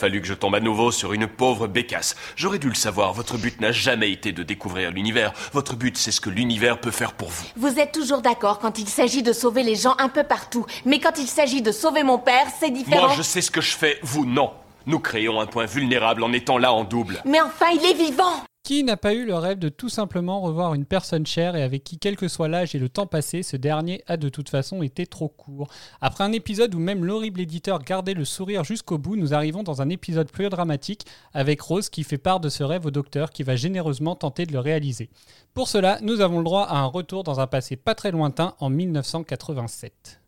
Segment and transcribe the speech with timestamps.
[0.00, 2.16] fallu que je tombe à nouveau sur une pauvre bécasse.
[2.34, 5.32] J'aurais dû le savoir, votre but n'a jamais été de découvrir l'univers.
[5.52, 7.44] Votre but, c'est ce que l'univers peut faire pour vous.
[7.56, 10.64] Vous êtes toujours d'accord quand il s'agit de sauver les gens un peu partout.
[10.86, 13.08] Mais quand il s'agit de sauver mon père, c'est différent.
[13.08, 14.52] Moi, je sais ce que je fais, vous, non.
[14.86, 17.20] Nous créons un point vulnérable en étant là en double.
[17.26, 20.74] Mais enfin, il est vivant Qui n'a pas eu le rêve de tout simplement revoir
[20.74, 23.56] une personne chère et avec qui, quel que soit l'âge et le temps passé, ce
[23.56, 25.66] dernier a de toute façon été trop court
[26.00, 29.82] Après un épisode où même l'horrible éditeur gardait le sourire jusqu'au bout, nous arrivons dans
[29.82, 31.04] un épisode plus dramatique
[31.34, 34.52] avec Rose qui fait part de ce rêve au docteur qui va généreusement tenter de
[34.52, 35.10] le réaliser.
[35.52, 38.54] Pour cela, nous avons le droit à un retour dans un passé pas très lointain
[38.60, 40.20] en 1987.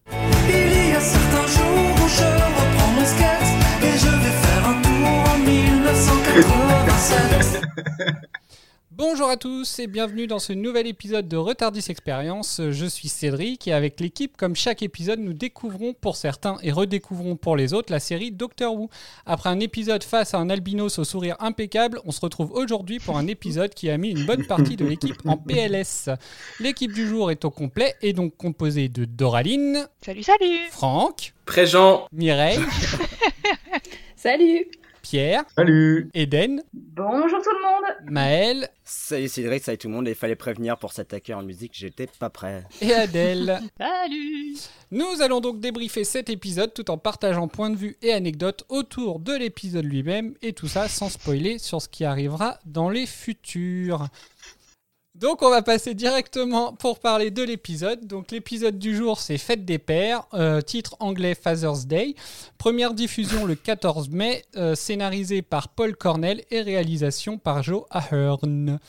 [0.49, 3.42] Il y a certains jours où je reprends mon
[8.91, 12.63] Bonjour à tous et bienvenue dans ce nouvel épisode de Retardis Experience.
[12.71, 17.37] Je suis Cédric et avec l'équipe, comme chaque épisode, nous découvrons pour certains et redécouvrons
[17.37, 18.89] pour les autres la série Doctor Who.
[19.27, 23.19] Après un épisode face à un albinos au sourire impeccable, on se retrouve aujourd'hui pour
[23.19, 26.09] un épisode qui a mis une bonne partie de l'équipe en PLS.
[26.61, 32.07] L'équipe du jour est au complet et donc composée de Doraline, Salut, salut Franck, Présent.
[32.11, 32.59] Mireille,
[34.17, 34.65] Salut
[35.13, 36.09] Pierre, Salut.
[36.15, 40.79] Eden, Bonjour tout le monde Maël Salut Cédric, salut tout le monde, il fallait prévenir
[40.79, 42.65] pour s'attaquer en musique, j'étais pas prêt.
[42.81, 43.61] et Adèle.
[43.79, 44.57] Salut
[44.91, 49.19] Nous allons donc débriefer cet épisode tout en partageant points de vue et anecdotes autour
[49.19, 54.09] de l'épisode lui-même et tout ça sans spoiler sur ce qui arrivera dans les futurs.
[55.15, 58.07] Donc on va passer directement pour parler de l'épisode.
[58.07, 62.15] Donc l'épisode du jour c'est Fête des Pères, euh, titre anglais Father's Day.
[62.57, 68.81] Première diffusion le 14 mai, euh, scénarisé par Paul Cornell et réalisation par Joe Ahern.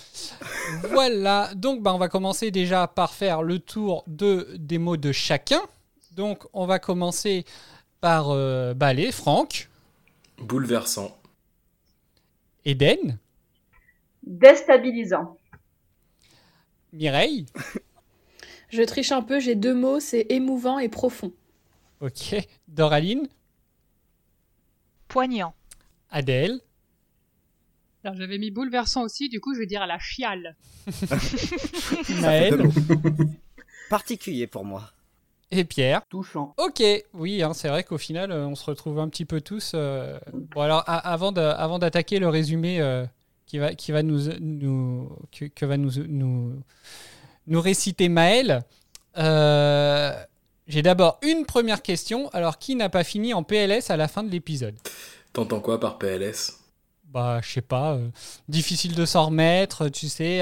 [0.91, 5.11] voilà, donc bah, on va commencer déjà par faire le tour de, des mots de
[5.11, 5.61] chacun.
[6.15, 7.43] Donc on va commencer
[7.99, 9.69] par euh, bah, allez, Franck,
[10.37, 11.17] Bouleversant.
[12.63, 13.19] Eden,
[14.25, 15.37] Déstabilisant.
[16.93, 17.45] Mireille,
[18.69, 21.31] Je triche un peu, j'ai deux mots, c'est émouvant et profond.
[22.01, 22.35] ok,
[22.67, 23.27] Doraline,
[25.07, 25.53] Poignant.
[26.11, 26.59] Adèle,
[28.03, 30.55] Alors j'avais mis bouleversant aussi, du coup je vais dire à la chiale.
[32.21, 32.61] Maël
[33.89, 34.91] Particulier pour moi.
[35.51, 36.01] et Pierre.
[36.09, 36.53] Touchant.
[36.57, 36.83] Ok,
[37.13, 39.71] oui, hein, c'est vrai qu'au final, euh, on se retrouve un petit peu tous.
[39.75, 40.19] euh,
[40.53, 43.05] Bon, alors, a- avant de- avant d'attaquer le résumé euh,
[43.53, 46.59] qui va, qui va nous, nous, que, que va nous, nous,
[47.45, 48.63] nous réciter Maël,
[49.19, 50.11] euh,
[50.65, 52.29] j'ai d'abord une première question.
[52.29, 54.73] Alors, qui n'a pas fini en PLS à la fin de l'épisode?
[55.33, 56.57] T'entends quoi par PLS
[57.05, 58.09] Bah, je sais pas, euh,
[58.47, 60.41] difficile de s'en remettre, tu sais,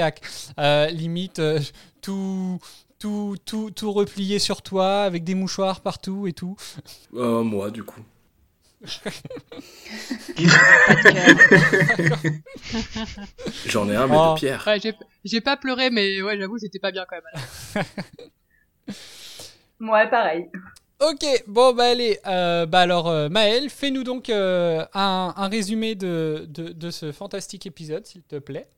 [0.58, 1.60] euh, limite euh,
[2.00, 2.60] tout,
[2.98, 6.56] tout, tout, tout replié sur toi avec des mouchoirs partout et tout.
[7.12, 8.00] Euh, Moi, du coup.
[13.66, 14.34] J'en ai un, mais Oh.
[14.34, 14.64] de pierre.
[14.66, 14.78] Ouais,
[15.24, 17.84] j'ai- pas pleuré, mais ouais, j'avoue, c'était pas bien quand même.
[19.80, 20.48] Ouais, pareil.
[21.00, 25.96] Ok, bon bah allez, euh, bah alors euh, Maël, fais-nous donc euh, un, un résumé
[25.96, 28.68] de, de, de ce fantastique épisode, s'il te plaît.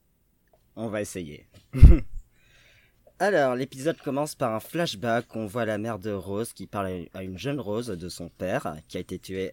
[0.77, 1.47] On va essayer.
[3.19, 5.27] Alors, l'épisode commence par un flashback.
[5.37, 8.75] On voit la mère de Rose qui parle à une jeune Rose de son père
[8.89, 9.53] qui a été tué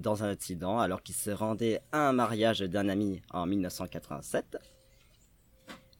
[0.00, 4.58] dans un accident alors qu'il se rendait à un mariage d'un ami en 1987.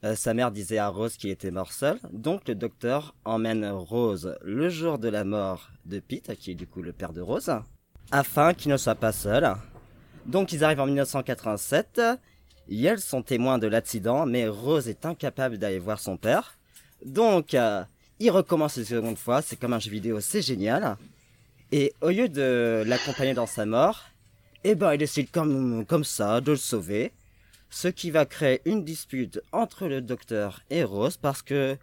[0.05, 4.37] Euh, sa mère disait à Rose qu'il était mort seul, donc le docteur emmène Rose
[4.43, 7.51] le jour de la mort de Pete, qui est du coup le père de Rose,
[8.11, 9.55] afin qu'il ne soit pas seul.
[10.27, 12.01] Donc ils arrivent en 1987,
[12.69, 16.59] et elles sont témoins de l'accident, mais Rose est incapable d'aller voir son père.
[17.05, 17.85] Donc, euh,
[18.19, 20.97] il recommence une seconde fois, c'est comme un jeu vidéo, c'est génial.
[21.73, 24.05] Et au lieu de l'accompagner dans sa mort,
[24.65, 27.13] eh ben, il décide comme, comme ça de le sauver.
[27.71, 31.77] Ce qui va créer une dispute entre le docteur et Rose parce que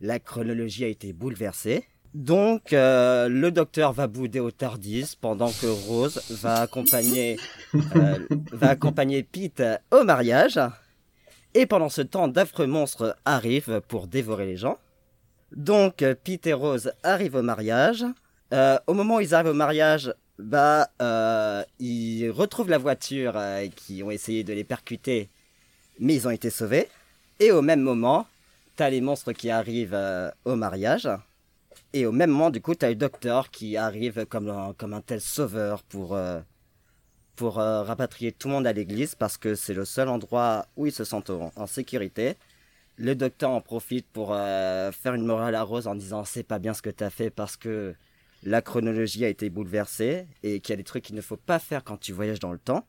[0.00, 1.84] la chronologie a été bouleversée.
[2.14, 7.38] Donc, euh, le docteur va bouder au Tardis pendant que Rose va accompagner,
[7.74, 8.18] euh,
[8.52, 10.60] va accompagner Pete au mariage.
[11.54, 14.78] Et pendant ce temps, d'affreux monstres arrivent pour dévorer les gens.
[15.54, 18.04] Donc, Pete et Rose arrivent au mariage.
[18.54, 23.66] Euh, au moment où ils arrivent au mariage, bah, euh, ils retrouvent la voiture euh,
[23.68, 25.28] qui ont essayé de les percuter,
[25.98, 26.88] mais ils ont été sauvés.
[27.40, 28.26] Et au même moment,
[28.76, 31.08] t'as les monstres qui arrivent euh, au mariage.
[31.92, 35.82] Et au même moment, du coup, t'as le docteur qui arrive comme un, tel sauveur
[35.84, 36.18] pour,
[37.36, 40.92] pour rapatrier tout le monde à l'église parce que c'est le seul endroit où ils
[40.92, 42.34] se sentent en, en sécurité.
[42.96, 46.74] Le docteur en profite pour faire une morale à Rose en disant c'est pas bien
[46.74, 47.94] ce que t'as fait parce que
[48.44, 51.58] la chronologie a été bouleversée et qu'il y a des trucs qu'il ne faut pas
[51.58, 52.86] faire quand tu voyages dans le temps.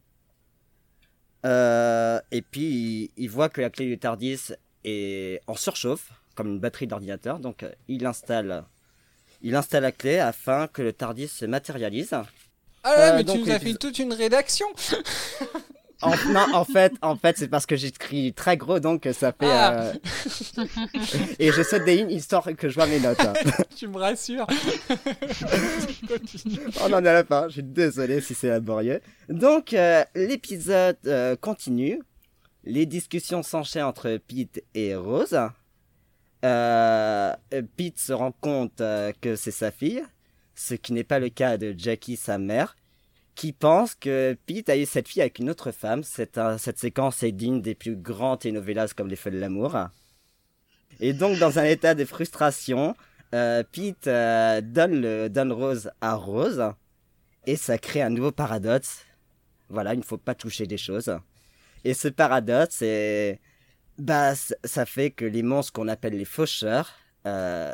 [1.46, 4.52] Euh, et puis, il, il voit que la clé du Tardis
[4.84, 7.40] est en surchauffe, comme une batterie d'ordinateur.
[7.40, 8.64] Donc, il installe,
[9.42, 12.14] il installe la clé afin que le Tardis se matérialise.
[12.14, 12.26] Ah
[12.90, 14.68] ouais, Euh, mais tu nous as fait toute une rédaction.
[16.02, 19.46] En, non, en fait, en fait, c'est parce que j'écris très gros, donc ça fait.
[19.50, 19.74] Ah.
[19.74, 19.94] euh,
[21.40, 23.20] et je saute des lignes histoire que je vois mes notes.
[23.22, 23.34] hein.
[23.76, 24.46] tu me rassures.
[26.82, 29.02] On en est à la fin, je suis désolé si c'est laborieux.
[29.30, 32.02] Donc, euh, l'épisode euh, continue.
[32.64, 35.38] Les discussions s'enchaînent entre Pete et Rose.
[36.42, 38.78] Pete se rend compte
[39.22, 40.04] que c'est sa fille,
[40.56, 42.76] ce qui n'est pas le cas de Jackie, sa mère,
[43.36, 46.04] qui pense que Pete a eu cette fille avec une autre femme.
[46.04, 46.40] Cette,
[46.78, 49.78] séquence est digne des plus grands telenovelas comme Les Feux de l'amour.
[51.02, 52.96] Et donc, dans un état de frustration,
[53.34, 56.64] euh, Pete euh, donne, le, Rose à Rose
[57.46, 59.06] et ça crée un nouveau paradoxe.
[59.70, 61.12] Voilà, il ne faut pas toucher des choses.
[61.84, 62.84] Et ce paradoxe,
[63.98, 66.94] bah, ça fait que les monstres qu'on appelle les faucheurs
[67.28, 67.74] euh,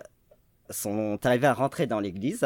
[0.70, 2.46] sont arrivés à rentrer dans l'église.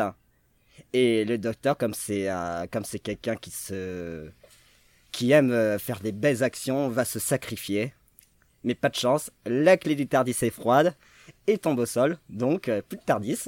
[0.93, 4.29] Et le docteur, comme c'est euh, comme c'est quelqu'un qui se
[5.11, 7.93] qui aime euh, faire des belles actions, va se sacrifier.
[8.63, 10.95] Mais pas de chance, la clé du Tardis est froide
[11.47, 13.45] et tombe au sol, donc euh, plus de Tardis.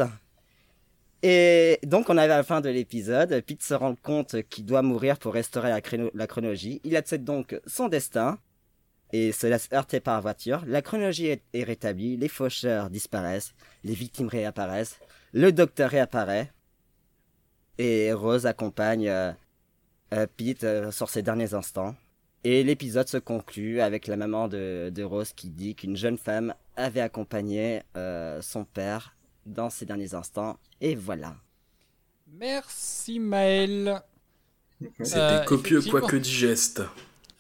[1.24, 4.84] Et donc on arrive à la fin de l'épisode, Pete se rend compte qu'il doit
[4.84, 6.80] mourir pour restaurer la, chrono- la chronologie.
[6.84, 8.38] Il accepte donc son destin
[9.12, 10.64] et se laisse heurter par la voiture.
[10.68, 13.54] La chronologie est rétablie, les faucheurs disparaissent,
[13.84, 15.00] les victimes réapparaissent,
[15.34, 16.52] le docteur réapparaît
[17.78, 19.32] et Rose accompagne euh,
[20.14, 21.96] euh, Pete euh, sur ses derniers instants.
[22.44, 26.54] Et l'épisode se conclut avec la maman de, de Rose qui dit qu'une jeune femme
[26.76, 29.16] avait accompagné euh, son père
[29.46, 30.58] dans ses derniers instants.
[30.80, 31.36] Et voilà.
[32.40, 34.02] Merci Maël.
[35.02, 36.84] C'était Euh, copieux, quoique digeste.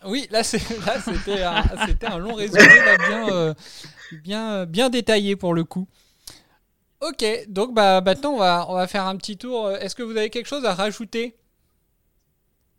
[0.06, 3.54] Oui, là c'était un, long résumé là, bien, euh,
[4.24, 5.88] bien, bien détaillé pour le coup.
[7.02, 9.72] Ok, donc bah, maintenant on va, on va faire un petit tour.
[9.72, 11.36] Est-ce que vous avez quelque chose à rajouter?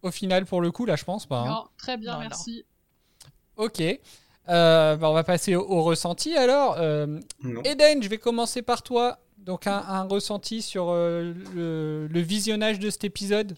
[0.02, 1.40] Au final pour le coup Là je pense pas.
[1.40, 1.46] hein.
[1.48, 2.24] Non, très bien, Non, non.
[2.28, 2.64] merci.
[3.56, 3.80] Ok.
[3.80, 6.76] Euh, bah, on va passer au, au ressenti alors.
[6.78, 7.20] Euh.
[7.64, 9.18] Eden, je vais commencer par toi.
[9.38, 13.56] Donc un, un ressenti sur euh, le, le visionnage de cet épisode.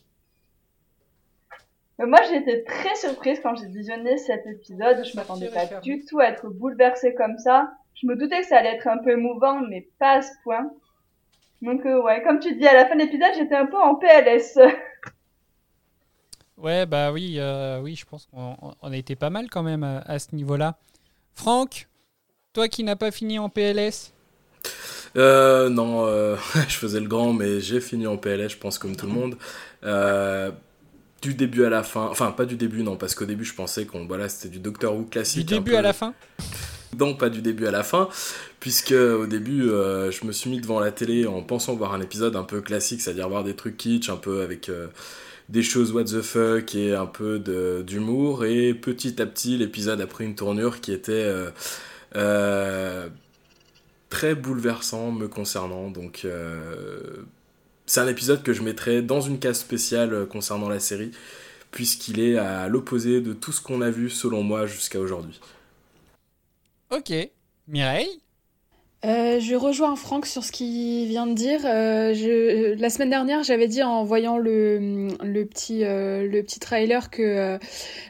[1.99, 5.05] Moi, j'ai été très surprise quand j'ai visionné cet épisode.
[5.05, 7.73] Je m'attendais pas du tout à être bouleversée comme ça.
[8.01, 10.71] Je me doutais que ça allait être un peu émouvant, mais pas à ce point.
[11.63, 13.95] Donc, euh, ouais, comme tu dis, à la fin de l'épisode, j'étais un peu en
[13.97, 14.59] PLS.
[16.57, 19.83] Ouais, bah oui, euh, oui, je pense qu'on on a été pas mal quand même
[19.83, 20.77] à, à ce niveau-là.
[21.35, 21.89] Franck,
[22.53, 24.13] toi qui n'as pas fini en PLS,
[25.17, 26.37] Euh, non, euh,
[26.69, 29.37] je faisais le grand, mais j'ai fini en PLS, je pense, comme tout le monde.
[29.85, 30.53] Euh,
[31.23, 33.87] du début à la fin, enfin, pas du début, non, parce qu'au début, je pensais
[33.87, 35.47] qu'on, voilà, c'était du Doctor Who du classique.
[35.47, 36.13] début un peu- à la fin?
[36.99, 38.09] Non, pas du début à la fin,
[38.59, 42.01] puisque au début, euh, je me suis mis devant la télé en pensant voir un
[42.01, 44.89] épisode un peu classique, c'est-à-dire voir des trucs kitsch, un peu avec euh,
[45.49, 47.39] des choses what the fuck et un peu
[47.87, 48.45] d'humour.
[48.45, 51.33] Et petit à petit, l'épisode a pris une tournure qui était
[52.17, 53.09] euh,
[54.09, 55.91] très bouleversant me concernant.
[55.91, 56.27] Donc,
[57.87, 61.13] c'est un épisode que je mettrais dans une case spéciale concernant la série,
[61.71, 65.41] puisqu'il est à l'opposé de tout ce qu'on a vu, selon moi, jusqu'à aujourd'hui.
[66.91, 67.13] Ok.
[67.69, 68.21] Mireille?
[69.05, 71.61] Euh, je rejoins Franck sur ce qu'il vient de dire.
[71.65, 77.59] Euh, la semaine dernière, j'avais dit en voyant le, petit, euh, le petit trailer que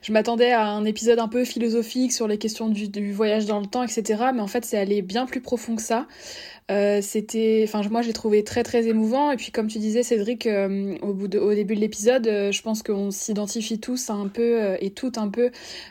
[0.02, 3.60] je m'attendais à un épisode un peu philosophique sur les questions du, du voyage dans
[3.60, 4.30] le temps, etc.
[4.34, 6.06] Mais en fait, c'est allé bien plus profond que ça.
[6.70, 9.32] Euh, c'était, enfin, moi, j'ai trouvé très très émouvant.
[9.32, 12.52] Et puis, comme tu disais, Cédric, euh, au, bout de, au début de l'épisode, euh,
[12.52, 15.50] je pense qu'on s'identifie tous un peu euh, et toutes un peu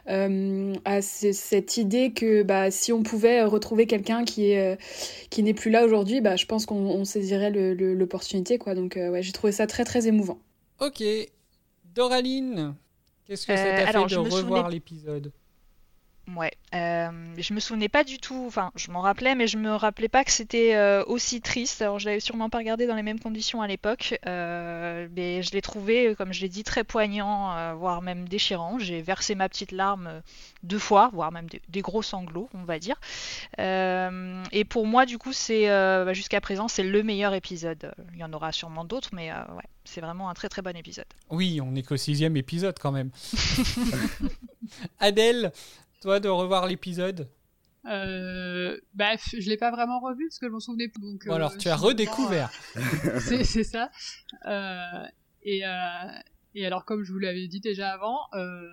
[0.09, 4.75] euh, à cette idée que bah, si on pouvait retrouver quelqu'un qui est euh,
[5.29, 8.57] qui n'est plus là aujourd'hui, bah, je pense qu'on on saisirait l'opportunité.
[8.57, 8.73] quoi.
[8.73, 10.39] Donc, euh, ouais, j'ai trouvé ça très très émouvant.
[10.79, 11.03] Ok.
[11.93, 12.75] Doraline,
[13.25, 15.31] qu'est-ce que ça t'a fait je de revoir souvenais- l'épisode?
[16.35, 19.73] Ouais, euh, je me souvenais pas du tout, enfin je m'en rappelais, mais je me
[19.73, 21.81] rappelais pas que c'était euh, aussi triste.
[21.81, 25.51] Alors je l'avais sûrement pas regardé dans les mêmes conditions à l'époque, euh, mais je
[25.51, 28.79] l'ai trouvé, comme je l'ai dit, très poignant, euh, voire même déchirant.
[28.79, 30.21] J'ai versé ma petite larme euh,
[30.63, 32.99] deux fois, voire même des, des gros sanglots, on va dire.
[33.59, 37.93] Euh, et pour moi, du coup, c'est euh, bah, jusqu'à présent, c'est le meilleur épisode.
[38.13, 40.75] Il y en aura sûrement d'autres, mais euh, ouais, c'est vraiment un très très bon
[40.75, 41.05] épisode.
[41.29, 43.09] Oui, on n'est qu'au sixième épisode quand même.
[44.99, 45.51] Adèle,
[45.99, 47.29] toi de revoir l'épisode?
[47.85, 51.01] Euh, bah, je l'ai pas vraiment revu parce que je m'en souvenais plus.
[51.01, 52.51] Donc, Bon, euh, alors tu je as redécouvert.
[52.75, 53.89] euh, c'est c'est ça.
[54.45, 55.05] Euh,
[55.43, 55.69] et, euh,
[56.55, 58.67] et alors, comme je vous l'avais dit déjà avant, euh,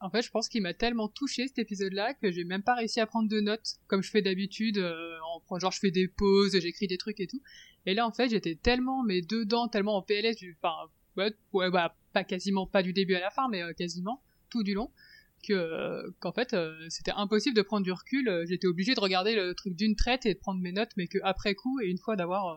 [0.00, 3.00] en fait, je pense qu'il m'a tellement touché cet épisode-là que j'ai même pas réussi
[3.00, 4.78] à prendre de notes comme je fais d'habitude.
[4.78, 5.16] euh,
[5.48, 7.40] en genre, je fais des pauses, j'écris des trucs et tout.
[7.84, 11.70] Et là, en fait, j'étais tellement mais dedans, tellement en PLS, du, enfin, ouais, ouais,
[11.70, 14.90] bah, pas quasiment pas du début à la fin, mais euh, quasiment tout du long
[15.46, 18.28] que euh, qu'en fait euh, c'était impossible de prendre du recul.
[18.28, 21.06] Euh, j'étais obligé de regarder le truc d'une traite et de prendre mes notes mais
[21.06, 22.56] que après coup et une fois d'avoir euh,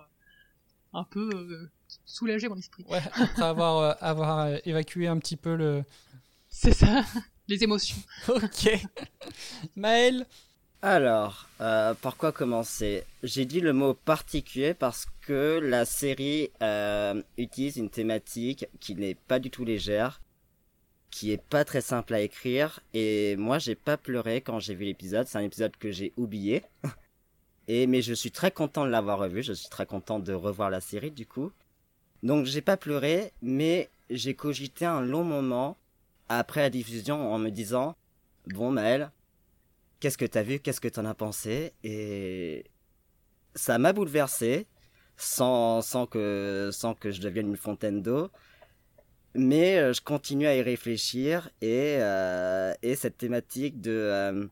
[0.93, 1.69] un peu euh,
[2.05, 2.83] soulagé mon esprit.
[2.89, 5.83] Ouais, après avoir, euh, avoir évacué un petit peu le.
[6.49, 7.03] c'est ça
[7.49, 7.97] les émotions.
[8.27, 8.69] Ok.
[9.75, 10.25] Maël?
[10.81, 13.03] Alors, euh, par quoi commencer?
[13.23, 19.15] J'ai dit le mot particulier parce que la série euh, utilise une thématique qui n'est
[19.15, 20.21] pas du tout légère,
[21.11, 24.85] qui est pas très simple à écrire, et moi j'ai pas pleuré quand j'ai vu
[24.85, 26.63] l'épisode, c'est un épisode que j'ai oublié.
[27.67, 30.71] Et mais je suis très content de l'avoir revu, je suis très content de revoir
[30.71, 31.51] la série du coup.
[32.23, 35.77] Donc j'ai pas pleuré, mais j'ai cogité un long moment
[36.29, 37.95] après la diffusion en me disant
[38.47, 39.11] Bon Maël,
[39.99, 41.73] qu'est-ce que t'as vu, qu'est-ce que t'en as pensé?
[41.83, 42.65] Et
[43.55, 44.65] ça m'a bouleversé,
[45.17, 48.29] sans, sans, que, sans que je devienne une fontaine d'eau.
[49.35, 54.47] Mais euh, je continue à y réfléchir et, euh, et cette thématique de, euh,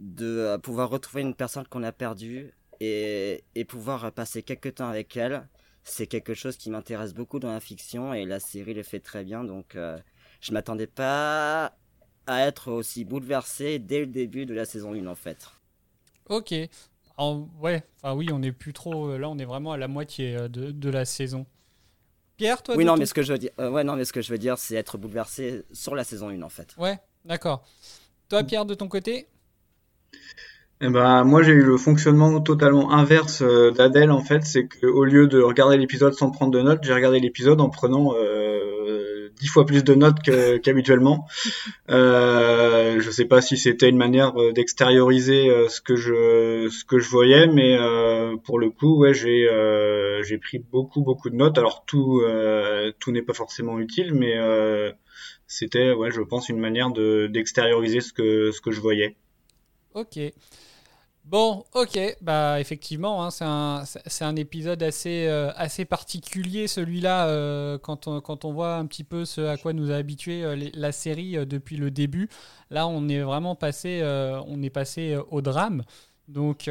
[0.00, 5.16] de pouvoir retrouver une personne qu'on a perdue et, et pouvoir passer quelques temps avec
[5.16, 5.46] elle,
[5.84, 9.24] c'est quelque chose qui m'intéresse beaucoup dans la fiction et la série le fait très
[9.24, 9.44] bien.
[9.44, 9.76] Donc
[10.40, 11.76] je m'attendais pas
[12.26, 15.48] à être aussi bouleversé dès le début de la saison 1 en fait.
[16.28, 16.54] Ok.
[17.16, 19.16] En- ouais, enfin oui, on n'est plus trop.
[19.18, 21.46] Là, on est vraiment à la moitié de, de la saison.
[22.40, 24.06] Pierre, toi oui non ton- mais ce que je veux dire, euh, ouais non mais
[24.06, 26.74] ce que je veux dire c'est être bouleversé sur la saison 1 en fait.
[26.78, 27.62] Ouais, d'accord.
[28.30, 29.26] Toi, Pierre, de ton côté?
[30.80, 34.42] Eh ben, moi, j'ai eu le fonctionnement totalement inverse euh, d'Adèle, en fait.
[34.44, 37.68] C'est que au lieu de regarder l'épisode sans prendre de notes, j'ai regardé l'épisode en
[37.68, 38.49] prenant euh,
[39.40, 40.18] dix fois plus de notes
[40.62, 41.26] qu'habituellement.
[41.88, 46.84] Euh, je sais pas si c'était une manière euh, d'extérioriser euh, ce que je ce
[46.84, 47.76] que je voyais, mais
[48.44, 49.48] pour le coup, ouais, j'ai
[50.22, 51.58] j'ai pris beaucoup beaucoup de notes.
[51.58, 52.22] Alors tout
[52.98, 54.36] tout n'est pas forcément utile, mais
[55.46, 59.16] c'était, ouais, je pense, une manière de d'extérioriser ce que ce que je voyais.
[59.94, 60.18] Ok.
[61.24, 63.84] Bon, ok, bah effectivement, hein, c'est un,
[64.20, 69.04] un épisode assez, euh, assez particulier celui-là euh, quand, on, quand on voit un petit
[69.04, 72.28] peu ce à quoi nous a habitué euh, la série depuis le début.
[72.70, 74.02] Là, on est vraiment passé,
[74.46, 75.82] on est passé au drame.
[76.28, 76.70] Donc,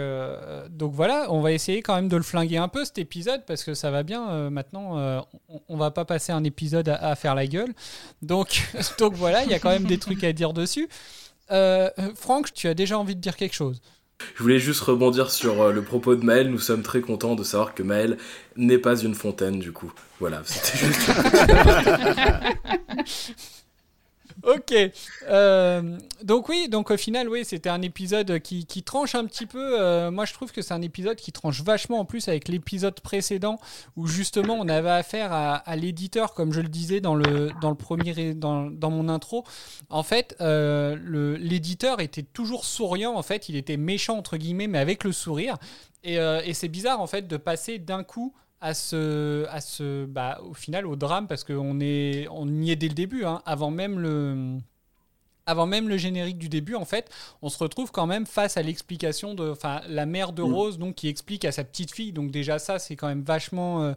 [0.69, 3.63] donc voilà, on va essayer quand même de le flinguer un peu cet épisode parce
[3.63, 4.49] que ça va bien.
[4.49, 7.73] maintenant, on, on va pas passer un épisode à, faire la gueule.
[8.21, 10.87] Donc, donc voilà, il y a quand même des trucs à dire dessus.
[12.15, 13.81] Franck, tu as déjà envie de dire quelque chose?
[14.35, 16.49] Je voulais juste rebondir sur euh, le propos de Maël.
[16.49, 18.17] Nous sommes très contents de savoir que Maël
[18.55, 19.91] n'est pas une fontaine, du coup.
[20.19, 21.11] Voilà, c'était juste.
[24.43, 24.73] Ok.
[25.27, 29.45] Euh, donc oui, donc au final, oui, c'était un épisode qui, qui tranche un petit
[29.45, 29.79] peu.
[29.79, 32.99] euh, moi, je trouve que c'est un épisode qui tranche vachement en plus avec l'épisode
[33.01, 33.59] précédent
[33.95, 37.75] où justement on avait affaire à, l'éditeur, comme je le disais dans le dans le
[37.75, 39.43] premier dans, dans mon intro.
[39.89, 43.15] En fait, euh, l'éditeur était toujours souriant.
[43.15, 45.57] En fait, il était méchant entre guillemets, mais avec le sourire.
[46.03, 46.17] Et
[46.53, 50.85] c'est bizarre en fait de passer d'un coup à ce, à ce, bah, au final
[50.85, 54.57] au drame parce qu'on est, on y est dès le début, hein, avant même le,
[55.45, 57.09] avant même le générique du début, en fait,
[57.41, 60.53] on se retrouve quand même face à l'explication de, enfin, la mère de Mm.
[60.53, 62.11] Rose, donc qui explique à sa petite fille.
[62.13, 63.81] Donc déjà ça, c'est quand même vachement.
[63.83, 63.93] euh,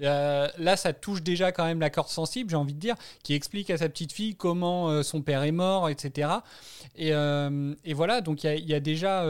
[0.00, 3.34] euh, là, ça touche déjà quand même la corde sensible, j'ai envie de dire, qui
[3.34, 6.30] explique à sa petite fille comment euh, son père est mort, etc.
[6.96, 9.26] Et, euh, et voilà, donc il y a- il y, a déjà,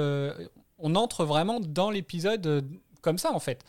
[0.78, 2.64] on entre vraiment dans l'épisode
[3.02, 3.64] comme ça, en fait.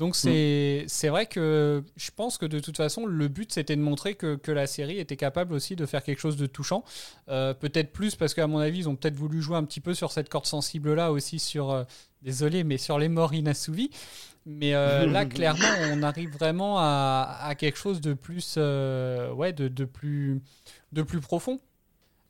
[0.00, 3.82] Donc c'est c'est vrai que je pense que de toute façon le but c'était de
[3.82, 6.84] montrer que, que la série était capable aussi de faire quelque chose de touchant.
[7.28, 9.92] Euh, peut-être plus parce qu'à mon avis ils ont peut-être voulu jouer un petit peu
[9.92, 11.84] sur cette corde sensible là aussi sur euh,
[12.22, 13.90] désolé mais sur les morts inassouvis.
[14.46, 19.68] Mais euh, là clairement on arrive vraiment à, à quelque chose de plus ouais de,
[19.68, 20.40] de plus
[20.92, 21.60] de plus profond.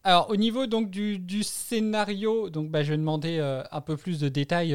[0.02, 3.38] Alors, au niveau donc du, du scénario, donc bah, je vais demander
[3.70, 4.74] un peu plus de détails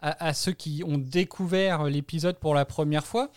[0.00, 3.30] à, ceux qui ont découvert l'épisode pour la première fois.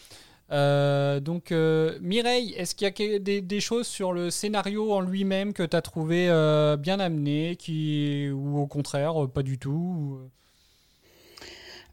[0.51, 5.53] Euh, donc, euh, Mireille, est-ce qu'il y a des, choses sur le scénario en lui-même
[5.53, 10.30] que tu as trouvé euh, bien amené, qui, ou au contraire, pas du tout ou-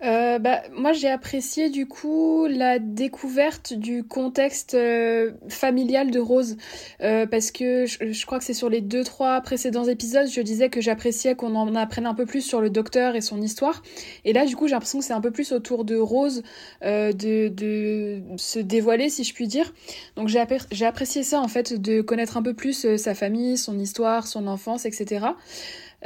[0.03, 6.57] Euh, bah, moi, j'ai apprécié du coup la découverte du contexte euh, familial de Rose,
[7.01, 10.69] Euh, parce que je, crois que c'est sur les deux trois précédents épisodes, je disais
[10.69, 13.83] que j'appréciais qu'on en apprenne un peu plus sur le docteur et son histoire.
[14.25, 16.43] Et là, du coup, j'ai l'impression que c'est un peu plus autour de Rose
[16.85, 19.73] euh, de, de se dévoiler, si je puis dire.
[20.17, 23.57] Donc j'ai j'ai apprécié ça en fait, de connaître un peu plus euh, sa famille,
[23.59, 25.27] son histoire, son enfance, etc.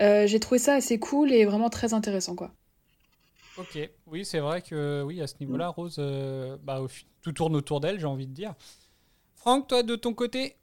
[0.01, 2.53] Euh, j'ai trouvé ça assez cool et vraiment très intéressant, quoi.
[3.59, 6.81] Ok, oui, c'est vrai que oui, à ce niveau-là, Rose, euh, bah,
[7.23, 8.55] tout tourne autour d'elle, j'ai envie de dire.
[9.35, 10.57] Franck, toi, de ton côté?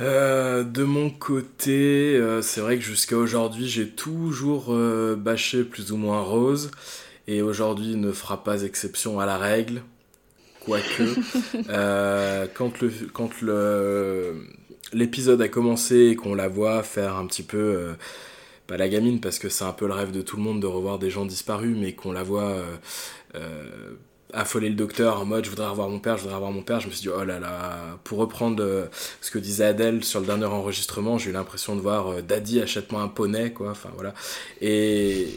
[0.00, 5.90] Euh, de mon côté, euh, c'est vrai que jusqu'à aujourd'hui, j'ai toujours euh, bâché plus
[5.90, 6.70] ou moins Rose,
[7.26, 9.82] et aujourd'hui ne fera pas exception à la règle,
[10.60, 11.02] quoique.
[11.70, 14.46] Euh, quand le quand le
[14.92, 17.94] l'épisode a commencé et qu'on la voit faire un petit peu euh,
[18.68, 20.66] pas la gamine parce que c'est un peu le rêve de tout le monde de
[20.66, 22.76] revoir des gens disparus, mais qu'on la voit euh,
[23.34, 23.94] euh,
[24.32, 26.78] affoler le docteur en mode je voudrais revoir mon père, je voudrais revoir mon père,
[26.78, 28.86] je me suis dit oh là là, pour reprendre euh,
[29.22, 33.00] ce que disait Adèle sur le dernier enregistrement, j'ai eu l'impression de voir Daddy achète-moi
[33.00, 34.12] un poney, quoi, enfin voilà.
[34.60, 35.28] Et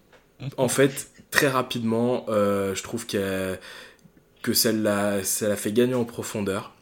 [0.56, 3.58] en fait, très rapidement, euh, je trouve que
[4.54, 6.72] ça l'a ça l'a fait gagner en profondeur.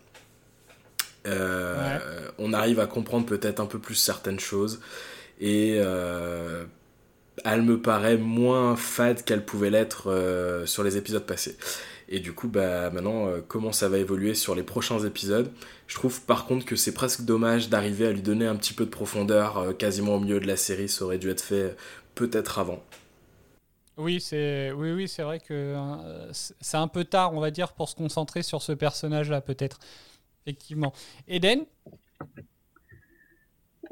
[1.26, 1.98] Euh,
[2.38, 4.80] On arrive à comprendre peut-être un peu plus certaines choses
[5.40, 6.64] et euh,
[7.44, 11.56] elle me paraît moins fade qu'elle pouvait l'être euh, sur les épisodes passés.
[12.08, 15.50] Et du coup, bah, maintenant, euh, comment ça va évoluer sur les prochains épisodes?
[15.86, 18.84] Je trouve par contre que c'est presque dommage d'arriver à lui donner un petit peu
[18.84, 20.88] de profondeur quasiment au milieu de la série.
[20.88, 21.76] Ça aurait dû être fait
[22.14, 22.82] peut-être avant.
[23.96, 25.74] Oui, c'est oui, oui, c'est vrai que
[26.32, 29.78] c'est un peu tard, on va dire, pour se concentrer sur ce personnage-là, peut-être.
[30.46, 30.92] Effectivement.
[31.26, 31.64] Eden?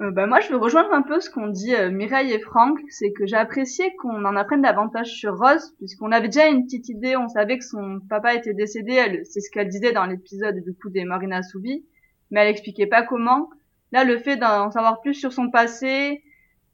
[0.01, 2.79] Euh, bah, moi, je veux rejoindre un peu ce qu'ont dit euh, Mireille et Franck,
[2.91, 6.89] c'est que j'ai apprécié qu'on en apprenne davantage sur Rose, puisqu'on avait déjà une petite
[6.89, 10.75] idée, on savait que son papa était décédé, c'est ce qu'elle disait dans l'épisode du
[10.75, 11.87] coup des Marina Soubi,
[12.31, 13.49] mais elle expliquait pas comment.
[13.93, 16.23] Là, le fait d'en savoir plus sur son passé,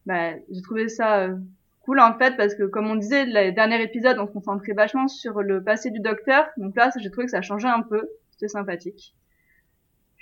[0.05, 1.37] bah, j'ai trouvé ça euh,
[1.83, 5.07] cool en fait, parce que comme on disait, le dernier épisode, on se concentrait vachement
[5.07, 8.49] sur le passé du docteur, donc là, j'ai trouvé que ça changeait un peu, c'était
[8.49, 9.15] sympathique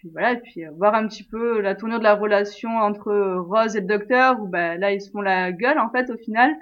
[0.01, 3.09] puis voilà, et puis euh, voir un petit peu la tournure de la relation entre
[3.09, 6.09] euh, Rose et le docteur, où bah, là ils se font la gueule en fait
[6.09, 6.57] au final,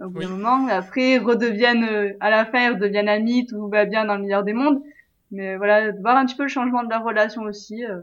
[0.00, 0.66] au bout d'un moment.
[0.66, 4.22] Après ils redeviennent, euh, à la fin ils redeviennent amis, tout va bien dans le
[4.22, 4.82] meilleur des mondes.
[5.30, 8.00] Mais voilà, voir un petit peu le changement de la relation aussi, euh,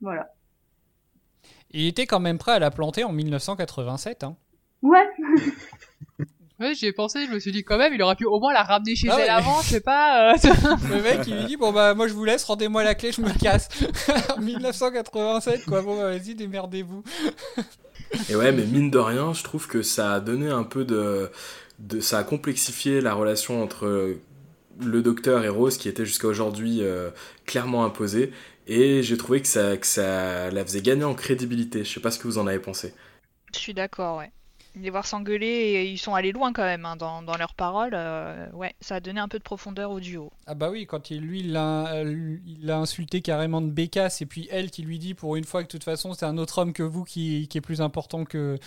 [0.00, 0.32] voilà.
[1.72, 4.22] Il était quand même prêt à la planter en 1987.
[4.22, 4.36] Hein.
[4.82, 5.10] Ouais.
[6.60, 8.52] Ouais, j'y ai pensé, je me suis dit quand même, il aurait pu au moins
[8.52, 9.22] la ramener chez Ah ouais.
[9.22, 10.32] elle avant, je sais pas.
[10.32, 10.36] euh,
[10.90, 13.20] Le mec, il lui dit Bon, bah, moi je vous laisse, rendez-moi la clé, je
[13.20, 13.68] me casse.
[14.36, 15.82] en 1987, quoi.
[15.82, 17.04] Bon, bah, vas-y, démerdez-vous.
[18.28, 21.30] Et ouais, mais mine de rien, je trouve que ça a donné un peu de.
[21.78, 24.16] de ça a complexifié la relation entre
[24.80, 27.10] le docteur et Rose, qui était jusqu'à aujourd'hui euh,
[27.46, 28.32] clairement imposée.
[28.66, 31.84] Et j'ai trouvé que ça, que ça la faisait gagner en crédibilité.
[31.84, 32.92] Je sais pas ce que vous en avez pensé.
[33.54, 34.30] Je suis d'accord, ouais.
[34.80, 37.92] Les voir s'engueuler, et ils sont allés loin quand même hein, dans, dans leurs paroles.
[37.94, 40.30] euh, ouais, ça a donné un peu de profondeur au duo.
[40.46, 44.70] Ah, bah oui, quand il, lui, il l'a insulté carrément de bécasse, et puis elle
[44.70, 46.82] qui lui dit pour une fois que de toute façon, c'est un autre homme que
[46.82, 48.58] vous qui, qui est plus important que.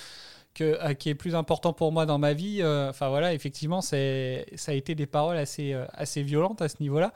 [0.53, 2.57] Que, euh, qui est plus important pour moi dans ma vie.
[2.61, 7.13] euh, Enfin voilà, effectivement, ça a été des paroles assez, assez violentes à ce niveau-là.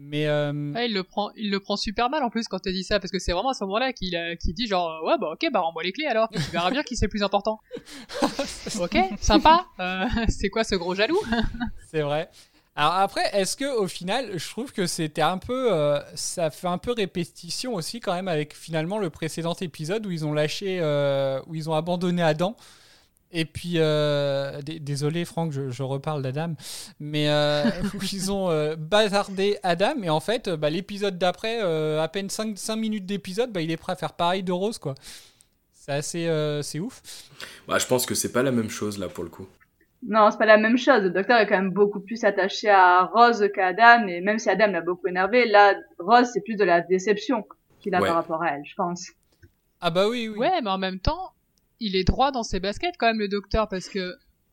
[0.00, 2.72] Mais euh, Ouais, il le prend, il le prend super mal en plus quand tu
[2.72, 5.30] dit ça, parce que c'est vraiment à ce moment-là qu'il qu'il dit genre ouais bah
[5.32, 7.60] ok bah rends-moi les clés alors, tu verras bien qui c'est le plus important.
[8.80, 9.66] ok, sympa.
[9.80, 11.20] Euh, c'est quoi ce gros jaloux?
[11.90, 12.28] C'est vrai.
[12.76, 16.68] Alors après, est-ce que au final, je trouve que c'était un peu, euh, ça fait
[16.68, 20.78] un peu répétition aussi quand même avec finalement le précédent épisode où ils ont lâché,
[20.80, 22.56] euh, où ils ont abandonné Adam.
[23.30, 26.54] Et puis, euh, désolé Franck, je, je reparle d'Adam,
[26.98, 27.64] mais euh,
[28.12, 30.02] ils ont euh, bazardé Adam.
[30.02, 33.70] Et en fait, euh, bah, l'épisode d'après, euh, à peine 5, minutes d'épisode, bah, il
[33.70, 34.94] est prêt à faire pareil de Rose, quoi.
[35.74, 37.02] C'est assez, euh, c'est ouf.
[37.66, 39.46] Bah, je pense que c'est pas la même chose là pour le coup.
[40.06, 41.02] Non, c'est pas la même chose.
[41.02, 44.48] Le docteur est quand même beaucoup plus attaché à Rose qu'à Adam, et même si
[44.48, 47.44] Adam l'a beaucoup énervé, là, Rose, c'est plus de la déception
[47.80, 48.06] qu'il a Ouais.
[48.06, 49.08] par rapport à elle, je pense.
[49.80, 50.38] Ah bah oui, oui.
[50.38, 51.32] Ouais, mais en même temps,
[51.80, 53.98] il est droit dans ses baskets quand même le docteur parce que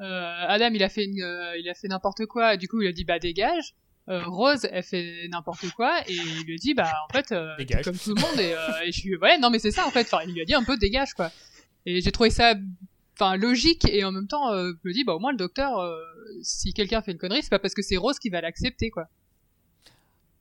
[0.02, 2.82] euh, Adam il a fait une, euh, il a fait n'importe quoi et du coup
[2.82, 3.76] il a dit bah dégage
[4.08, 7.98] euh, Rose, elle fait n'importe quoi et il lui dit bah en fait euh, comme
[7.98, 10.02] tout le monde et, euh, et je suis ouais non mais c'est ça en fait.
[10.02, 11.32] Enfin il lui a dit un peu dégage quoi.
[11.88, 12.54] Et j'ai trouvé ça
[13.18, 15.80] enfin logique et en même temps euh, je me dis bah au moins le docteur
[15.80, 15.96] euh,
[16.44, 19.08] si quelqu'un fait une connerie c'est pas parce que c'est Rose qui va l'accepter quoi.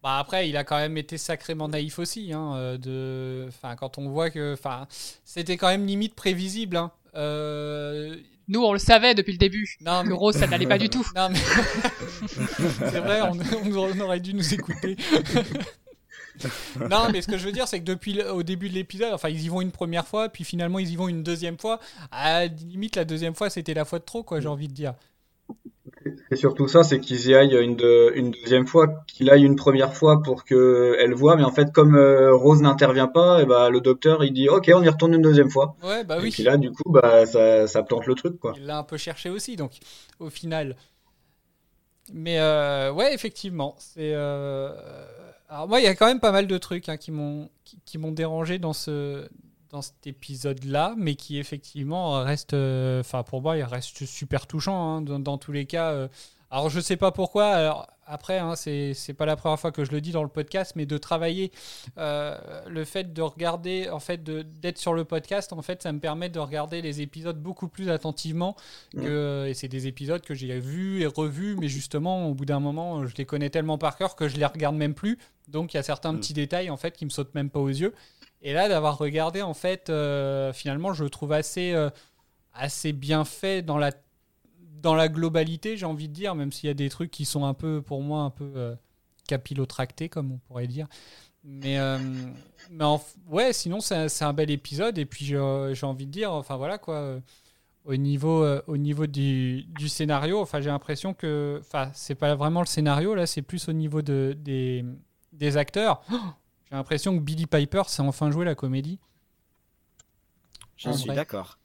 [0.05, 2.33] Bah après, il a quand même été sacrément naïf aussi.
[2.35, 3.49] Hein, euh, de...
[3.49, 4.87] enfin, quand on voit que enfin,
[5.25, 6.77] c'était quand même limite prévisible.
[6.77, 6.93] Hein.
[7.17, 8.15] Euh,
[8.49, 9.67] Nous on le savait depuis le début.
[9.81, 11.07] Non, mais- Rose ça n'allait pas du tout.
[11.17, 11.39] Non, mais...
[12.91, 13.39] c'est vrai, on,
[13.79, 14.97] on aurait dû nous écouter.
[16.91, 19.13] non, mais ce que je veux dire, c'est que depuis le- au début de l'épisode,
[19.15, 21.81] enfin, ils y vont une première fois, puis finalement, ils y vont une deuxième fois.
[22.11, 24.75] À la limite, la deuxième fois, c'était la fois de trop, quoi, j'ai envie de
[24.75, 24.95] dire.
[26.31, 29.57] Et surtout ça, c'est qu'ils y aillent une, de- une deuxième fois, qu'il aille une
[29.57, 33.47] première fois pour que elle voit, mais en fait, comme euh, Rose n'intervient pas, et
[33.47, 35.77] bah, le docteur il dit ok, on y retourne une deuxième fois.
[35.83, 36.31] Ouais, bah et oui.
[36.31, 38.53] puis là, du coup, bah, ça, ça plante le truc, quoi.
[38.57, 39.73] Il l'a un peu cherché aussi, donc
[40.21, 40.77] au final.
[42.13, 44.13] Mais euh, ouais, effectivement, c'est.
[44.15, 44.71] euh,
[45.49, 47.79] Alors moi, il y a quand même pas mal de trucs hein, qui m'ont qui,
[47.87, 49.27] qui m'ont dérangé dans ce
[49.75, 52.55] dans cet épisode-là, mais qui effectivement reste.
[52.55, 55.91] euh, Enfin, pour moi, il reste super touchant hein, dans, dans tous les cas.
[55.93, 56.09] euh.
[56.51, 57.47] Alors je sais pas pourquoi.
[57.49, 60.75] Alors après, hein, c'est pas la première fois que je le dis dans le podcast,
[60.77, 61.51] mais de travailler
[61.99, 65.99] euh, le fait de regarder, en fait, d'être sur le podcast, en fait, ça me
[65.99, 68.55] permet de regarder les épisodes beaucoup plus attentivement.
[68.93, 72.61] Que, et c'est des épisodes que j'ai vus et revus, mais justement, au bout d'un
[72.61, 75.19] moment, je les connais tellement par cœur que je les regarde même plus.
[75.49, 77.69] Donc il y a certains petits détails en fait qui me sautent même pas aux
[77.69, 77.95] yeux.
[78.45, 81.91] Et là, d'avoir regardé, en fait, euh, finalement, je le trouve assez, euh,
[82.55, 83.93] assez bien fait dans la
[84.83, 87.45] dans la globalité, j'ai envie de dire, même s'il y a des trucs qui sont
[87.47, 88.75] un peu, pour moi, un peu euh,
[89.27, 90.87] capillotractés, comme on pourrait dire.
[91.45, 91.79] Mais,
[92.71, 94.99] mais en ouais, sinon, c'est un- un bel épisode.
[94.99, 97.21] Et puis, j'ai envie de dire, enfin voilà quoi,
[97.85, 102.61] au niveau, au niveau du, du scénario, enfin, j'ai l'impression que, enfin, c'est pas vraiment
[102.61, 104.85] le scénario, là, c'est plus au niveau de, des,
[105.33, 106.03] des acteurs.
[106.75, 108.99] J'ai l'impression que Billy Piper s'est enfin joué la comédie.
[110.77, 111.61] Je En suis d'accord.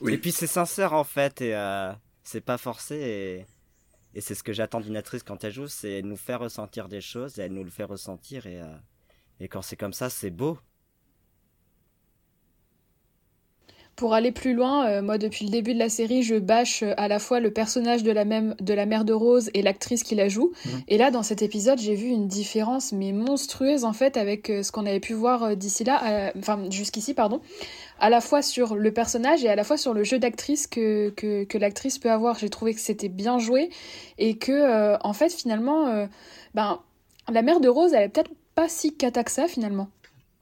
[0.00, 0.14] Oui.
[0.14, 1.92] Et puis c'est sincère en fait et euh,
[2.22, 3.46] c'est pas forcé et,
[4.14, 7.02] et c'est ce que j'attends d'une actrice quand elle joue, c'est nous faire ressentir des
[7.02, 8.74] choses et elle nous le fait ressentir et, euh,
[9.40, 10.58] et quand c'est comme ça, c'est beau.
[13.96, 16.92] Pour aller plus loin, euh, moi depuis le début de la série, je bâche euh,
[16.98, 20.02] à la fois le personnage de la même de la mère de Rose et l'actrice
[20.02, 20.52] qui la joue.
[20.66, 20.82] Mhm.
[20.88, 24.62] Et là, dans cet épisode, j'ai vu une différence mais monstrueuse en fait avec euh,
[24.62, 27.40] ce qu'on avait pu voir euh, d'ici là, euh, enfin jusqu'ici pardon,
[27.98, 31.10] à la fois sur le personnage et à la fois sur le jeu d'actrice que
[31.16, 32.38] que, que l'actrice peut avoir.
[32.38, 33.70] J'ai trouvé que c'était bien joué
[34.18, 36.06] et que euh, en fait finalement, euh,
[36.54, 36.80] ben
[37.32, 39.88] la mère de Rose, elle est peut-être pas si cata que ça finalement.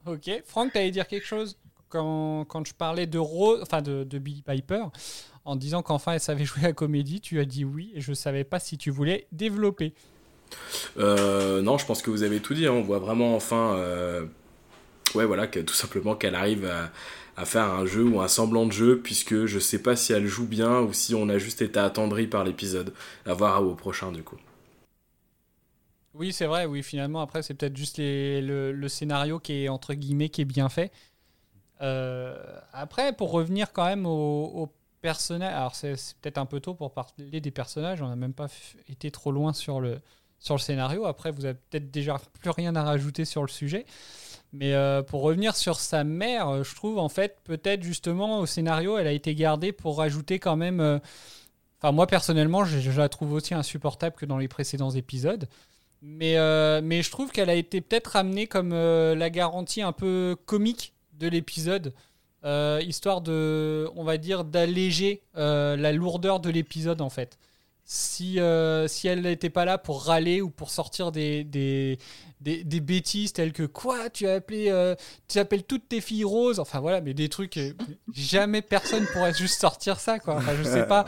[0.05, 0.29] Ok.
[0.45, 1.57] Franck, tu allais dire quelque chose?
[1.89, 4.85] Quand, quand je parlais de, Rose, enfin de, de Billy Piper,
[5.45, 7.21] en disant qu'enfin elle savait jouer la comédie.
[7.21, 9.93] Tu as dit oui, et je savais pas si tu voulais développer.
[10.97, 12.67] Euh, non, je pense que vous avez tout dit.
[12.67, 12.71] hein.
[12.73, 14.25] On voit vraiment enfin, euh,
[15.15, 16.91] ouais, voilà, que, tout simplement qu'elle arrive à,
[17.37, 20.27] à faire un jeu ou un semblant de jeu, puisque je sais pas si elle
[20.27, 22.93] joue bien ou si on a juste été attendri par l'épisode.
[23.25, 24.37] À voir au prochain, du coup.
[26.13, 26.65] Oui, c'est vrai.
[26.65, 30.41] Oui, finalement, après, c'est peut-être juste les- le, le scénario qui est entre guillemets qui
[30.41, 30.91] est bien fait.
[31.81, 32.37] Euh,
[32.73, 36.91] après, pour revenir quand même au, au personnage, alors c'est peut-être un peu tôt pour
[36.91, 38.01] parler des personnages.
[38.01, 38.47] On n'a même pas
[38.89, 39.99] été trop loin sur le
[40.39, 41.05] sur le scénario.
[41.05, 43.85] Après, vous avez peut-être déjà plus rien à rajouter sur le sujet.
[44.53, 48.45] Mais euh, pour revenir sur sa mère, euh, je trouve en fait peut-être justement au
[48.45, 51.01] scénario, elle a été gardée pour rajouter quand même.
[51.81, 55.47] Enfin, moi personnellement, je, la trouve aussi insupportable que dans les précédents épisodes.
[56.01, 56.35] Mais,
[56.81, 61.27] mais je trouve qu'elle a été peut-être ramenée comme la garantie un peu comique de
[61.27, 61.93] l'épisode,
[62.43, 67.37] euh, histoire de, on va dire, d'alléger euh, la lourdeur de l'épisode en fait.
[67.87, 71.99] Si, euh, si elle n'était pas là pour râler ou pour sortir des, des,
[72.41, 74.95] des, des bêtises telles que quoi, tu as appelé, euh,
[75.27, 77.73] tu appelles toutes tes filles roses, enfin voilà, mais des trucs, euh,
[78.11, 80.37] jamais personne pourrait juste sortir ça quoi.
[80.37, 81.05] Enfin, je sais pas,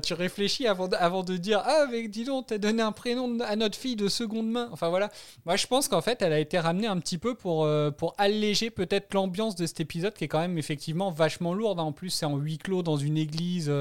[0.00, 3.38] tu réfléchis avant de, avant de dire ah mais dis donc t'as donné un prénom
[3.38, 4.68] à notre fille de seconde main.
[4.72, 5.08] Enfin voilà,
[5.46, 8.70] moi je pense qu'en fait elle a été ramenée un petit peu pour pour alléger
[8.70, 11.78] peut-être l'ambiance de cet épisode qui est quand même effectivement vachement lourde.
[11.78, 11.84] hein.
[11.84, 13.72] En plus c'est en huis clos dans une église.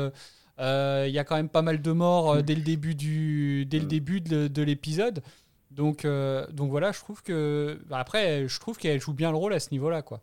[0.59, 2.95] Euh, euh, Il y a quand même pas mal de morts euh, dès le début
[2.95, 5.21] du dès le début de, de l'épisode.
[5.71, 9.37] Donc euh, donc voilà, je trouve que bah, après je trouve qu'elle joue bien le
[9.37, 10.21] rôle à ce niveau-là quoi.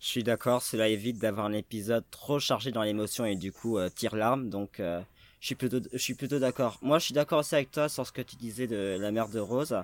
[0.00, 3.76] Je suis d'accord, cela évite d'avoir un épisode trop chargé dans l'émotion et du coup
[3.78, 5.02] euh, tire l'arme, donc euh,
[5.40, 6.78] je suis plutôt, je suis plutôt d'accord.
[6.82, 9.28] Moi, je suis d'accord aussi avec toi sur ce que tu disais de la mère
[9.28, 9.76] de Rose.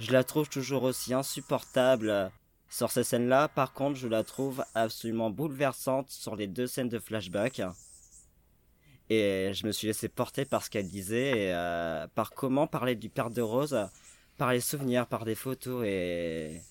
[0.00, 2.28] Je la trouve toujours aussi insupportable euh,
[2.68, 3.48] sur ces scènes-là.
[3.48, 7.62] Par contre, je la trouve absolument bouleversante sur les deux scènes de flashback.
[9.10, 13.08] Et je me suis laissé porter par ce qu'elle disait, euh, par comment parler du
[13.08, 13.88] père de Rose,
[14.38, 16.62] par les souvenirs, par des photos, et,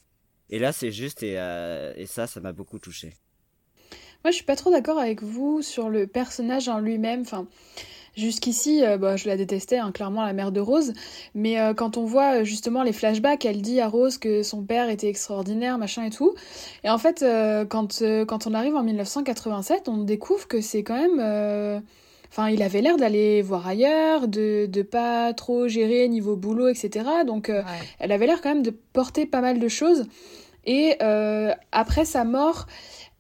[0.50, 3.14] et là c'est juste, et, euh, et ça, ça m'a beaucoup touché.
[4.24, 7.22] Moi, je suis pas trop d'accord avec vous sur le personnage en lui-même.
[7.22, 7.48] Enfin,
[8.16, 10.94] jusqu'ici, euh, bah, je la détestais, hein, clairement, la mère de Rose.
[11.36, 14.90] Mais euh, quand on voit justement les flashbacks, elle dit à Rose que son père
[14.90, 16.34] était extraordinaire, machin et tout.
[16.84, 17.24] Et en fait,
[17.70, 21.84] quand, quand on arrive en 1987, on découvre que c'est quand même.
[22.30, 27.06] Enfin, il avait l'air d'aller voir ailleurs, de, de pas trop gérer niveau boulot, etc.
[27.26, 27.64] Donc, euh,
[28.00, 30.06] elle avait l'air quand même de porter pas mal de choses.
[30.66, 32.68] Et euh, après sa mort,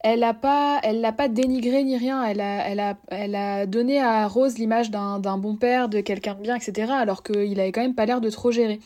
[0.01, 2.23] elle a pas, elle l'a pas dénigré ni rien.
[2.23, 6.35] Elle a, elle a, elle a donné à Rose l'image d'un, bon père, de quelqu'un
[6.35, 6.91] de bien, etc.
[6.91, 8.79] Alors qu'il avait quand même pas l'air de trop gérer.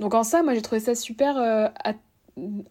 [0.00, 1.68] Donc en ça, moi j'ai trouvé ça super euh,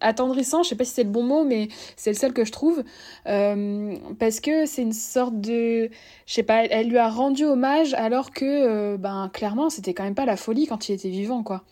[0.00, 0.62] attendrissant.
[0.62, 2.82] Je sais pas si c'est le bon mot, mais c'est le seul que je trouve
[3.26, 5.90] Euh, parce que c'est une sorte de,
[6.26, 10.04] je sais pas, elle, lui a rendu hommage alors que, euh, ben clairement, c'était quand
[10.04, 11.64] même pas la folie quand il était vivant, quoi.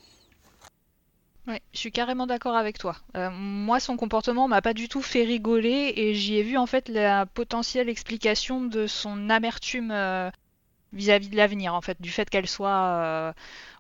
[1.48, 2.96] Ouais, je suis carrément d'accord avec toi.
[3.16, 6.66] Euh, moi, son comportement m'a pas du tout fait rigoler et j'y ai vu en
[6.66, 9.92] fait la potentielle explication de son amertume
[10.92, 13.32] vis-à-vis de l'avenir, en fait, du fait qu'elle soit, euh,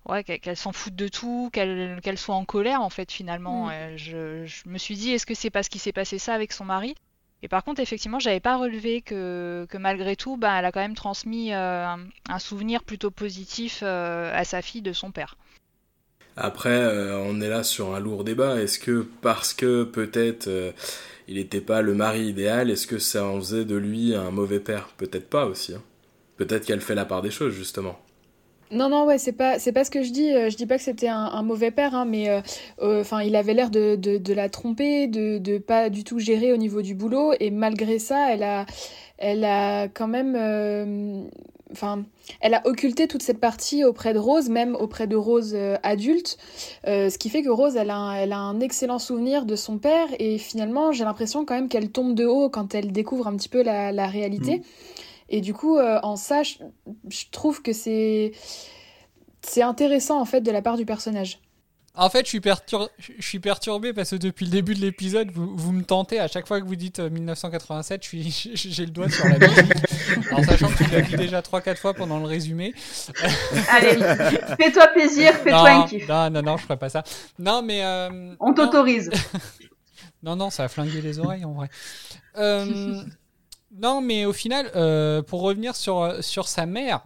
[0.08, 3.66] ouais, qu'elle s'en foute de tout, qu'elle qu'elle soit en colère, en fait, finalement.
[3.66, 3.96] Mm.
[3.96, 6.64] Je, je me suis dit, est-ce que c'est parce qu'il s'est passé ça avec son
[6.64, 6.94] mari?
[7.44, 10.80] Et par contre, effectivement, j'avais pas relevé que, que malgré tout, bah, elle a quand
[10.80, 11.98] même transmis euh, un,
[12.28, 15.36] un souvenir plutôt positif euh, à sa fille de son père.
[16.36, 18.60] Après, euh, on est là sur un lourd débat.
[18.62, 20.72] Est-ce que parce que peut-être euh,
[21.28, 24.60] il n'était pas le mari idéal, est-ce que ça en faisait de lui un mauvais
[24.60, 24.88] père?
[24.96, 25.74] Peut-être pas aussi.
[25.74, 25.82] hein.
[26.42, 27.94] Peut-être qu'elle fait la part des choses, justement.
[28.72, 30.32] Non, non, ouais, c'est pas, c'est pas ce que je dis.
[30.32, 32.40] euh, Je dis pas que c'était un, un mauvais père, hein, mais euh,
[32.80, 36.18] euh, enfin, il avait l'air de, de, de la tromper, de, de pas du tout
[36.18, 38.66] gérer au niveau du boulot, et malgré ça, elle a,
[39.18, 41.22] elle a quand même, euh,
[41.70, 42.02] enfin,
[42.40, 46.38] elle a occulté toute cette partie auprès de Rose, même auprès de Rose euh, adulte,
[46.86, 49.76] ce qui fait que Rose, elle a, un, elle a un excellent souvenir de son
[49.78, 53.36] père, et finalement, j'ai l'impression quand même qu'elle tombe de haut quand elle découvre un
[53.36, 54.62] petit peu la, la réalité.
[55.32, 56.54] Et du coup, euh, en ça, je,
[57.08, 58.32] je trouve que c'est
[59.44, 61.40] c'est intéressant en fait de la part du personnage.
[61.94, 65.30] En fait, je suis, pertur- je suis perturbé parce que depuis le début de l'épisode,
[65.30, 68.86] vous, vous me tentez à chaque fois que vous dites euh, 1987, je suis, j'ai
[68.86, 69.72] le doigt sur la musique.
[70.30, 72.72] Alors, sachant que tu l'as dit déjà 3-4 fois pendant le résumé.
[73.70, 73.98] Allez,
[74.58, 76.08] fais-toi plaisir, fais-toi un non, kiff.
[76.08, 77.02] non, non, non, je ferai pas ça.
[77.38, 77.84] Non, mais.
[77.84, 78.54] euh, On non.
[78.54, 79.10] t'autorise.
[80.22, 81.68] non, non, ça a flingué les oreilles en vrai.
[82.38, 83.02] Euh,
[83.72, 87.02] non, mais au final, euh, pour revenir sur, sur sa mère,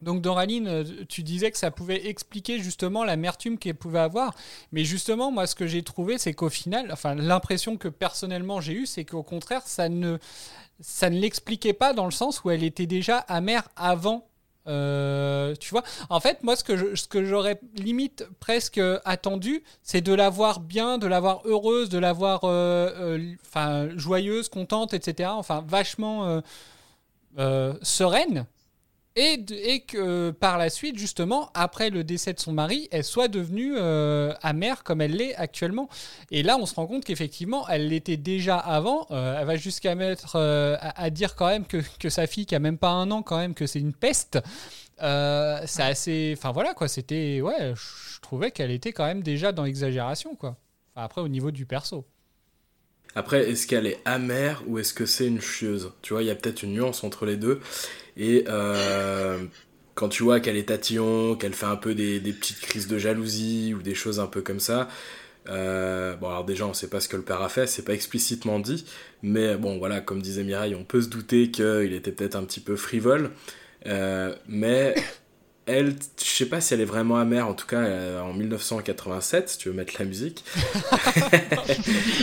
[0.00, 4.34] donc Doraline, euh, tu disais que ça pouvait expliquer justement l'amertume qu'elle pouvait avoir.
[4.72, 8.74] Mais justement, moi, ce que j'ai trouvé, c'est qu'au final, enfin, l'impression que personnellement j'ai
[8.74, 10.18] eue, c'est qu'au contraire, ça ne
[11.10, 14.28] l'expliquait pas dans le sens où elle était déjà amère avant.
[14.68, 19.62] Euh, tu vois, en fait, moi, ce que je- ce que j'aurais limite presque attendu,
[19.82, 23.18] c'est de la voir bien, de la voir heureuse, de la voir euh,
[23.56, 25.30] euh, joyeuse, contente, etc.
[25.32, 26.42] Enfin, vachement
[27.82, 28.46] sereine.
[29.20, 33.02] Et, de- et que par la suite, justement, après le décès de son mari, elle
[33.02, 35.88] soit devenue euh, amère comme elle l'est actuellement.
[36.30, 39.06] Et là, on se rend compte qu'effectivement, elle l'était déjà avant.
[39.10, 42.46] Euh, elle va jusqu'à mettre euh, à, à dire quand même que, que sa fille,
[42.46, 44.38] qui a même pas un an, quand même, que c'est une peste.
[45.02, 46.34] Euh, c'est assez.
[46.36, 46.86] Enfin voilà, quoi.
[46.86, 47.40] C'était.
[47.40, 50.56] Ouais, je trouvais qu'elle était quand même déjà dans l'exagération, quoi.
[50.94, 52.04] Enfin, après, au niveau du perso.
[53.14, 55.92] Après, est-ce qu'elle est amère ou est-ce que c'est une chieuse?
[56.02, 57.60] Tu vois, il y a peut-être une nuance entre les deux.
[58.16, 59.38] Et euh,
[59.94, 63.74] quand tu vois qu'elle est tatillon, qu'elle fait un peu des, petites crises de jalousie
[63.74, 64.88] ou des choses un peu comme ça,
[65.48, 67.94] euh, bon, alors déjà, on sait pas ce que le père a fait, c'est pas
[67.94, 68.84] explicitement dit,
[69.22, 72.60] mais bon, voilà, comme disait Mireille, on peut se douter qu'il était peut-être un petit
[72.60, 73.30] peu frivole,
[73.86, 74.94] Euh, mais
[75.68, 79.48] elle, je sais pas si elle est vraiment amère, en tout cas euh, en 1987,
[79.50, 80.44] si tu veux mettre la musique.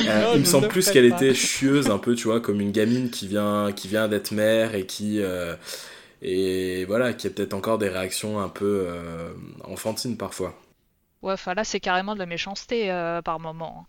[0.07, 2.71] Euh, Non, il me semble plus qu'elle était chieuse, un peu, tu vois, comme une
[2.71, 5.19] gamine qui vient, qui vient d'être mère et qui.
[5.21, 5.55] euh,
[6.21, 9.33] et voilà, qui a peut-être encore des réactions un peu euh,
[9.65, 10.55] enfantines parfois.
[11.21, 13.87] Ouais, enfin là, c'est carrément de la méchanceté euh, par moment.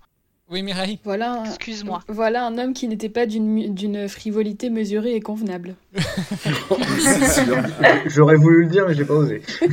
[0.49, 0.99] Oui, Mireille.
[1.05, 1.41] Voilà.
[1.41, 2.03] un- Excuse-moi.
[2.09, 5.75] Voilà un homme qui n'était pas d'une mu- d'une frivolité mesurée et convenable.
[8.07, 9.43] J'aurais voulu le dire, mais j'ai pas osé.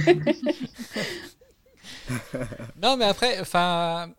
[2.82, 4.10] Non, mais après, enfin,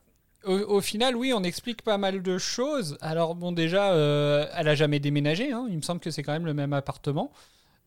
[0.45, 2.97] au, au final, oui, on explique pas mal de choses.
[3.03, 5.53] Alors, bon, déjà, euh, elle a jamais déménagé.
[5.53, 5.67] hein.
[5.69, 7.31] Il me semble que c'est quand même le même appartement.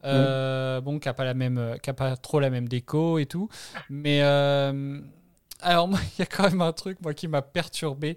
[0.06, 3.18] Euh, Bon, qui a pas la même, euh, qui a pas trop la même déco
[3.18, 3.50] et tout.
[3.90, 5.00] Mais euh,
[5.62, 8.16] alors, moi, il y a quand même un truc, moi, qui m'a perturbé.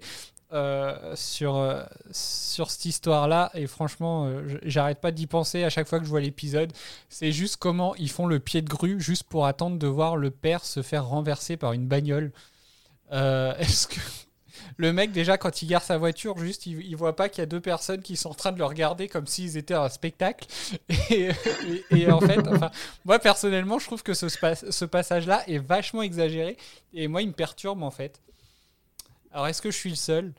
[0.53, 3.51] Euh, sur, euh, sur cette histoire-là.
[3.53, 6.73] Et franchement, euh, j'arrête pas d'y penser à chaque fois que je vois l'épisode.
[7.07, 10.29] C'est juste comment ils font le pied de grue juste pour attendre de voir le
[10.29, 12.33] père se faire renverser par une bagnole.
[13.11, 13.99] Est-ce que
[14.77, 17.45] le mec, déjà, quand il gare sa voiture, juste, il, voit pas qu'il y a
[17.45, 20.47] deux personnes qui sont en train de le regarder comme s'ils étaient à un spectacle.
[21.09, 21.31] Et,
[22.11, 22.39] en fait,
[23.05, 26.57] moi, personnellement, je trouve que ce, ce passage-là est vachement exagéré.
[26.93, 28.21] Et moi, il me perturbe, en fait.
[29.33, 30.33] Alors, est-ce que je suis le seul?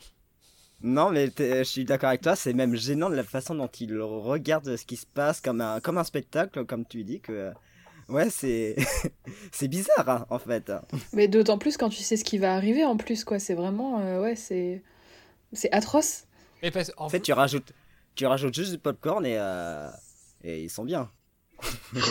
[0.83, 4.01] Non, mais je suis d'accord avec toi, c'est même gênant de la façon dont il
[4.01, 7.53] regarde ce qui se passe comme un, comme un spectacle, comme tu dis, que.
[8.09, 8.75] Ouais, c'est.
[9.53, 10.73] c'est bizarre, hein, en fait.
[11.13, 13.39] Mais d'autant plus quand tu sais ce qui va arriver en plus, quoi.
[13.39, 14.01] C'est vraiment.
[14.01, 14.83] euh, ouais, c'est.
[15.53, 16.25] C'est atroce.
[16.63, 17.73] Et parce- en En fait, tu rajoutes,
[18.17, 19.37] tu rajoutes juste du popcorn et.
[19.39, 19.89] euh,
[20.43, 21.09] et ils sont bien.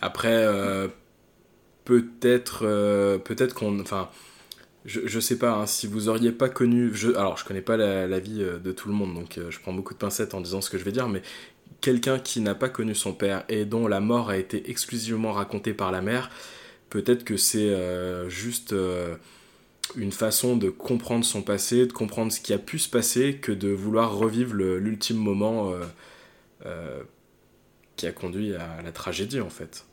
[0.00, 0.88] Après, euh,
[1.84, 4.10] peut-être, euh, peut-être qu'on, enfin,
[4.84, 6.90] je, je sais pas hein, si vous auriez pas connu.
[6.94, 9.60] Je, alors, je connais pas la, vie euh, de tout le monde, donc euh, je
[9.60, 11.22] prends beaucoup de pincettes en disant ce que je vais dire, mais
[11.80, 15.74] quelqu'un qui n'a pas connu son père et dont la mort a été exclusivement racontée
[15.74, 16.30] par la mère,
[16.90, 18.74] peut-être que c'est euh, juste
[19.96, 23.52] une façon de comprendre son passé, de comprendre ce qui a pu se passer, que
[23.52, 25.72] de vouloir revivre l'ultime moment
[27.96, 29.84] qui a conduit à la tragédie en fait.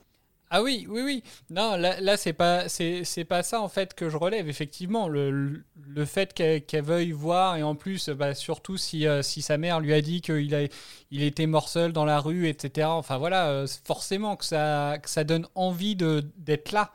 [0.49, 1.23] Ah oui, oui, oui.
[1.49, 4.47] Non, là, là c'est pas, c'est, pas ça en fait que je relève.
[4.47, 9.41] Effectivement, le, le- fait qu'elle, veuille voir et en plus, bah, surtout si, euh, si
[9.41, 10.69] sa mère lui a dit qu'il
[11.11, 12.93] il était mort seul dans la rue, etc.
[12.93, 16.93] Enfin voilà, euh, forcément que ça, que ça donne envie d'être là.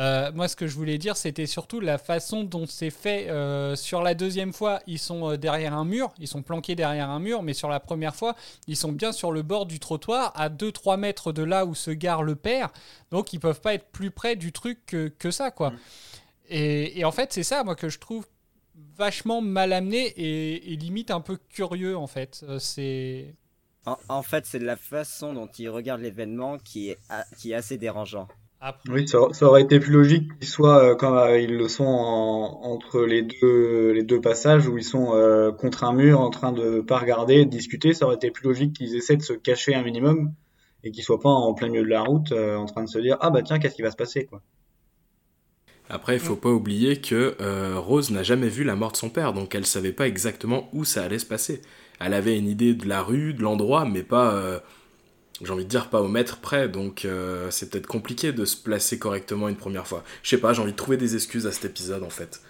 [0.00, 3.28] Euh, moi, ce que je voulais dire, c'était surtout la façon dont c'est fait.
[3.28, 7.10] Euh, sur la deuxième fois, ils sont euh, derrière un mur, ils sont planqués derrière
[7.10, 8.34] un mur, mais sur la première fois,
[8.66, 11.90] ils sont bien sur le bord du trottoir, à 2-3 mètres de là où se
[11.90, 12.70] gare le père.
[13.10, 15.74] Donc, ils peuvent pas être plus près du truc que, que ça, quoi.
[16.48, 18.26] Et, et en fait, c'est ça, moi, que je trouve
[18.96, 22.42] vachement mal amené et, et limite un peu curieux, en fait.
[22.58, 23.34] C'est.
[23.84, 26.98] En, en fait, c'est la façon dont ils regardent l'événement qui est,
[27.36, 28.28] qui est assez dérangeant.
[28.88, 31.84] Oui, ça, ça aurait été plus logique qu'ils soient euh, comme euh, ils le sont
[31.84, 36.30] en- entre les deux, les deux passages où ils sont euh, contre un mur en
[36.30, 37.94] train de pas regarder, de discuter.
[37.94, 40.34] Ça aurait été plus logique qu'ils essaient de se cacher un minimum
[40.84, 42.98] et qu'ils soient pas en plein milieu de la route euh, en train de se
[42.98, 44.42] dire ah bah tiens qu'est-ce qui va se passer quoi.
[45.88, 49.10] Après, il faut pas oublier que euh, Rose n'a jamais vu la mort de son
[49.10, 51.62] père, donc elle savait pas exactement où ça allait se passer.
[52.00, 54.60] Elle avait une idée de la rue, de l'endroit, mais pas, euh,
[55.42, 58.56] j'ai envie de dire, pas au mètre près, donc euh, c'est peut-être compliqué de se
[58.56, 60.04] placer correctement une première fois.
[60.22, 62.40] Je sais pas, j'ai envie de trouver des excuses à cet épisode en fait.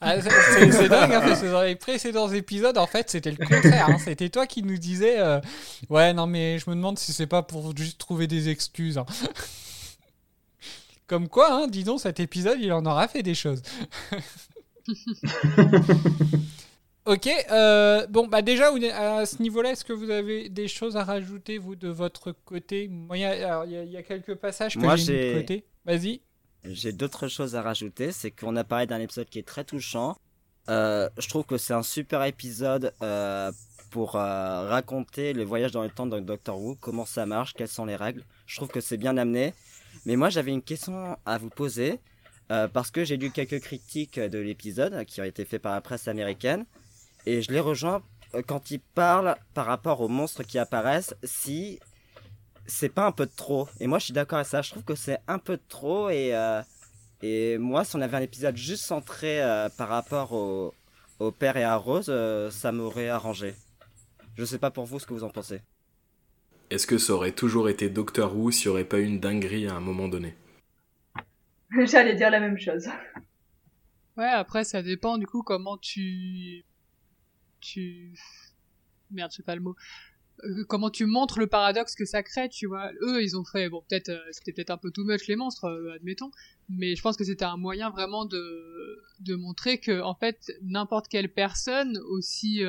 [0.00, 3.88] Ah, c'est- dingue, hein, parce que dans les précédents épisodes, en fait, c'était le contraire.
[3.90, 3.98] hein.
[3.98, 5.40] C'était toi qui nous disais euh,
[5.90, 8.98] Ouais, non, mais je me demande si c'est pas pour juste trouver des excuses.
[8.98, 9.06] hein.
[11.06, 13.62] Comme quoi, hein, dis donc, cet épisode, il en aura fait des choses.
[17.06, 21.04] ok, euh, bon, bah déjà, à ce niveau-là, est-ce que vous avez des choses à
[21.04, 22.88] rajouter, vous, de votre côté?
[22.88, 25.64] Moi, il y a- y, quelques passages que Moi, j'ai de côté.
[25.84, 26.20] Vas-y.
[26.64, 30.16] J'ai d'autres choses à rajouter, c'est qu'on a parlé d'un épisode qui est très touchant.
[30.68, 33.52] Euh, je trouve que c'est un super épisode euh,
[33.90, 37.68] pour euh, raconter le voyage dans le temps de Doctor Who, comment ça marche, quelles
[37.68, 38.24] sont les règles.
[38.46, 39.54] Je trouve que c'est bien amené.
[40.06, 42.00] Mais moi, j'avais une question à vous poser,
[42.48, 46.06] parce que j'ai lu quelques critiques de l'épisode qui ont été faites par la presse
[46.08, 46.64] américaine,
[47.26, 48.02] et je les rejoins
[48.34, 51.78] euh, quand ils parlent par rapport aux monstres qui apparaissent, si
[52.66, 53.68] c'est pas un peu de trop.
[53.80, 54.62] Et moi, je suis d'accord avec ça.
[54.62, 56.10] Je trouve que c'est un peu de trop.
[56.10, 56.62] Et, euh,
[57.22, 60.74] et moi, si on avait un épisode juste centré euh, par rapport au,
[61.18, 63.54] au père et à Rose, euh, ça m'aurait arrangé.
[64.36, 65.60] Je sais pas pour vous ce que vous en pensez.
[66.70, 69.68] Est-ce que ça aurait toujours été Doctor Who s'il n'y aurait pas eu une dinguerie
[69.68, 70.34] à un moment donné?
[71.84, 72.88] J'allais dire la même chose.
[74.16, 76.64] Ouais, après, ça dépend du coup comment tu.
[77.66, 78.14] Tu.
[79.10, 79.74] Merde, je sais pas le mot.
[80.44, 82.92] Euh, comment tu montres le paradoxe que ça crée, tu vois.
[83.02, 85.64] Eux, ils ont fait, bon, peut-être, euh, c'était peut-être un peu too much les monstres,
[85.64, 86.30] euh, admettons,
[86.68, 91.08] mais je pense que c'était un moyen vraiment de, de montrer que, en fait, n'importe
[91.08, 92.62] quelle personne, aussi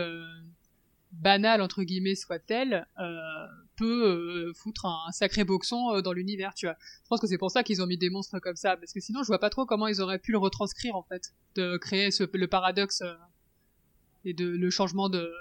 [1.12, 2.88] banale, entre guillemets, soit-elle,
[3.76, 6.76] peut foutre un, sacré boxon dans l'univers, tu vois.
[7.04, 9.00] Je pense que c'est pour ça qu'ils ont mis des monstres comme ça, parce que
[9.00, 12.10] sinon, je vois pas trop comment ils auraient pu le retranscrire, en fait, de créer
[12.34, 13.04] le paradoxe
[14.28, 15.32] et de, le changement de,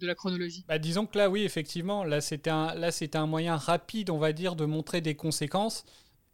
[0.00, 0.64] la chronologie.
[0.66, 4.32] Bah, disons que là, oui, effectivement, là c'était un, là un moyen rapide, on va
[4.32, 5.84] dire, de montrer des conséquences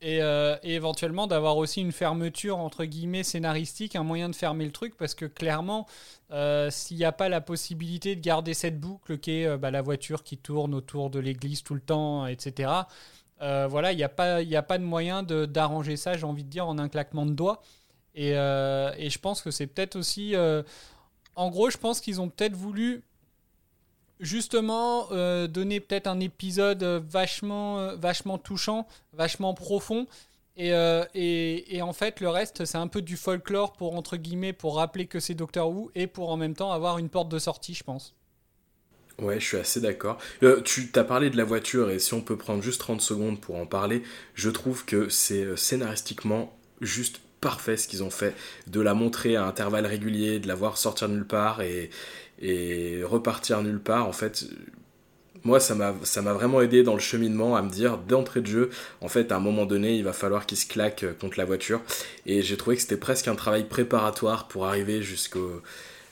[0.00, 4.64] et, euh, et éventuellement d'avoir aussi une fermeture entre guillemets scénaristique, un moyen de fermer
[4.64, 5.86] le truc parce que clairement,
[6.30, 9.70] euh, s'il n'y a pas la possibilité de garder cette boucle qui est euh, bah,
[9.70, 12.70] la voiture qui tourne autour de l'église tout le temps, etc.
[13.40, 16.66] voilà, il n'y a pas, a pas de moyen d'arranger ça, j'ai envie de dire,
[16.66, 17.60] en un claquement de doigts.
[18.14, 20.34] Et, et je pense que c'est peut-être aussi.
[21.38, 23.04] En gros, je pense qu'ils ont peut-être voulu
[24.18, 30.08] justement euh, donner peut-être un épisode vachement, euh, vachement touchant, vachement profond.
[30.56, 34.52] Et, euh, et, en fait, le reste, c'est un peu du folklore pour, entre guillemets,
[34.52, 37.38] pour rappeler que c'est Doctor Who et pour en même temps avoir une porte de
[37.38, 38.16] sortie, je pense.
[39.20, 40.18] Ouais, je suis assez d'accord.
[40.64, 43.54] Tu t'as parlé de la voiture et si on peut prendre juste 30 secondes pour
[43.54, 44.02] en parler,
[44.34, 48.34] je trouve que c'est scénaristiquement juste parfait ce qu'ils ont fait.
[48.66, 51.90] De la montrer à intervalles réguliers, de la voir sortir nulle part et,
[52.40, 54.06] et repartir nulle part.
[54.06, 54.44] En fait,
[55.44, 58.70] moi, ça m'a vraiment aidé dans le cheminement à me dire d'entrée de jeu,
[59.00, 61.44] en fait, à un moment donné, il va falloir qu'il se claque euh, contre la
[61.44, 61.80] voiture.
[62.26, 65.62] Et j'ai trouvé que c'était presque un travail préparatoire pour arriver jusqu'au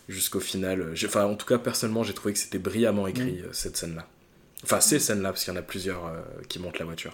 [0.09, 0.95] jusqu'au final.
[1.05, 4.07] Enfin, en tout cas, personnellement, j'ai trouvé que c'était brillamment écrit, euh, cette scène-là.
[4.63, 7.13] Enfin, ces scènes-là, parce qu'il y en a plusieurs euh, qui montent la voiture.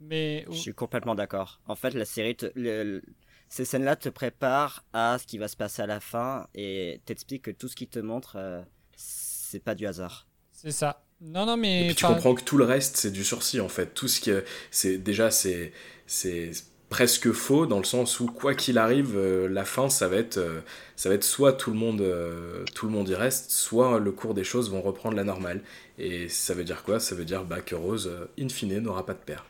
[0.00, 1.60] Mais Je suis complètement d'accord.
[1.66, 3.02] En fait, la série, te- le- le-
[3.48, 7.42] ces scènes-là te préparent à ce qui va se passer à la fin et t'expliquent
[7.44, 8.62] que tout ce qui te montre, euh,
[8.96, 10.26] c'est pas du hasard.
[10.52, 11.04] c'est ça.
[11.20, 11.82] Non, non, mais.
[11.82, 13.94] Et puis tu comprends que tout le reste, c'est du sursis, en fait.
[13.94, 15.72] Tout ce qui est- c'est déjà, c'est
[16.06, 16.50] c'est
[16.90, 20.36] presque faux dans le sens où quoi qu'il arrive, euh, la fin, ça va être,
[20.38, 20.60] euh,
[20.96, 24.12] ça va être soit tout le monde, euh, tout le monde y reste, soit le
[24.12, 25.62] cours des choses vont reprendre la normale.
[25.98, 27.00] Et ça veut dire quoi?
[27.00, 29.44] Ça veut dire bah, que Rose, euh, in fine, n'aura pas de père.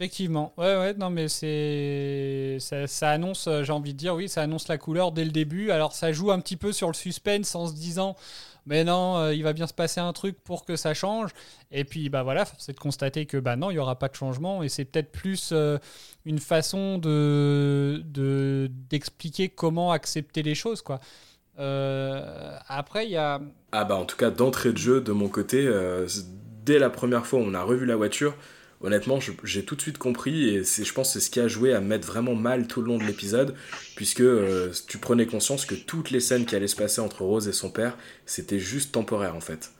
[0.00, 2.58] Effectivement, ouais, ouais, non, mais c'est.
[2.86, 5.72] Ça, annonce, euh, j'ai envie de dire, oui, ça annonce la couleur dès le début.
[5.72, 8.14] Alors, ça joue un petit peu sur le suspense en se disant,
[8.64, 11.30] mais non, euh, il va bien se passer un truc pour que ça change.
[11.72, 14.06] Et puis, bah voilà, force est de constater que, bah non, il n'y aura pas
[14.06, 14.62] de changement.
[14.62, 15.78] Et c'est peut-être plus euh,
[16.24, 21.00] une façon de de- d'expliquer comment accepter les choses, quoi.
[21.56, 23.40] Après, il y a.
[23.72, 25.68] Ah bah en tout cas d'entrée de jeu de mon côté,
[26.64, 28.36] dès la première fois on a revu la voiture,
[28.80, 31.48] honnêtement j'ai tout de suite compris et c'est je pense que c'est ce qui a
[31.48, 33.54] joué à me mettre vraiment mal tout le long de l'épisode
[33.96, 37.48] puisque euh, tu prenais conscience que toutes les scènes qui allaient se passer entre Rose
[37.48, 39.70] et son père c'était juste temporaire en fait.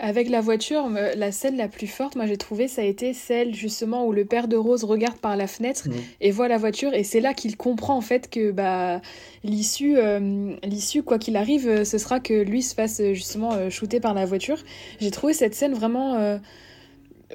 [0.00, 3.52] Avec la voiture, la scène la plus forte, moi j'ai trouvé, ça a été celle
[3.52, 5.94] justement où le père de Rose regarde par la fenêtre Mhm.
[6.20, 9.02] et voit la voiture, et c'est là qu'il comprend en fait que bah
[9.42, 13.70] l'issue, euh, l'issue quoi qu'il arrive, euh, ce sera que lui se fasse justement euh,
[13.70, 14.58] shooter par la voiture.
[15.00, 16.38] J'ai trouvé cette scène vraiment, euh,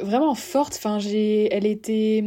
[0.01, 0.75] vraiment forte.
[0.75, 2.23] Enfin, j'ai, elle était,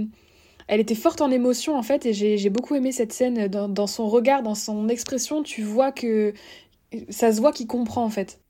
[0.69, 3.69] elle était forte en émotion en fait, et j'ai j'ai beaucoup aimé cette scène dans,
[3.69, 5.43] dans son regard, dans son expression.
[5.43, 6.33] Tu vois que
[7.09, 8.41] ça se voit qu'il comprend en fait.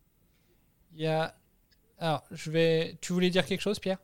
[0.95, 1.35] Il y a.
[1.99, 2.97] Alors, je vais.
[3.01, 3.99] Tu voulais dire quelque chose, Pierre?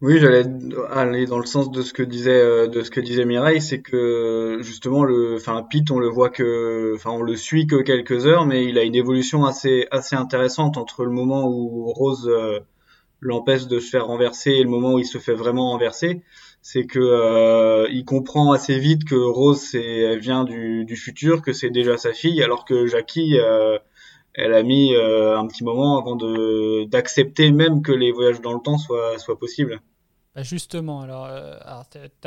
[0.00, 0.44] Oui, j'allais
[0.92, 3.80] aller dans le sens de ce que disait euh, de ce que disait Mireille, c'est
[3.82, 8.26] que justement le, enfin Pete, on le voit que, enfin on le suit que quelques
[8.26, 12.60] heures, mais il a une évolution assez assez intéressante entre le moment où Rose euh,
[13.20, 16.22] l'empêche de se faire renverser et le moment où il se fait vraiment renverser.
[16.60, 21.96] C'est que euh, il comprend assez vite que Rose vient du, futur, que c'est déjà
[21.96, 23.78] sa fille, alors que Jackie euh,
[24.34, 26.16] elle a mis euh, un petit moment avant
[26.86, 29.80] d'accepter même que les voyages dans le temps soient soient possibles.
[30.34, 31.84] Bah, Justement, alors, euh, alors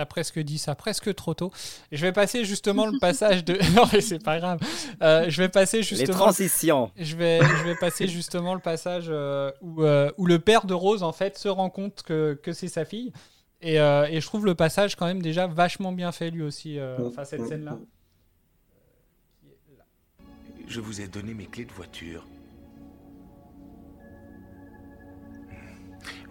[0.10, 1.52] presque dit ça, presque trop tôt.
[1.92, 3.54] Et je vais passer justement le passage de.
[3.76, 4.60] Non, mais c'est pas grave.
[5.02, 6.08] Euh, je vais passer justement.
[6.08, 6.92] Les transitions.
[6.98, 10.74] Je vais, je vais passer justement le passage euh, où, euh, où le père de
[10.74, 13.14] Rose en fait se rend compte que, que c'est sa fille.
[13.62, 16.80] Et, euh, et je trouve le passage quand même déjà vachement bien fait lui aussi.
[16.80, 17.78] euh, enfin cette scène là.
[20.68, 22.26] Je vous ai donné mes clés de voiture.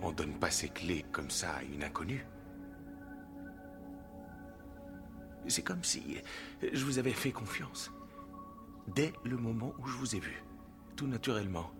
[0.02, 2.26] On donne pas ses clés comme ça à une inconnue.
[5.48, 6.18] C'est comme si
[6.72, 7.90] je vous avais fait confiance.
[8.88, 10.42] Dès le moment où je vous ai vu.
[10.96, 11.70] Tout naturellement.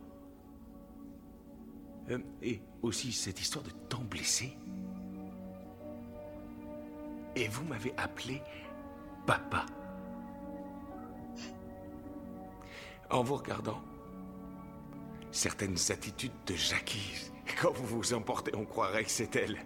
[2.11, 4.57] Euh, et aussi cette histoire de temps blessé.
[7.37, 8.43] Et vous m'avez appelé
[9.27, 9.67] papa.
[13.11, 13.83] En vous regardant,
[15.31, 17.31] certaines attitudes de Jackie,
[17.61, 19.57] quand vous vous emportez, on croirait que c'est elle.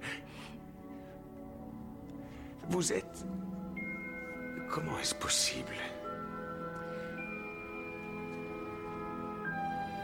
[2.68, 3.26] Vous êtes...
[4.70, 5.74] Comment est-ce possible?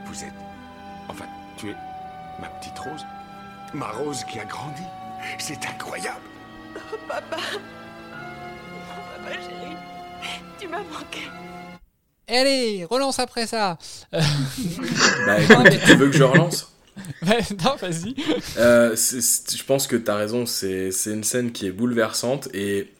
[0.07, 0.35] Vous êtes...
[1.09, 1.27] Enfin,
[1.57, 1.77] tu es
[2.41, 3.05] ma petite Rose
[3.75, 4.83] Ma Rose qui a grandi
[5.39, 6.21] C'est incroyable
[7.09, 7.37] Papa.
[7.37, 9.77] Papa chéri,
[10.59, 11.29] tu m'as manqué.
[12.29, 13.77] Allez, relance après ça.
[14.15, 14.21] Euh,
[15.27, 16.70] Bah écoute, tu veux que je relance?
[17.23, 18.15] non, vas-y.
[18.59, 22.93] Euh, je pense que tu as raison, c'est une scène qui est bouleversante et.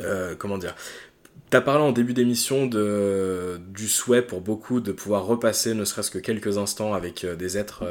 [0.00, 0.74] euh, comment dire
[1.50, 6.10] Tu as parlé en début d'émission du souhait pour beaucoup de pouvoir repasser ne serait-ce
[6.10, 7.84] que quelques instants avec euh, des êtres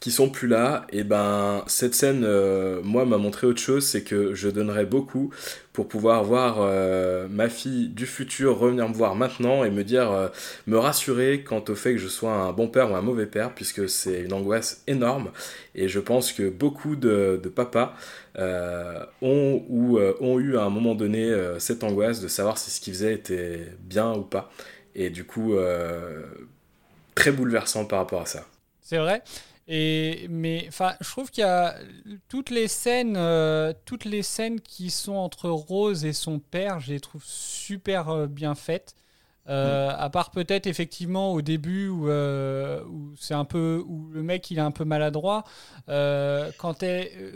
[0.00, 4.02] qui sont plus là, et ben cette scène, euh, moi, m'a montré autre chose, c'est
[4.02, 5.30] que je donnerais beaucoup
[5.74, 10.10] pour pouvoir voir euh, ma fille du futur revenir me voir maintenant et me dire,
[10.10, 10.28] euh,
[10.66, 13.54] me rassurer quant au fait que je sois un bon père ou un mauvais père,
[13.54, 15.32] puisque c'est une angoisse énorme.
[15.74, 17.94] Et je pense que beaucoup de, de papas
[19.20, 22.94] ont, ou, ont eu à un moment donné cette angoisse de savoir si ce qu'ils
[22.94, 24.50] faisaient était bien ou pas.
[24.94, 25.54] Et du coup,
[27.14, 28.46] très bouleversant par rapport à ça.
[28.80, 29.22] C'est vrai.
[29.72, 31.76] Et mais enfin, je trouve qu'il y a
[32.28, 36.92] toutes les scènes, euh, toutes les scènes qui sont entre Rose et son père, je
[36.92, 38.96] les trouve super euh, bien faites.
[39.48, 44.50] Euh, À part peut-être effectivement au début où, où c'est un peu où le mec
[44.50, 45.44] il est un peu maladroit.
[45.86, 46.84] Quand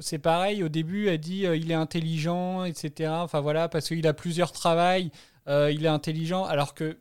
[0.01, 3.11] c'est pareil au début, elle dit il est intelligent, etc.
[3.15, 5.11] Enfin voilà parce qu'il a plusieurs travails,
[5.49, 6.99] il est intelligent alors que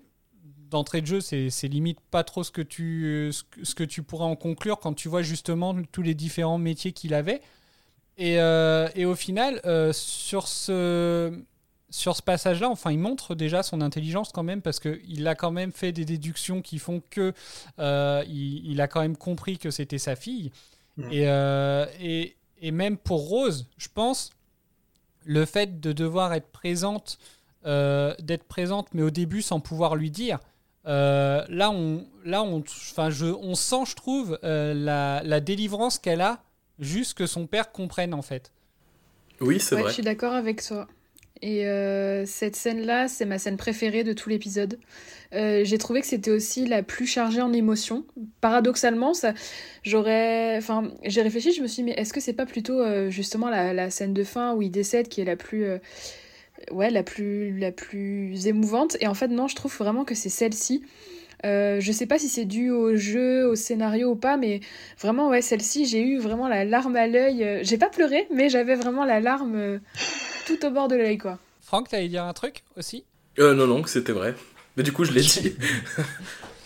[0.74, 4.36] d'entrée de jeu, c'est limite pas trop ce que, tu, ce, que- tu pourrais en
[4.36, 7.42] conclure quand tu vois justement tous les différents métiers qu'il avait.
[8.18, 11.32] Et, euh, et au final, euh, sur ce,
[11.90, 15.52] sur ce passage-là, enfin, il montre déjà son intelligence quand même parce qu'il a quand
[15.52, 17.34] même fait des déductions qui font que
[17.80, 20.52] euh, il, il a quand même compris que c'était sa fille.
[20.98, 21.12] Mm.
[21.12, 21.24] Et,
[22.02, 24.30] et, et même pour Rose, je pense,
[25.26, 27.18] le fait de devoir être présente,
[27.66, 30.40] d'être présente, mais au début sans pouvoir lui dire,
[30.88, 32.60] euh, là, on, là on,
[32.92, 36.44] enfin, je, on sent, je trouve, euh, la, la délivrance qu'elle a,
[36.80, 38.52] juste que son père comprenne en fait.
[39.42, 39.90] Oui, c'est Ouais, vrai.
[39.90, 40.88] je suis d'accord avec toi.
[41.42, 44.80] Et euh, cette scène-là, c'est ma scène préférée de tout l'épisode.
[45.34, 48.06] Euh, j'ai trouvé que c'était aussi la plus chargée en émotions.
[48.40, 49.34] Paradoxalement, ça,
[49.84, 53.10] j'aurais, enfin, j'ai réfléchi, je me suis dit, mais est-ce que c'est pas plutôt euh,
[53.10, 55.80] justement la, la scène de fin où il décède qui est la plus, euh,
[56.72, 60.30] ouais, la plus, la plus émouvante Et en fait, non, je trouve vraiment que c'est
[60.30, 60.84] celle-ci.
[61.46, 64.62] Euh, je sais pas si c'est dû au jeu, au scénario ou pas, mais
[65.00, 67.44] vraiment, ouais, celle-ci, j'ai eu vraiment la larme à l'œil.
[67.44, 69.80] Euh, J'ai pas pleuré, mais j'avais vraiment la larme euh,
[70.48, 71.40] tout au bord de l'œil, quoi.
[71.62, 73.04] Franck, t'allais dire un truc aussi?
[73.40, 74.36] Euh, non, non, que c'était vrai.
[74.78, 75.54] Mais du coup, je l'ai dit.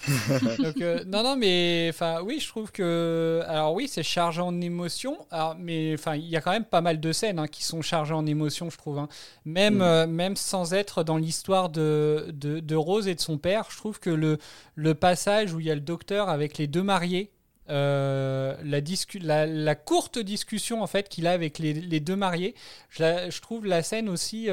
[0.63, 4.59] Donc, euh, non, non, mais enfin, oui, je trouve que, alors oui, c'est chargé en
[4.61, 7.63] émotions, alors, mais enfin, il y a quand même pas mal de scènes hein, qui
[7.63, 8.99] sont chargées en émotions, je trouve.
[8.99, 9.09] hein.
[9.45, 9.81] Même, Mm.
[9.81, 13.77] euh, même sans être dans l'histoire de, de, de Rose et de son père, je
[13.77, 14.37] trouve que le,
[14.75, 17.31] le passage où il y a le docteur avec les deux mariés.
[17.69, 22.15] euh, la, discu- la, la courte discussion en fait qu'il a avec les, les deux
[22.15, 22.55] mariés,
[22.89, 24.45] je, la- je trouve la scène aussi,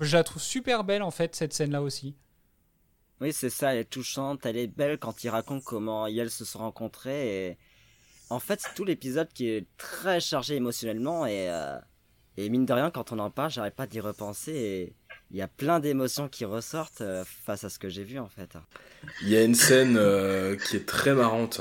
[0.00, 2.16] je la trouve super belle en fait cette scène là aussi.
[3.20, 6.44] Oui, c'est ça, elle est touchante, elle est belle quand il raconte comment elles se
[6.44, 7.48] sont rencontrées.
[7.48, 7.58] Et...
[8.28, 11.26] En fait, c'est tout l'épisode qui est très chargé émotionnellement.
[11.26, 11.78] Et, euh,
[12.36, 14.52] et mine de rien, quand on en parle, j'arrête pas d'y repenser.
[14.52, 14.96] Et
[15.30, 18.28] il y a plein d'émotions qui ressortent euh, face à ce que j'ai vu en
[18.28, 18.56] fait.
[19.22, 21.60] Il y a une scène euh, qui est très marrante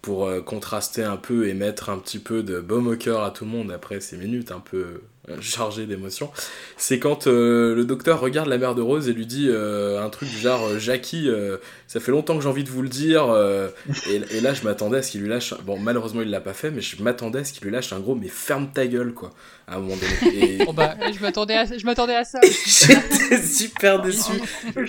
[0.00, 3.44] pour contraster un peu et mettre un petit peu de baume au cœur à tout
[3.44, 6.30] le monde après ces minutes un peu euh, chargées d'émotions.
[6.76, 10.08] C'est quand euh, le docteur regarde la mère de Rose et lui dit euh, un
[10.10, 11.56] truc du genre euh, Jackie, euh,
[11.86, 13.26] ça fait longtemps que j'ai envie de vous le dire.
[13.30, 13.68] euh,
[14.10, 15.54] et, et là, je m'attendais à ce qu'il lui lâche.
[15.64, 18.00] Bon, malheureusement, il l'a pas fait, mais je m'attendais à ce qu'il lui lâche un
[18.00, 19.30] gros mais ferme ta gueule quoi.
[19.68, 20.44] À un moment donné.
[20.58, 22.40] Et Oh, bah, je m'attendais à, je m'attendais à ça.
[22.66, 24.32] j'étais super déçu.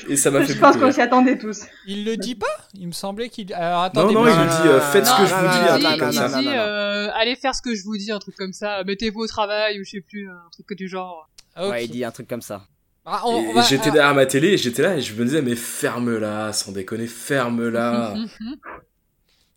[0.10, 1.62] Et ça m'a fait Je pense qu'on s'y attendait tous.
[1.86, 2.48] Il le dit pas?
[2.74, 3.54] Il me semblait qu'il.
[3.54, 4.14] Alors attendez.
[4.14, 5.90] non, mais- il lui dit, euh, faites ce Non, que je vous dis, dit- un
[5.90, 6.40] truc comme il ça.
[6.42, 8.84] dit, euh, allez faire ce que je vous dis, un truc comme ça.
[8.86, 11.30] Mettez-vous au travail ou je sais plus, un truc du genre.
[11.56, 11.70] Ah.
[11.70, 12.66] Ouais, il dit un truc comme ça.
[13.06, 15.14] Ah, on- Et on va- j'étais ah, derrière ma télé et j'étais là et je
[15.14, 18.16] me disais mais ferme-la, sans déconner, ferme-la.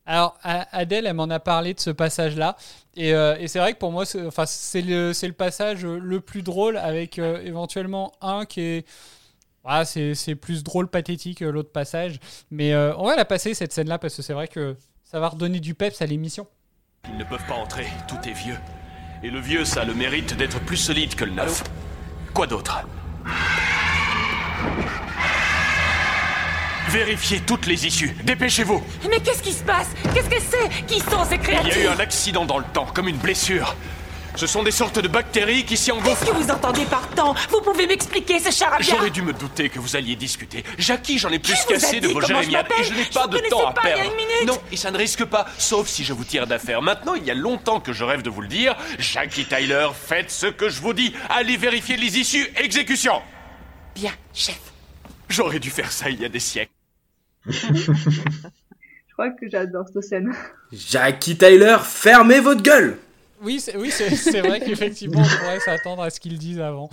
[0.08, 2.56] Alors, Adèle, elle m'en a parlé de ce passage-là.
[2.94, 5.84] Et, euh, et c'est vrai que pour moi, c'est enfin, c'est le, c'est le passage
[5.84, 8.88] le plus drôle, avec euh, éventuellement un qui est.
[9.64, 12.20] Voilà, c'est c'est plus drôle, pathétique, euh, l'autre passage.
[12.52, 15.28] Mais euh, on va la passer, cette scène-là, parce que c'est vrai que ça va
[15.28, 16.46] redonner du peps à l'émission.
[17.08, 18.56] Ils ne peuvent pas entrer, tout est vieux.
[19.22, 21.64] Et le vieux, ça a le mérite d'être plus solide que le neuf.
[22.34, 22.86] Quoi d'autre
[26.88, 28.16] Vérifiez toutes les issues.
[28.22, 28.82] Dépêchez-vous.
[29.10, 29.88] Mais qu'est-ce qui se passe?
[30.14, 30.84] Qu'est-ce que c'est?
[30.86, 31.90] Qui sont ces Il y a eu créatures?
[31.92, 33.74] un accident dans le temps, comme une blessure.
[34.37, 36.26] Ce sont des sortes de bactéries qui s'y Qu'est-ce engouffrent.
[36.26, 37.34] que vous entendez par temps?
[37.49, 38.87] Vous pouvez m'expliquer ce charabia?
[38.95, 40.62] J'aurais dû me douter que vous alliez discuter.
[40.76, 42.93] Jackie, j'en ai plus Qui vous a qu'assez de vos comment je jérémiades et je
[42.93, 44.11] n'ai pas Je de vous temps à connaissais pas il y a perdre.
[44.11, 44.47] une minute.
[44.47, 46.82] Non, et ça ne risque pas, sauf si je vous tire d'affaire.
[46.82, 48.76] Maintenant, il y a longtemps que je rêve de vous le dire.
[48.99, 51.14] Jackie Tyler, faites ce que je vous dis.
[51.30, 52.47] Allez vérifier les issues.
[52.62, 53.22] Exécution.
[53.95, 54.61] Bien, chef.
[55.30, 56.72] J'aurais dû faire ça il y a des siècles.
[57.49, 60.34] Je crois que j'adore cette scène.
[60.72, 62.99] Jackie Tyler, fermez votre gueule
[63.43, 66.89] Oui, c'est oui, c'est- c'est vrai qu'effectivement, on pourrait s'attendre à ce qu'ils disent avant.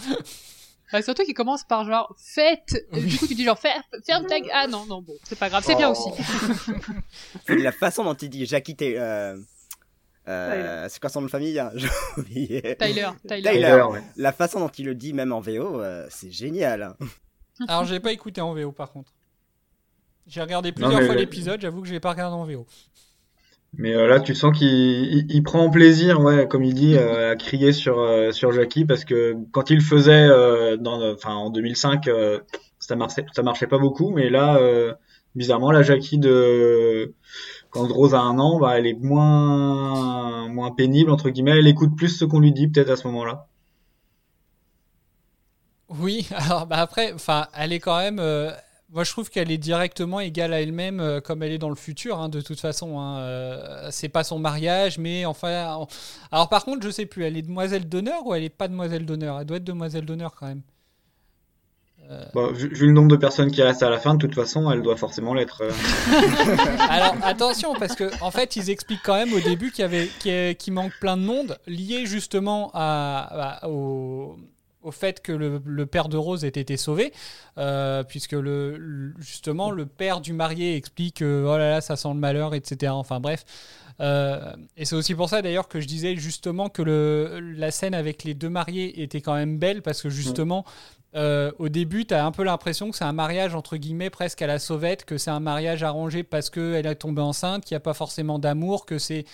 [0.91, 2.85] Bah, surtout qu'il commence par genre faites.
[2.93, 4.35] Et Du coup, tu dis genre Fer- ferme ta.
[4.53, 6.09] Ah non, non, bon, c'est pas grave, c'est bien aussi.
[7.47, 9.01] C'est la façon dont il dit Jackie Taylor.
[9.01, 9.37] Euh,
[10.27, 12.61] euh, c'est quoi son nom de famille hein J'ai oublié.
[12.79, 13.51] Tyler, Tyler.
[13.51, 14.01] Tyler, ouais.
[14.15, 16.83] La façon dont il le dit, même en VO, euh, c'est génial.
[16.83, 16.95] hein.
[17.67, 19.11] Alors, j'ai pas écouté en VO par contre.
[20.27, 22.65] J'ai regardé plusieurs mais- fois l'épisode, j'avoue que je l'ai pas regardé en VO.
[23.75, 27.31] Mais euh, là, tu sens qu'il il, il prend plaisir, ouais, comme il dit, euh,
[27.31, 30.77] à crier sur euh, sur Jackie parce que quand il faisait euh,
[31.15, 32.39] enfin en 2005, euh,
[32.79, 34.93] ça marchait ça marchait pas beaucoup, mais là, euh,
[35.35, 37.13] bizarrement, la Jackie de
[37.71, 41.95] quand Rose a un an, bah, elle est moins moins pénible entre guillemets, elle écoute
[41.97, 43.47] plus ce qu'on lui dit peut-être à ce moment-là.
[45.89, 48.19] Oui, alors bah après, enfin, elle est quand même.
[48.93, 51.69] Euh, moi, je trouve qu'elle est directement égale à elle-même, euh, comme elle est dans
[51.69, 52.99] le futur, hein, de toute façon.
[52.99, 55.73] Hein, euh, c'est pas son mariage, mais enfin.
[55.73, 55.87] en-
[56.31, 59.05] Alors, par contre, je sais plus, elle est demoiselle d'honneur ou elle est pas demoiselle
[59.05, 59.39] d'honneur?
[59.39, 60.61] Elle doit être demoiselle d'honneur quand même.
[62.33, 64.69] Bon, vu, vu le nombre de personnes qui restent à la fin, de toute façon,
[64.69, 65.61] elle doit forcément l'être.
[65.63, 65.71] euh.
[66.89, 70.07] Alors attention parce que en fait ils expliquent quand même au début qu'il y avait
[70.19, 74.35] qu'il y a- qu'il manque plein de monde lié justement à, à- au,
[74.83, 77.13] au fait que le, père de Rose ait été sauvé
[77.57, 82.09] euh, puisque le, justement le père du marié explique que oh là là ça sent
[82.09, 83.45] le malheur etc enfin bref
[83.99, 87.93] Euh, et c'est aussi pour ça d'ailleurs que je disais justement que le, la scène
[87.93, 90.65] avec les deux mariés était quand même belle parce que justement
[91.15, 94.41] euh, au début, tu as un peu l'impression que c'est un mariage entre guillemets presque
[94.41, 97.77] à la sauvette, que c'est un mariage arrangé parce qu'elle est tombée enceinte, qu'il n'y
[97.77, 99.25] a pas forcément d'amour, que c'est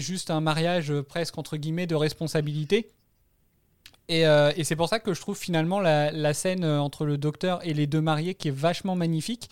[0.00, 2.90] juste un mariage euh, presque entre guillemets de responsabilité.
[4.08, 7.04] Et, euh, et c'est pour ça que je trouve finalement la, la scène euh, entre
[7.04, 9.50] le docteur et les deux mariés qui est vachement magnifique.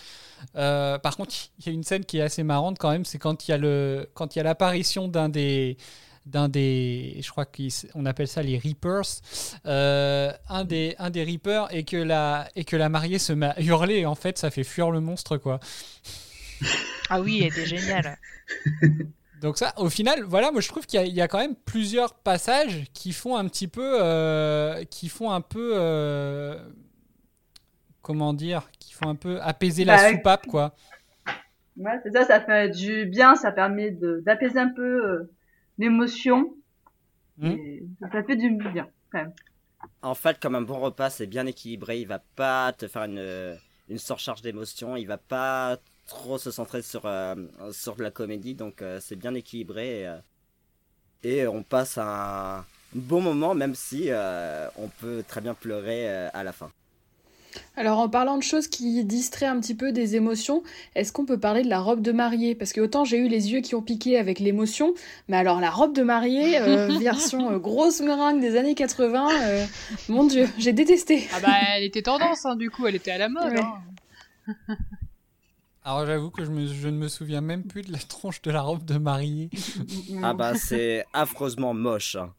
[0.57, 3.19] Euh, par contre, il y a une scène qui est assez marrante quand même, c'est
[3.19, 5.77] quand il y a le quand il y a l'apparition d'un des
[6.25, 9.21] d'un des, je crois qu'on appelle ça les Reapers,
[9.67, 13.47] euh, un des un des Reapers et que la et que la mariée se met
[13.47, 15.61] à hurler et en fait ça fait fuir le monstre quoi.
[17.11, 18.19] Ah oui, elle était géniale.
[19.41, 21.39] Donc ça, au final, voilà, moi je trouve qu'il y, a- il y a quand
[21.39, 26.59] même plusieurs passages qui font un petit peu, euh, qui font un peu, euh,
[28.03, 30.75] comment dire, qui font un peu apaiser la Bah, soupape quoi.
[31.77, 35.31] Ouais, c'est ça, ça fait du bien, ça permet d'apaiser un peu euh,
[35.79, 36.55] l'émotion.
[37.39, 37.55] Hmm.
[38.01, 39.33] Ça fait du bien, quand même.
[40.01, 42.01] En fait, comme un bon repas, c'est bien équilibré.
[42.01, 43.59] Il va pas te faire une,
[43.91, 44.97] une surcharge d'émotions.
[44.97, 45.77] Il va pas
[46.07, 47.35] trop se centrer sur, euh,
[47.73, 48.55] sur de la comédie.
[48.55, 50.01] Donc, euh, c'est bien équilibré.
[50.01, 50.19] Et, euh,
[51.23, 56.29] et on passe un bon moment, même si euh, on peut très bien pleurer euh,
[56.33, 56.71] à la fin.
[57.77, 60.63] Alors en parlant de choses qui distraient un petit peu des émotions,
[60.95, 62.55] est-ce qu'on peut parler de la robe de mariée?
[62.55, 64.93] Parce que autant j'ai eu les yeux qui ont piqué avec l'émotion,
[65.29, 69.67] mais alors la robe de mariée, euh, version euh, grosse meringue des années 80, euh,
[70.09, 71.27] mon dieu, j'ai détesté.
[71.35, 73.53] Ah bah, elle était tendance, hein, du coup, elle était à la mode.
[73.53, 73.61] Ouais.
[74.49, 74.77] hein.
[75.87, 78.51] Alors j'avoue que je, me- je ne me souviens même plus de la tronche de
[78.51, 79.51] la robe de mariée.
[80.25, 82.17] Ah bah, c'est affreusement moche.
[82.17, 82.35] hein.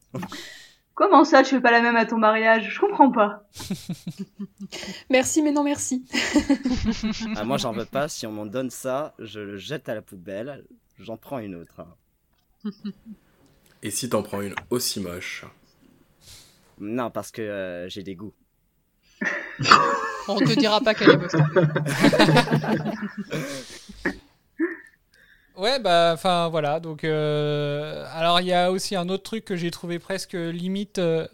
[0.94, 2.68] Comment ça, tu fais pas la même à ton mariage?
[2.70, 3.48] Je comprends pas.
[5.10, 6.04] Merci mais non merci.
[7.36, 8.08] Ah, moi, j'en veux pas.
[8.08, 10.64] Si on m'en donne ça, je le jette à la poubelle.
[10.98, 11.86] J'en prends une autre.
[13.82, 15.44] Et si t'en prends une aussi moche?
[16.80, 18.34] Non, parce que euh, j'ai des goûts.
[20.28, 21.32] On te dira pas qu'elle est moche.
[25.56, 26.78] Ouais, bah, enfin voilà.
[26.78, 30.98] Donc, euh, alors il y a aussi un autre truc que j'ai trouvé presque limite
[30.98, 31.26] euh,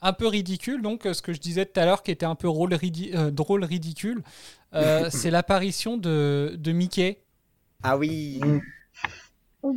[0.00, 0.80] un peu ridicule.
[0.80, 3.64] Donc, ce que je disais tout à l'heure, qui était un peu ridi- euh, drôle
[3.64, 4.22] ridicule,
[4.74, 7.18] euh, c'est l'apparition de, de Mickey.
[7.82, 8.40] Ah oui.
[9.64, 9.72] Ouais,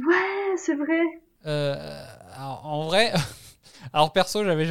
[0.57, 1.01] c'est vrai.
[1.47, 2.05] Euh,
[2.36, 3.13] alors, en vrai,
[3.93, 4.65] alors perso, j'avais,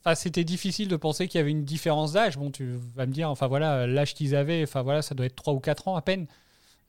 [0.00, 2.36] enfin, c'était difficile de penser qu'il y avait une différence d'âge.
[2.38, 5.36] Bon, tu vas me dire, enfin voilà, l'âge qu'ils avaient, enfin voilà, ça doit être
[5.36, 6.26] 3 ou 4 ans à peine,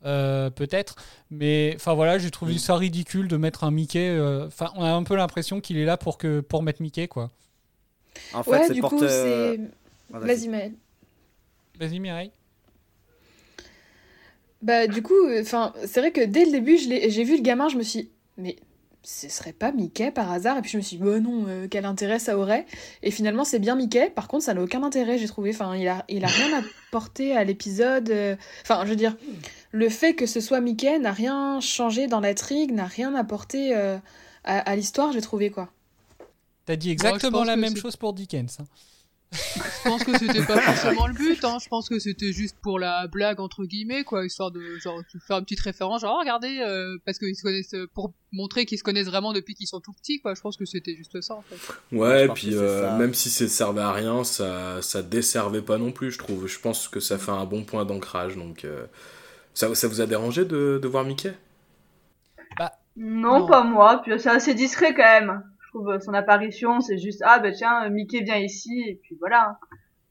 [0.05, 0.95] euh, peut-être.
[1.32, 4.09] Mais enfin voilà, j'ai trouvé ça ridicule de mettre un Mickey.
[4.09, 7.07] euh, Enfin, on a un peu l'impression qu'il est là pour que pour mettre Mickey,
[7.07, 7.32] quoi.
[8.34, 9.59] En fait, ouais, du coup te- c'est...
[10.14, 10.74] Ah, Vas-y Maëlle.
[11.80, 12.32] Vas-y, Mireille.
[14.62, 17.41] Bah du coup, enfin, c'est vrai que dès le début, je l'ai- j'ai vu le
[17.41, 18.55] gamin, je me suis dit, mais
[19.04, 21.68] ce serait pas Mickey par hasard Et puis je me suis dit, bah non, euh,
[21.70, 22.66] quel intérêt ça aurait
[23.02, 24.10] Et finalement, c'est bien Mickey.
[24.12, 25.52] Par contre, ça n'a aucun intérêt, j'ai trouvé.
[25.52, 28.10] Enfin, il a, il a rien apporté à l'épisode.
[28.12, 29.16] euh, Enfin, je veux dire,
[29.72, 33.97] le fait que ce soit Mickey n'a rien changé dans l'intrigue, n'a rien apporté euh,
[34.43, 35.70] à, à l'histoire, j'ai trouvé quoi.
[36.66, 38.58] T'as dit exactement la même chose pour Dickens.
[38.60, 38.66] hein.
[39.32, 41.58] Je pense que c'était pas forcément le but, hein.
[41.64, 45.38] je pense que c'était juste pour la blague entre guillemets, quoi, histoire de genre faire
[45.38, 48.78] une petite référence, genre oh, regardez, euh, parce qu'ils se connaissent, euh, pour montrer qu'ils
[48.78, 50.34] se connaissent vraiment depuis qu'ils sont tout petits, quoi.
[50.36, 51.56] Je pense que c'était juste ça en fait.
[51.96, 55.92] Ouais, pense puis euh, même si ça servait à rien, ça, ça desservait pas non
[55.92, 56.48] plus, je trouve.
[56.48, 58.36] Je pense que ça fait un bon point d'ancrage.
[58.36, 58.86] Donc, euh,
[59.54, 61.34] ça, ça vous a dérangé de, de voir Mickey?
[62.98, 63.48] Non, Non.
[63.48, 64.02] pas moi.
[64.04, 65.44] Puis c'est assez discret quand même.
[65.74, 69.58] Je trouve son apparition, c'est juste ah bah tiens, Mickey vient ici et puis voilà.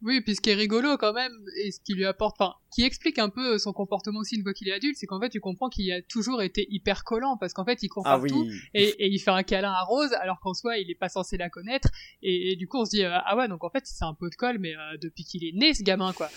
[0.03, 1.31] Oui, puis ce qui est rigolo quand même,
[1.63, 4.55] et ce qui lui apporte, enfin, qui explique un peu son comportement aussi une fois
[4.55, 7.53] qu'il est adulte, c'est qu'en fait tu comprends qu'il a toujours été hyper collant, parce
[7.53, 8.33] qu'en fait il court Ah oui.
[8.73, 11.37] et, et il fait un câlin à Rose alors qu'en soi il est pas censé
[11.37, 11.91] la connaître
[12.23, 14.15] et, et du coup on se dit euh, ah ouais donc en fait c'est un
[14.15, 16.31] pot de colle mais euh, depuis qu'il est né ce gamin quoi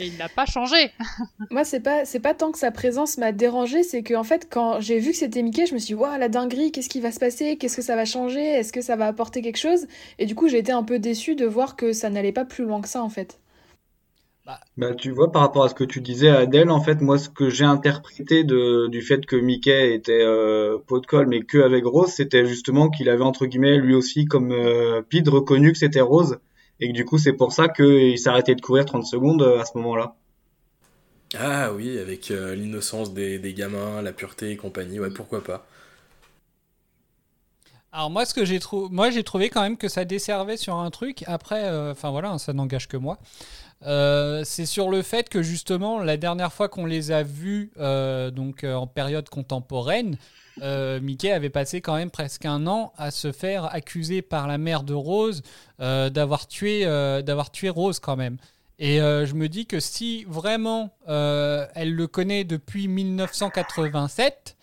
[0.00, 0.90] et il n'a pas changé.
[1.50, 4.48] Moi, c'est pas, c'est pas tant que sa présence m'a dérangé, c'est que en fait,
[4.50, 7.00] quand j'ai vu que c'était Mickey, je me suis dit, waouh, la dinguerie, qu'est-ce qui
[7.00, 7.56] va se passer?
[7.56, 8.42] Qu'est-ce que ça va changer?
[8.42, 9.86] Est-ce que ça va apporter quelque chose?
[10.18, 12.64] Et du coup, j'ai été un peu déçue de voir que ça n'allait pas plus
[12.64, 13.38] loin que ça, en fait.
[14.76, 17.28] Bah, tu vois, par rapport à ce que tu disais, Adèle, en fait, moi, ce
[17.28, 21.58] que j'ai interprété de, du fait que Mickey était euh, pot de colle, mais que
[21.58, 25.78] avec Rose, c'était justement qu'il avait, entre guillemets, lui aussi, comme euh, Pete, reconnu que
[25.78, 26.38] c'était Rose,
[26.80, 29.64] et que du coup, c'est pour ça qu'il s'arrêtait de courir 30 secondes euh, à
[29.64, 30.16] ce moment-là.
[31.38, 35.66] Ah oui, avec euh, l'innocence des, des gamins, la pureté et compagnie, ouais, pourquoi pas.
[37.92, 40.76] Alors moi, ce que j'ai trouvé, moi j'ai trouvé quand même que ça desservait sur
[40.76, 41.24] un truc.
[41.26, 43.18] Après, euh, enfin voilà, ça n'engage que moi.
[43.86, 48.30] Euh, c'est sur le fait que justement la dernière fois qu'on les a vus, euh,
[48.30, 50.18] donc euh, en période contemporaine,
[50.60, 54.58] euh, Mickey avait passé quand même presque un an à se faire accuser par la
[54.58, 55.42] mère de Rose
[55.80, 58.36] euh, d'avoir tué, euh, d'avoir tué Rose quand même.
[58.78, 64.56] Et je me dis que si vraiment elle le connaît depuis 1987,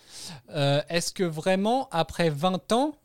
[0.49, 2.95] euh, est-ce que vraiment après 20 ans,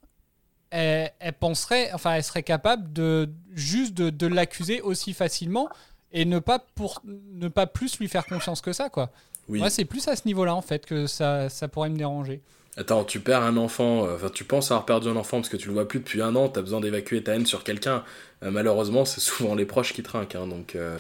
[0.71, 5.69] elle, elle penserait, enfin, elle serait capable de juste de, de l'accuser aussi facilement
[6.13, 9.11] et ne pas pour ne pas plus lui faire confiance que ça, quoi?
[9.49, 9.59] Oui.
[9.59, 12.41] Moi, c'est plus à ce niveau-là en fait que ça, ça pourrait me déranger.
[12.77, 15.59] Attends, tu perds un enfant, euh, enfin tu penses avoir perdu un enfant parce que
[15.59, 18.03] tu le vois plus depuis un an, t'as besoin d'évacuer ta haine sur quelqu'un.
[18.43, 20.75] Euh, malheureusement, c'est souvent les proches qui trinquent, hein, donc...
[20.75, 20.97] euh,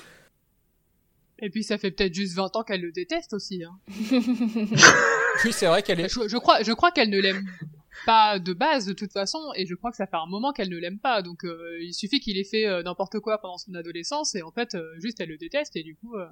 [1.44, 3.76] et puis ça fait peut-être juste 20 ans qu'elle le déteste aussi hein.
[5.44, 6.08] Oui, c'est vrai qu'elle est.
[6.08, 7.44] je, je crois je crois qu'elle ne l'aime
[8.06, 10.68] pas de base de toute façon et je crois que ça fait un moment qu'elle
[10.68, 13.74] ne l'aime pas donc euh, il suffit qu'il ait fait euh, n'importe quoi pendant son
[13.74, 16.26] adolescence et en fait euh, juste elle le déteste et du coup euh,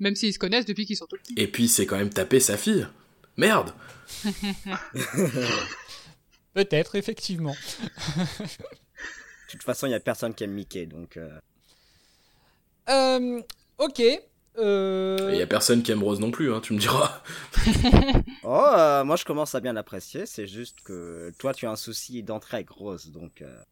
[0.00, 2.40] même s'ils se connaissent depuis qu'ils sont tout petits Et puis c'est quand même taper
[2.40, 2.86] sa fille.
[3.36, 3.72] Merde
[6.54, 7.54] Peut-être, effectivement.
[8.16, 8.46] De
[9.50, 11.16] toute façon, il y a personne qui aime Mickey, donc.
[11.16, 11.38] euh,
[12.88, 13.40] Euh,
[13.78, 14.02] ok.
[14.58, 17.22] Euh, Il y a personne qui aime Rose non plus, hein, tu me diras.
[18.42, 21.76] Oh, euh, moi je commence à bien l'apprécier, c'est juste que toi tu as un
[21.76, 23.42] souci d'entrée avec Rose, donc.
[23.42, 23.62] euh,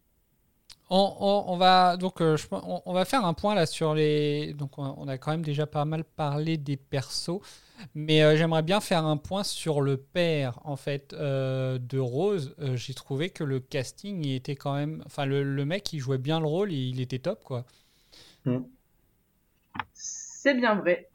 [0.89, 3.93] On, on- on va donc euh, je on, on va faire un point là sur
[3.95, 7.41] les donc on, on a quand même déjà pas mal parlé des persos
[7.95, 12.55] mais euh, j'aimerais bien faire un point sur le père en fait euh, de Rose.
[12.59, 15.99] Euh, j'ai trouvé que le casting il était quand même enfin le, le mec il
[15.99, 17.65] jouait bien le rôle et il était top quoi.
[19.93, 21.09] C'est bien vrai.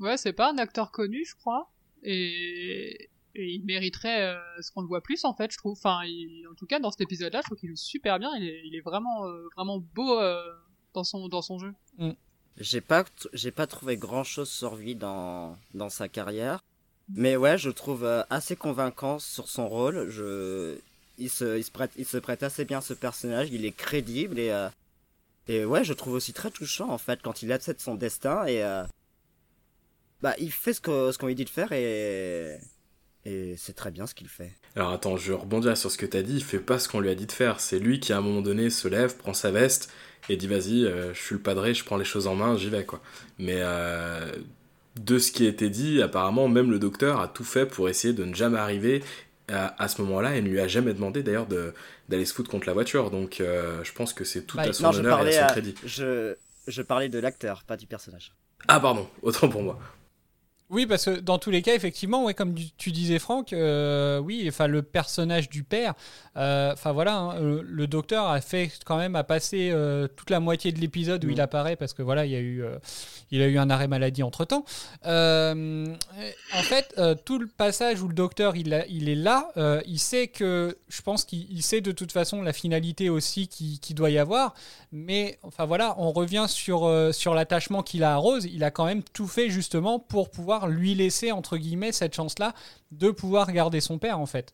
[0.00, 1.70] ouais c'est pas un acteur connu je crois.
[2.02, 5.72] Et, et il mériterait euh, ce qu'on le voit plus en fait je trouve.
[5.72, 8.30] Enfin il- en tout cas dans cet épisode là je trouve qu'il joue super bien.
[8.36, 10.42] Il est, il est vraiment euh, vraiment beau euh,
[10.94, 11.72] dans son dans son jeu
[12.58, 16.60] J'ai pas, j'ai pas trouvé grand chose sur lui dans, dans sa carrière.
[17.14, 20.08] Mais ouais, je trouve euh, assez convaincant sur son rôle.
[21.18, 23.48] Il se, il se prête, il se prête assez bien ce personnage.
[23.50, 24.68] Il est crédible et, euh,
[25.48, 28.62] et ouais, je trouve aussi très touchant en fait quand il accepte son destin et,
[28.62, 28.84] euh,
[30.20, 32.58] bah, il fait ce que, ce qu'on lui dit de faire et,
[33.24, 34.52] et c'est très bien ce qu'il fait.
[34.76, 37.10] Alors attends, je rebondirai sur ce que t'as dit, il fait pas ce qu'on lui
[37.10, 37.60] a dit de faire.
[37.60, 39.90] C'est lui qui à un moment donné se lève, prend sa veste
[40.28, 42.70] et dit vas-y, euh, je suis le padré, je prends les choses en main, j'y
[42.70, 43.00] vais quoi.
[43.38, 44.30] Mais euh,
[45.00, 48.14] de ce qui a été dit, apparemment même le docteur a tout fait pour essayer
[48.14, 49.02] de ne jamais arriver
[49.48, 51.74] à, à ce moment-là et ne lui a jamais demandé d'ailleurs de-
[52.08, 53.10] d'aller se foutre contre la voiture.
[53.10, 55.44] Donc euh, je pense que c'est tout Bah, à son non, honneur et à son
[55.44, 55.74] à- crédit.
[55.84, 56.34] je,
[56.68, 58.32] je parlais de l'acteur, pas du personnage.
[58.68, 59.78] Ah pardon, autant pour moi.
[60.72, 64.46] Oui, parce que dans tous les cas, effectivement, ouais, comme tu- disais, Franck, euh, oui,
[64.48, 65.92] enfin le personnage du père,
[66.38, 70.30] euh, enfin voilà, hein, le, le docteur a fait quand même a passé euh, toute
[70.30, 72.64] la moitié de l'épisode où il apparaît parce que voilà, il y a eu,
[73.30, 74.64] il a eu un arrêt maladie entre temps.
[75.04, 79.50] en fait, tout le passage où le docteur il, a- il est là,
[79.86, 83.78] il sait que, je pense qu'il il sait de toute façon la finalité aussi qui,
[83.78, 84.54] qui doit y avoir,
[84.92, 88.44] mais enfin voilà, on revient sur, euh, sur l'attachement qu'il a à Rose.
[88.44, 92.54] Il a quand même tout fait justement pour pouvoir lui laisser, entre guillemets, cette chance-là
[92.92, 94.52] de pouvoir garder son père en fait.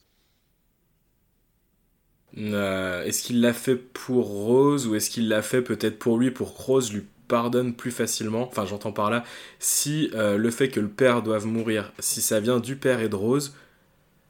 [2.36, 6.30] Euh, est-ce qu'il l'a fait pour Rose ou est-ce qu'il l'a fait peut-être pour lui
[6.30, 8.46] pour que Rose lui pardonne plus facilement?
[8.46, 9.24] Enfin, j'entends par là,
[9.58, 13.08] si euh, le fait que le père doive mourir, si ça vient du père et
[13.08, 13.54] de Rose,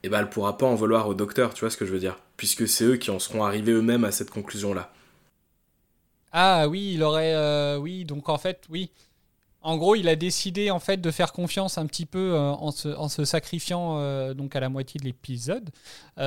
[0.05, 1.99] eh ben elle pourra pas en vouloir au docteur, tu vois ce que je veux
[1.99, 2.19] dire?
[2.37, 4.93] Puisque c'est eux qui en seront arrivés eux-mêmes à cette conclusion-là.
[6.33, 7.35] Ah oui, il aurait.
[7.35, 8.91] euh, oui, donc en fait, oui.
[9.61, 12.71] En gros, il a décidé en fait de faire confiance un petit peu euh, en,
[12.71, 15.71] se, en se sacrifiant euh, donc à la moitié de l'épisode.
[16.17, 16.23] Il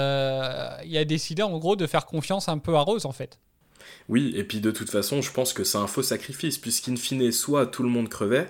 [0.98, 3.40] a décidé en gros de faire confiance un peu à Rose en fait.
[4.10, 7.32] Oui, et puis de toute façon, je pense que c'est un faux sacrifice, puisqu'in fine,
[7.32, 8.48] soit tout le monde crevait,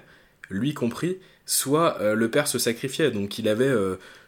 [0.49, 3.11] lui compris, soit le père se sacrifiait.
[3.11, 3.73] Donc il avait,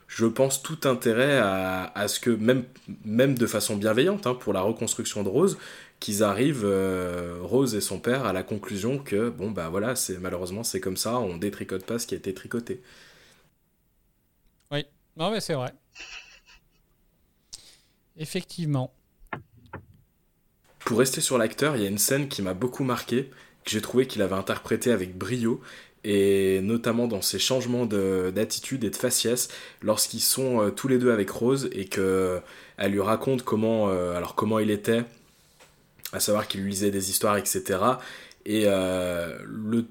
[0.08, 2.64] je pense, tout intérêt à, à ce que, même,
[3.04, 5.58] même de façon bienveillante, hein, pour la reconstruction de Rose,
[6.04, 10.18] qu'ils arrivent, euh, Rose et son père, à la conclusion que, bon, bah voilà, c'est
[10.18, 12.82] malheureusement, c'est comme ça, on détricote pas ce qui a été tricoté.
[14.70, 14.86] Oui,
[15.16, 15.74] non mais c'est vrai.
[18.18, 18.94] Effectivement.
[20.80, 23.30] Pour rester sur l'acteur, il y a une scène qui m'a beaucoup marqué,
[23.64, 25.62] que j'ai trouvé qu'il avait interprété avec brio,
[26.04, 29.48] et notamment dans ses changements de- d'attitude et de faciès,
[29.82, 32.42] lorsqu'ils sont euh, tous les deux avec Rose et que
[32.76, 35.06] elle lui raconte comment, euh, alors comment il était,
[36.14, 37.80] à savoir qu'il lisait des histoires, etc.
[38.46, 39.86] Et euh, le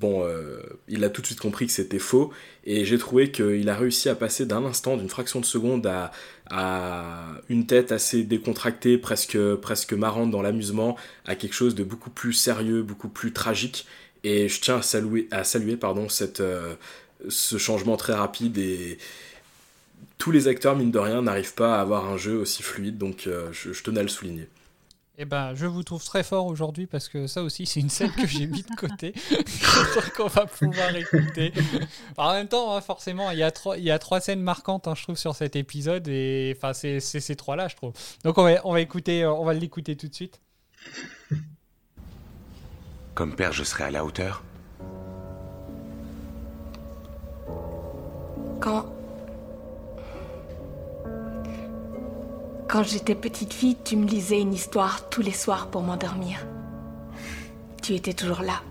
[0.00, 2.32] bon, euh, il a tout de suite compris que c'était faux,
[2.64, 6.12] et j'ai trouvé qu'il a réussi à passer d'un instant, d'une fraction de seconde, à,
[6.50, 10.96] à une tête assez décontractée, presque, presque marrante dans l'amusement,
[11.26, 13.86] à quelque chose de beaucoup plus sérieux, beaucoup plus tragique.
[14.24, 16.74] Et je tiens à saluer, à saluer pardon, cette, euh,
[17.28, 18.98] ce changement très rapide et
[20.18, 23.28] tous les acteurs, mine de rien, n'arrivent pas à avoir un jeu aussi fluide, donc
[23.52, 24.46] je tenais à le souligner.
[25.18, 28.12] Eh ben, je vous trouve très fort aujourd'hui parce que ça aussi, c'est une scène
[28.12, 29.12] que j'ai mis de côté,
[30.16, 31.52] qu'on va pouvoir écouter.
[32.16, 34.88] En même temps, hein, forcément, il y, a trois, il y a trois scènes marquantes,
[34.88, 37.92] hein, je trouve, sur cet épisode, et enfin, c'est c'est ces trois-là, je trouve.
[38.24, 40.40] Donc, on va, on va écouter, euh, on va l'écouter tout de suite.
[43.14, 44.42] Comme père, je serai à la hauteur.
[48.60, 48.86] Quand.
[52.72, 56.38] Quand j'étais petite fille, tu me lisais une histoire tous les soirs pour m'endormir.
[57.82, 58.62] Tu étais toujours là.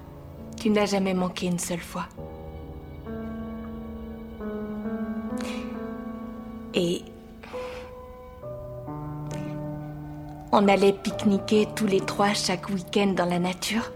[0.60, 2.08] Tu n'as jamais manqué une seule fois.
[6.74, 7.04] Et.
[10.52, 13.91] On allait pique-niquer tous les trois chaque week-end dans la nature.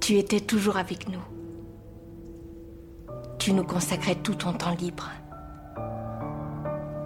[0.00, 1.22] Tu étais toujours avec nous.
[3.38, 5.10] Tu nous consacrais tout ton temps libre.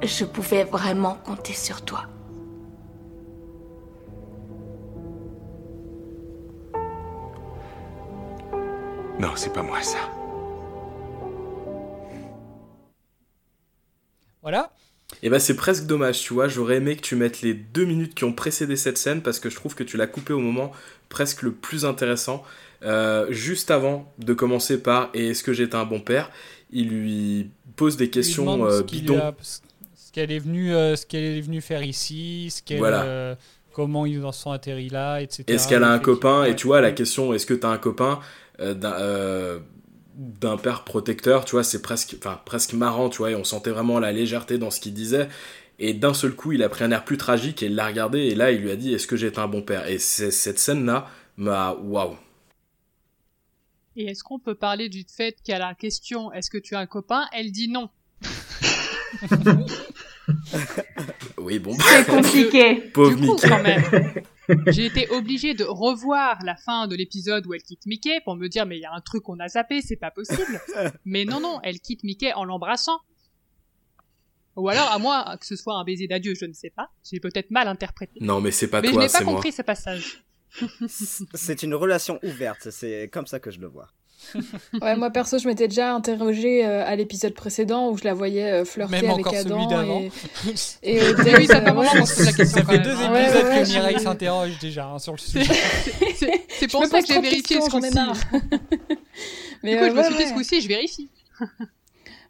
[0.03, 2.05] Je pouvais vraiment compter sur toi.
[9.18, 9.99] Non, c'est pas moi ça.
[14.42, 14.70] Voilà.
[15.22, 18.14] Et bah c'est presque dommage, tu vois, j'aurais aimé que tu mettes les deux minutes
[18.14, 20.70] qui ont précédé cette scène parce que je trouve que tu l'as coupé au moment
[21.09, 22.44] presque le plus intéressant.
[22.84, 26.30] Euh, juste avant de commencer par Et est-ce que j'étais un bon père?
[26.70, 28.82] Il lui pose des questions euh,
[29.42, 29.61] ce
[30.18, 33.02] qu'elle est venue, euh, ce qu'elle est venue faire ici, ce qu'elle, Voilà.
[33.04, 33.34] euh,
[33.72, 35.44] comment ils en sont atterris là, etc.
[35.46, 38.20] Est-ce qu'elle a un copain Et tu vois, la question est-ce que t'as un copain
[38.60, 39.58] euh, d'un euh,
[40.16, 43.70] d'un père protecteur, tu vois, c'est presque, enfin, presque marrant, tu vois, et on sentait
[43.70, 45.28] vraiment la légèreté dans ce qu'il disait.
[45.78, 48.18] Et d'un seul coup, il a pris un air plus tragique et il l'a regardé,
[48.18, 50.58] et là, il lui a dit Est-ce que j'étais un bon père Et c'est- cette
[50.58, 51.06] scène-là
[51.36, 51.74] m'a.
[51.80, 52.16] Waouh
[53.94, 56.86] Et est-ce qu'on peut parler du fait qu'à la question est-ce que tu as un
[56.86, 57.88] copain, elle dit non.
[61.38, 61.74] Oui, bon.
[61.78, 62.80] C'est compliqué.
[62.92, 63.48] Pauvre Du coup, Mickey.
[63.48, 64.12] quand même,
[64.66, 68.46] j'ai été obligé de revoir la fin de l'épisode où elle quitte Mickey pour me
[68.48, 70.61] dire mais il y a un truc qu'on a zappé, c'est pas possible.
[71.06, 72.98] Mais non non, elle quitte Mickey en l'embrassant.
[74.56, 76.90] Ou alors à moins que ce soit un baiser d'adieu, je ne sais pas.
[77.11, 78.18] J'ai peut-être mal interprété.
[78.20, 79.34] Non, mais c'est pas mais je toi, n'ai pas c'est moi.
[79.34, 80.24] compris ce passage.
[81.34, 83.88] C'est une relation ouverte, c'est comme ça que je le vois.
[84.82, 88.50] Ouais, moi perso, je m'étais déjà interrogée euh, à l'épisode précédent où je la voyais
[88.50, 89.66] euh, flirter Même avec encore celui Adam.
[89.68, 90.00] d'avant.
[90.82, 91.00] Et, et
[91.36, 93.14] oui, ça euh, moment ouais, qu'on se pose la question Ça fait même, deux hein.
[93.14, 95.52] épisodes Ouais, ouais, que je- Mireille s'interroge déjà hein, sur le sujet.
[96.50, 97.94] C'est pour ça que j'ai vérifié ce ai coup-ci.
[97.94, 98.16] marre.
[99.62, 101.08] Mais Du coup, euh, je me suis dit ce coup-ci, je vérifie.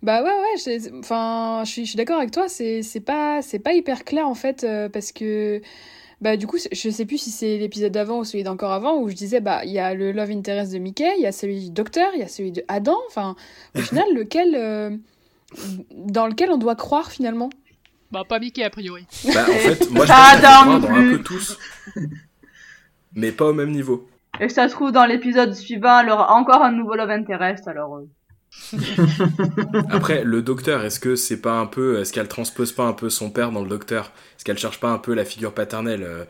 [0.03, 3.59] Bah ouais, ouais, enfin, je suis, je suis d'accord avec toi, c'est c'est pas, c'est
[3.59, 5.61] pas hyper clair en fait, euh, parce que,
[6.21, 9.09] bah du coup, je sais plus si c'est l'épisode d'avant ou celui d'encore avant où
[9.09, 11.61] je disais, bah il y a le love interest de Mickey, il y a celui
[11.67, 13.37] du docteur, il y a celui de Adam, enfin,
[13.77, 14.97] au final, lequel, euh,
[15.93, 17.51] dans lequel on doit croire finalement?
[18.11, 19.07] Bah pas Mickey a priori.
[19.33, 21.19] Bah, en fait, moi, je Adam dans un plus.
[21.19, 21.59] peu tous.
[23.15, 24.09] Mais pas au même niveau.
[24.41, 27.97] Et ça se trouve, dans l'épisode suivant, aura encore un nouveau Love Interest, alors...
[27.97, 28.09] euh,
[29.91, 33.11] Après, le docteur, est-ce que c'est pas un peu, est-ce qu'elle transpose pas un peu
[33.11, 34.13] son père dans le docteur?
[34.37, 36.25] Est-ce qu'elle cherche pas un peu la figure paternelle euh,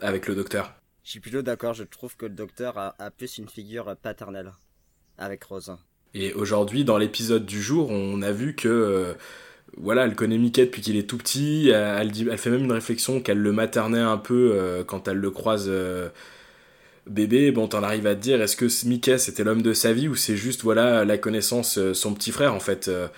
[0.00, 0.74] avec le docteur?
[1.04, 4.52] Je suis plutôt d'accord, je trouve que le docteur a, a plus une figure paternelle
[5.18, 5.72] avec Rose.
[6.14, 9.14] Et aujourd'hui, dans l'épisode du jour, on a vu que euh,
[9.76, 11.68] voilà, elle connaît Mickey depuis qu'il est tout petit.
[11.68, 15.08] Elle, elle dit, elle fait même une réflexion qu'elle le maternait un peu euh, quand
[15.08, 15.70] elle le croise
[17.06, 17.50] bébé.
[17.52, 20.14] Bon, t'en arrives à te dire, est-ce que Mickey c'était l'homme de sa vie ou
[20.14, 22.88] c'est juste voilà la connaissance, euh, son petit frère en fait.
[22.88, 23.08] euh,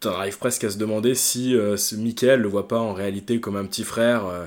[0.00, 2.92] T'en arrives presque à se demander si euh, ce Mickey elle le voit pas en
[2.94, 4.26] réalité comme un petit frère.
[4.26, 4.46] euh.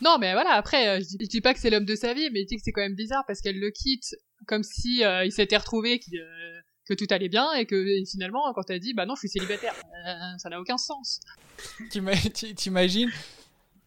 [0.00, 2.14] Non, mais voilà, après, euh, je dis, je dis pas que c'est l'homme de sa
[2.14, 4.14] vie, mais je dis que c'est quand même bizarre parce qu'elle le quitte
[4.46, 8.52] comme si euh, il s'était retrouvé euh, que tout allait bien et que et finalement,
[8.54, 9.74] quand elle dit bah non, je suis célibataire,
[10.06, 11.20] euh, ça n'a aucun sens.
[11.90, 13.10] T'ima- t'i- T'imagines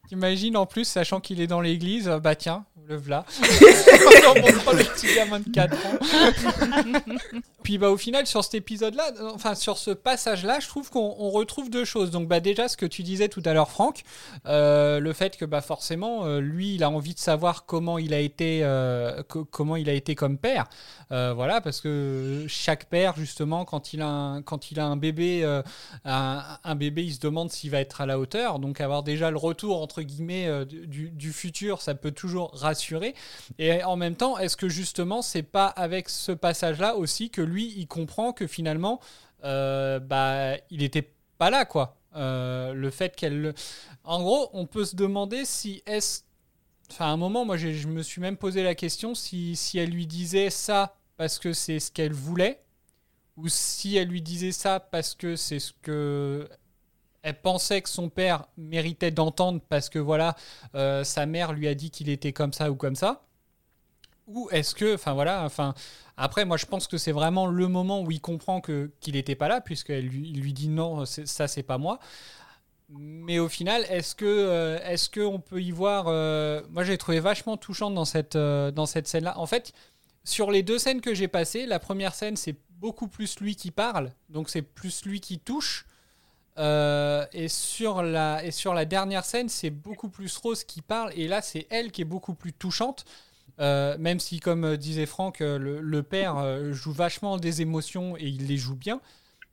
[0.08, 3.26] T'imagines en plus, sachant qu'il est dans l'église, bah tiens, le v'là.
[4.28, 6.00] On reprend le petit gamin de 4 ans.
[7.64, 11.32] Puis bah au final, sur cet épisode-là, enfin sur ce passage-là, je trouve qu'on on
[11.32, 12.12] retrouve deux choses.
[12.12, 14.04] Donc bah déjà, ce que tu disais tout à l'heure, Franck,
[14.46, 18.14] euh, le fait que bah forcément, euh, lui, il a envie de savoir comment il
[18.14, 20.66] a été, euh, co- comment il a été comme père.
[21.10, 25.44] Voilà, parce que chaque père, justement, quand il a un, quand il a un bébé,
[26.04, 28.60] un, un bébé, il se demande s'il va être à la hauteur.
[28.60, 32.75] Donc avoir déjà le retour entre guillemets du, du futur, ça peut toujours rassurer.
[33.60, 37.74] Et en même temps, est-ce que justement, c'est pas avec ce passage-là aussi que lui,
[37.78, 39.00] il comprend que finalement,
[39.44, 41.98] euh, bah, il était pas là, quoi.
[42.16, 43.54] Euh, le fait qu'elle, le-
[44.04, 46.22] en gros, on peut se demander si est-ce
[46.92, 49.90] Enfin, à un moment, moi, je me suis même posé la question si, si elle
[49.90, 52.62] lui disait ça parce que c'est ce qu'elle voulait,
[53.38, 56.48] ou si elle lui disait ça parce que c'est ce que
[57.26, 60.36] elle pensait que son père méritait d'entendre parce que voilà,
[60.76, 63.24] euh, sa mère lui a dit qu'il était comme ça ou comme ça.
[64.28, 65.74] Ou est-ce que, enfin voilà, enfin
[66.18, 69.34] après, moi je pense que c'est vraiment le moment où il comprend que qu'il n'était
[69.34, 72.00] pas là puisqu'elle lui, lui dit non, ça c'est pas moi.
[72.90, 77.00] Mais au final, est-ce que euh, est-ce que on peut y voir euh, Moi, j'ai
[77.00, 79.40] trouvé vachement touchante dans cette dans cette scène-là.
[79.40, 79.74] En fait,
[80.24, 83.72] sur les deux scènes que j'ai passées, la première scène, c'est beaucoup plus lui qui
[83.72, 85.88] parle, donc c'est plus lui qui touche.
[86.58, 91.12] Euh, et sur la et sur la dernière scène, c'est beaucoup plus Rose qui parle,
[91.16, 93.06] et là, c'est elle qui est beaucoup plus touchante.
[93.62, 98.48] Euh, même si, comme euh, disait Franck, le, père joue vachement des émotions et il
[98.48, 99.02] les joue bien.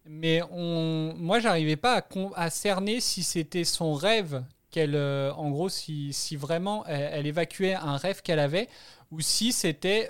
[0.07, 6.13] Mais on, moi, j'arrivais pas à, cerner si c'était son rêve qu'elle, en gros, si,
[6.13, 8.69] si vraiment elle, évacuait un rêve qu'elle avait,
[9.13, 10.09] ou si c'était,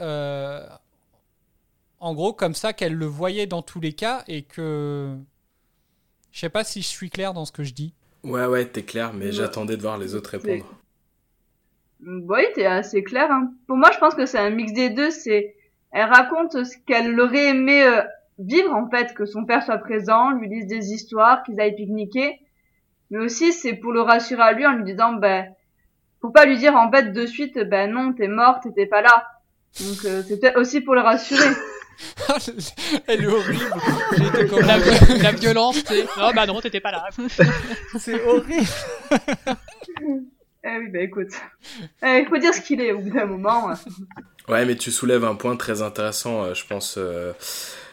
[2.00, 5.18] en gros, comme ça qu'elle le voyait dans tous les cas et que,
[6.32, 7.94] je sais pas si je suis clair dans ce que je dis.
[8.24, 9.32] Ouais, ouais, t'es clair, mais Ouais.
[9.32, 10.64] j'attendais de voir les autres répondre.
[12.04, 13.30] Oui, t'es assez clair.
[13.30, 13.52] Hein.
[13.66, 15.10] Pour moi, je pense que c'est un mix des deux.
[15.10, 15.54] C'est,
[15.92, 18.02] elle raconte ce qu'elle aurait aimé euh,
[18.38, 22.40] vivre en fait, que son père soit présent, lui dise des histoires, qu'ils aillent pique-niquer.
[23.10, 25.46] Mais aussi, c'est pour le rassurer à lui en lui disant, ben,
[26.20, 29.26] pour pas lui dire en fait de suite, ben non, t'es morte, t'étais pas là.
[29.80, 31.54] Donc euh, c'est peut-être aussi pour le rassurer.
[33.06, 33.64] Elle est horrible.
[34.50, 36.04] Comme La, la violence, sais.
[36.18, 37.08] Non, bah non, t'étais pas là.
[37.98, 38.66] C'est horrible.
[40.64, 41.30] eh oui, ben écoute,
[42.02, 43.70] Eh, il faut dire ce qu'il est au bout d'un moment.
[43.70, 43.78] hein.
[44.48, 46.96] Ouais, mais tu soulèves un point très intéressant, euh, je pense.
[46.98, 47.32] Euh,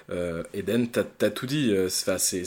[0.10, 1.72] euh, Eden, t'as as tout dit.
[1.72, 2.46] euh, c'est-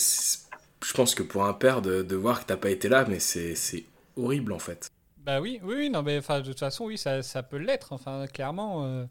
[0.84, 3.20] je pense que pour un père, de, de voir que t'as pas été là, mais
[3.20, 3.54] c'est
[4.16, 4.88] horrible en fait.
[5.18, 7.92] Bah oui, oui, oui, non, mais enfin, de toute façon, oui, ça, ça peut l'être.
[7.92, 8.84] Enfin, clairement.
[8.84, 9.04] euh,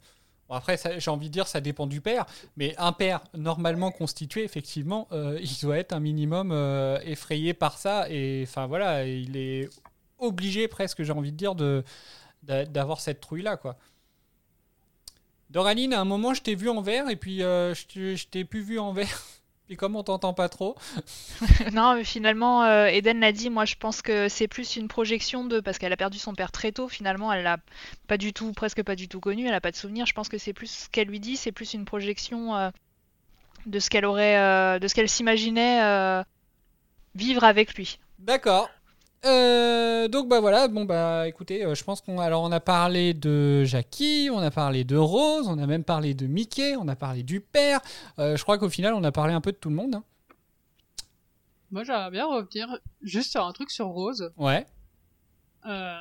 [0.51, 2.25] après, j'ai envie de dire, ça dépend du père.
[2.57, 7.77] Mais un père normalement constitué, effectivement, euh, il doit être un minimum euh, effrayé par
[7.77, 8.09] ça.
[8.09, 9.69] Et enfin, voilà, il est
[10.19, 11.55] obligé presque, j'ai envie de dire,
[12.43, 13.77] d'avoir cette trouille-là, quoi.
[15.49, 18.61] Doraline, à un moment, je t'ai vu en vert et puis euh, je t'ai plus
[18.61, 19.21] vu en vert.
[19.71, 20.75] Puis comme on t'entend pas trop.
[21.71, 25.45] Non, mais finalement, euh, Eden l'a dit, moi je pense que c'est plus une projection
[25.45, 25.61] de...
[25.61, 27.57] Parce qu'elle a perdu son père très tôt, finalement, elle l'a
[28.05, 30.05] pas du tout, presque pas du tout connu, elle a pas de souvenir.
[30.05, 32.69] Je pense que c'est plus ce qu'elle lui dit, c'est plus une projection euh,
[33.65, 36.21] de ce qu'elle aurait, euh, de ce qu'elle s'imaginait
[37.15, 37.97] vivre avec lui.
[38.19, 38.69] D'accord.
[39.23, 43.13] Euh, donc bah voilà, bon bah écoutez, euh, je pense qu'on alors on a parlé
[43.13, 46.95] de Jackie, on a parlé de Rose, on a même parlé de Mickey, on a
[46.95, 47.81] parlé du père.
[48.17, 49.93] Euh, je crois qu'au final on a parlé un peu de tout le monde.
[49.95, 50.03] hein.
[51.69, 54.33] Moi, j'aimerais bien revenir juste sur un truc sur Rose.
[54.37, 54.65] Ouais.
[55.65, 55.95] Euh,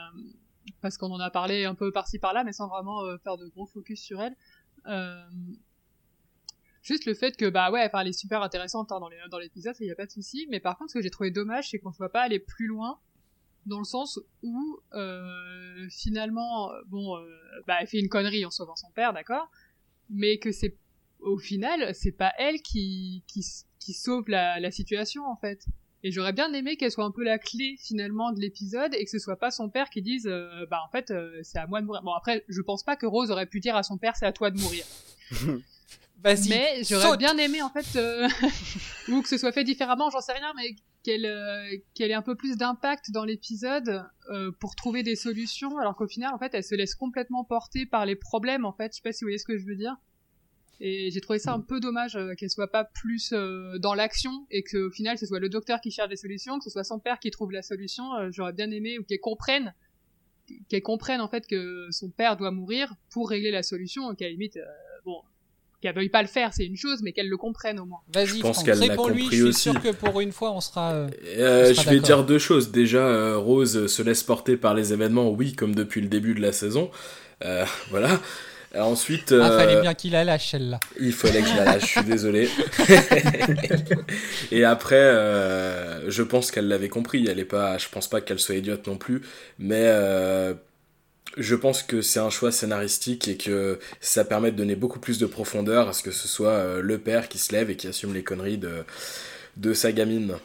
[0.80, 3.46] parce qu'on en a parlé un peu par-ci par-là, mais sans vraiment euh, faire de
[3.46, 4.34] gros focus sur elle.
[4.86, 5.22] Euh,
[6.82, 9.38] juste le fait que, bah ouais, enfin, elle est super intéressante hein, dans les- dans
[9.38, 10.48] l'épisode, il n'y a pas de souci.
[10.50, 12.66] Mais par contre, ce que j'ai trouvé dommage, c'est qu'on ne voit pas aller plus
[12.66, 12.98] loin,
[13.70, 17.24] dans le sens où, euh, finalement, bon, euh,
[17.66, 19.50] bah, elle fait une connerie en sauvant son père, d'accord
[20.10, 20.76] Mais que c'est
[21.20, 23.44] au final, c'est pas elle qui, qui,
[23.78, 25.66] qui sauve la, la situation en fait.
[26.02, 29.10] Et j'aurais bien aimé qu'elle soit un peu la clé finalement de l'épisode et que
[29.10, 31.12] ce soit pas son père qui dise euh, bah en fait
[31.42, 32.02] c'est à moi de mourir.
[32.02, 34.32] Bon après je pense pas que Rose aurait pu dire à son père c'est à
[34.32, 34.86] toi de mourir.
[36.24, 37.98] Vas-y, mais j'aurais bien aimé en fait
[39.08, 42.22] ou que ce soit fait différemment, j'en sais rien mais qu'elle euh, qu'elle ait un
[42.22, 46.54] peu plus d'impact dans l'épisode euh, pour trouver des solutions alors qu'au final en fait
[46.54, 49.28] elle se laisse complètement porter par les problèmes en fait, je sais pas si vous
[49.28, 49.96] voyez ce que je veux dire.
[50.82, 54.46] Et j'ai trouvé ça un peu dommage euh, qu'elle soit pas plus euh, dans l'action
[54.50, 56.98] et qu'au final ce soit le docteur qui cherche des solutions, que ce soit son
[56.98, 58.14] père qui trouve la solution.
[58.14, 59.74] Euh, J'aurais bien aimé ou qu'elle comprenne,
[60.68, 64.14] qu'elle comprenne en fait que son père doit mourir pour régler la solution.
[64.14, 64.64] Qu'à limite, euh,
[65.80, 68.00] qu'elle veuille pas le faire, c'est une chose, mais qu'elle le comprenne au moins.
[68.12, 69.22] Vas-y, Je pense Franck, qu'elle l'a réponds-lui.
[69.22, 69.60] compris Je suis aussi.
[69.70, 70.92] sûr que pour une fois, on sera.
[70.92, 71.08] euh,
[71.38, 72.70] Euh, on sera je vais dire deux choses.
[72.70, 76.40] Déjà, euh, Rose se laisse porter par les événements, oui, comme depuis le début de
[76.42, 76.90] la saison.
[77.44, 78.20] Euh, voilà.
[78.78, 80.78] Ensuite, Ah, euh, fallait bien qu'il la lâche celle-là.
[81.00, 82.48] il fallait que je la lâche, je suis désolé.
[84.52, 87.26] Et après, euh, je pense qu'elle l'avait compris.
[87.28, 89.22] Elle est pas, je pense pas qu'elle soit idiote non plus,
[89.58, 90.54] mais euh,
[91.36, 95.18] je pense que c'est un choix scénaristique et que ça permet de donner beaucoup plus
[95.18, 97.86] de profondeur à ce que ce soit euh, le père qui se lève et qui
[97.86, 98.84] assume les conneries de,
[99.56, 100.36] de sa gamine.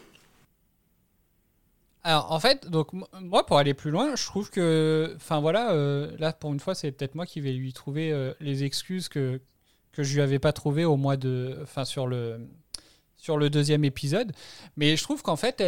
[2.03, 6.11] Alors, en fait, donc moi, pour aller plus loin, je trouve que, enfin voilà, euh,
[6.19, 9.41] là pour une fois, c'est peut-être moi qui vais lui trouver euh, les excuses que
[9.91, 12.37] que je lui avais pas trouvées au mois de, enfin sur le
[13.25, 14.33] sur le deuxième épisode.
[14.77, 15.63] Mais je trouve qu'en fait,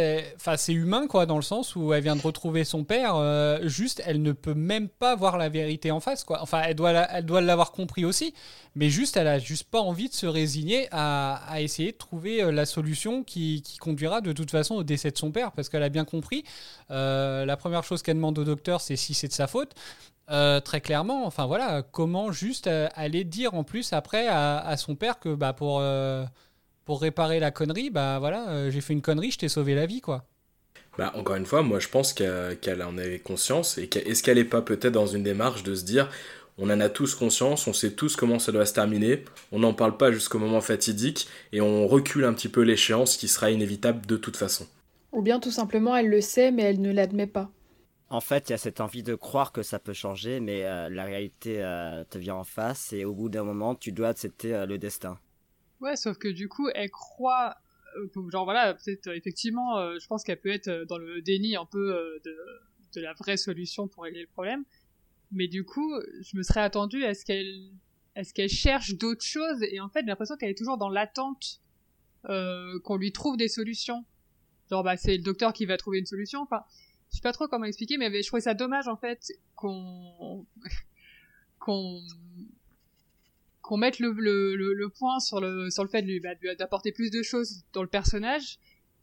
[0.56, 3.16] c'est humain quoi, dans le sens où elle vient de retrouver son père.
[3.16, 6.40] euh, juste, elle ne peut même pas voir la vérité en face quoi.
[6.40, 8.32] Enfin, elle doit la- elle doit l'avoir compris aussi,
[8.76, 12.52] mais juste, elle a juste pas envie de se résigner à, essayer de trouver euh,
[12.52, 15.82] la solution qui, qui conduira de toute façon au décès de son père, parce qu'elle
[15.82, 16.44] a bien compris.
[16.92, 19.72] euh, la première chose qu'elle demande au docteur, c'est si c'est de sa faute.
[20.64, 25.18] Très clairement, enfin voilà, comment juste aller dire en plus après à, à son père
[25.18, 25.80] que bah pour
[26.88, 29.84] pour réparer la connerie, bah voilà, euh, j'ai fait une connerie, je t'ai sauvé la
[29.84, 30.24] vie quoi.
[30.96, 34.38] Bah, encore une fois, moi je pense qu'elle en avait conscience et qu'elle- est-ce qu'elle
[34.38, 36.08] est pas peut-être dans une démarche de se dire
[36.56, 39.74] on en a tous conscience, on sait tous comment ça doit se terminer, on n'en
[39.74, 44.06] parle pas jusqu'au moment fatidique et on recule un petit peu l'échéance qui sera inévitable
[44.06, 44.66] de toute façon.
[45.12, 47.50] Ou bien tout simplement elle le sait mais elle ne l'admet pas.
[48.10, 50.88] En fait, il y a cette envie de croire que ça peut changer, mais euh,
[50.88, 54.54] la réalité euh, te vient en face et au bout d'un moment, tu dois accepter
[54.54, 55.18] euh, le destin.
[55.80, 57.56] Ouais, sauf que du coup, elle croit,
[57.96, 61.56] euh, genre voilà, peut-être euh, effectivement, euh, je pense qu'elle peut être dans le déni
[61.56, 64.64] un peu de, la vraie solution pour régler le problème.
[65.30, 67.70] Mais du coup, je me serais attendue à ce qu'elle,
[68.16, 70.88] à ce qu'elle cherche d'autres choses et en fait, j'ai l'impression qu'elle est toujours dans
[70.88, 71.60] l'attente
[72.24, 74.04] qu'on lui trouve des solutions.
[74.68, 76.40] Genre bah c'est le docteur qui va trouver une solution.
[76.42, 76.62] Enfin,
[77.10, 80.44] je sais pas trop comment expliquer, mais je trouvais ça dommage en fait qu'on
[81.60, 82.00] qu'on
[83.68, 87.22] qu'on mette le, point sur le, sur le fait de lui, bah, d'apporter plus de
[87.22, 88.58] choses dans le personnage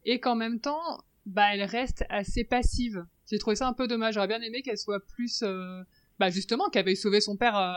[0.05, 3.05] et qu'en même temps, bah, elle reste assez passive.
[3.29, 4.15] J'ai trouvé ça un peu dommage.
[4.15, 5.83] J'aurais bien aimé qu'elle soit plus, euh,
[6.17, 7.73] bah, justement, qu'elle veuille sauver son père euh,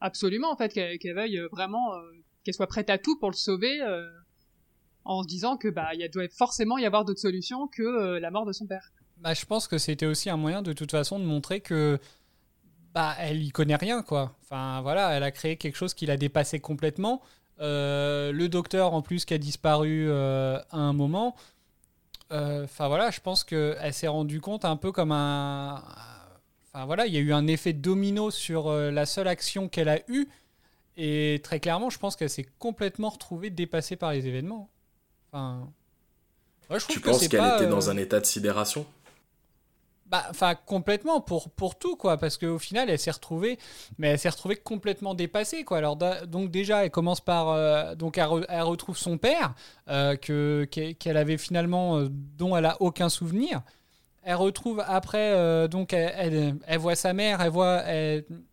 [0.00, 2.00] absolument, en fait, qu'elle veuille vraiment, euh,
[2.42, 3.80] qu'elle soit prête à tout pour le sauver,
[5.04, 8.44] en se disant que, bah, il doit forcément y avoir d'autres solutions que la mort
[8.44, 8.90] de son père.
[9.18, 12.00] Bah, je pense que c'était aussi un moyen de toute façon de montrer que
[12.94, 14.34] bah elle y connaît rien quoi.
[14.42, 17.22] Enfin voilà, elle a créé quelque chose qui l'a dépassé complètement.
[17.60, 21.36] Euh, le docteur en plus qui a disparu euh, à un moment.
[22.32, 25.82] Euh, Enfin voilà, je pense que elle s'est rendue compte un peu comme un.
[26.72, 30.00] Enfin voilà, il y a eu un effet domino sur la seule action qu'elle a
[30.08, 30.28] eue.
[30.96, 34.70] Et très clairement, je pense qu'elle s'est complètement retrouvée dépassée par les événements.
[35.30, 35.68] Enfin.
[36.70, 38.86] ouais, je Tu penses qu'elle était dans un état de sidération?
[40.12, 42.18] Bah, enfin, complètement pour, pour tout, quoi.
[42.18, 43.58] Parce qu'au final, elle s'est retrouvée,
[43.98, 45.78] mais elle s'est retrouvée complètement dépassée, quoi.
[45.78, 47.48] Alors, donc, déjà, elle commence par.
[47.48, 49.54] euh, donc, elle, re- elle retrouve son père,
[49.88, 51.98] euh, que, qu'elle qu'elle avait finalement.
[51.98, 53.62] euh, dont elle a aucun souvenir.
[54.24, 57.82] Elle retrouve après, euh, donc, elle, voit sa mère, elle voit.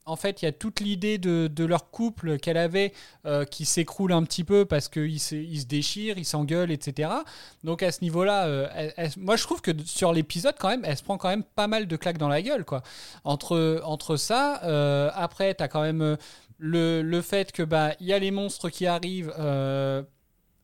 [0.06, 2.92] en fait, il y a toute l'idée de, leur couple qu'elle avait
[3.28, 7.12] euh, qui s'écroule un petit peu parce qu'ils se, déchirent, ils s'engueulent, etc.
[7.64, 11.04] Donc à ce niveau-là, euh, moi je trouve que sur l'épisode quand même, elle se
[11.04, 12.82] prend quand même pas mal de claques dans la gueule, quoi.
[13.24, 14.56] Entre, entre ça,
[15.14, 16.18] après t'as quand même
[16.58, 19.34] le, le fait que bah il y a les monstres qui arrivent.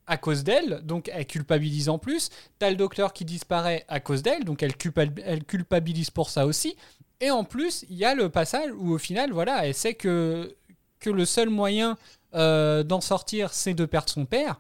[0.07, 2.30] À cause d'elle, donc elle culpabilise en plus.
[2.60, 6.45] T'as le docteur qui disparaît à cause d'elle, donc elle, culpa- elle culpabilise pour ça
[6.45, 6.76] aussi.
[7.22, 10.56] Et en plus, il y a le passage où au final, voilà, elle sait que,
[10.99, 11.98] que le seul moyen
[12.36, 14.60] euh, d'en sortir, c'est de perdre son père.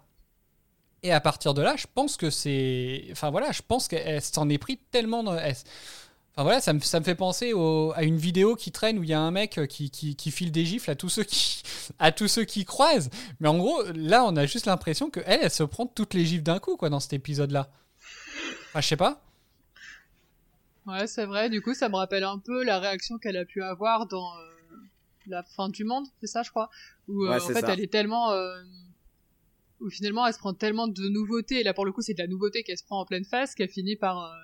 [1.03, 3.05] Et à partir de là, je pense que c'est.
[3.11, 5.23] Enfin voilà, je pense qu'elle s'en est pris tellement.
[6.37, 9.03] Enfin voilà, ça me, ça me fait penser au- à une vidéo qui traîne où
[9.03, 11.23] il y a un mec euh, qui, qui, qui file des gifles à tous ceux
[11.23, 11.63] qui
[11.99, 13.09] à tous ceux qui croisent.
[13.39, 16.25] Mais en gros, là, on a juste l'impression que elle, elle se prend toutes les
[16.25, 17.69] gifles d'un coup, quoi, dans cet épisode-là.
[18.69, 19.21] Enfin, je sais pas.
[20.85, 21.49] Ouais, c'est vrai.
[21.49, 24.41] Du coup, ça me rappelle un peu la réaction qu'elle a pu avoir dans euh,
[25.27, 26.69] la fin du monde, c'est ça, je crois?
[27.07, 27.73] Où euh, Ouais, en fait, ça.
[27.73, 28.61] elle est tellement, euh,
[29.79, 31.61] où finalement, elle se prend tellement de nouveautés.
[31.61, 33.55] Et là, pour le coup, c'est de la nouveauté qu'elle se prend en pleine face
[33.55, 34.35] qu'elle finit par, euh,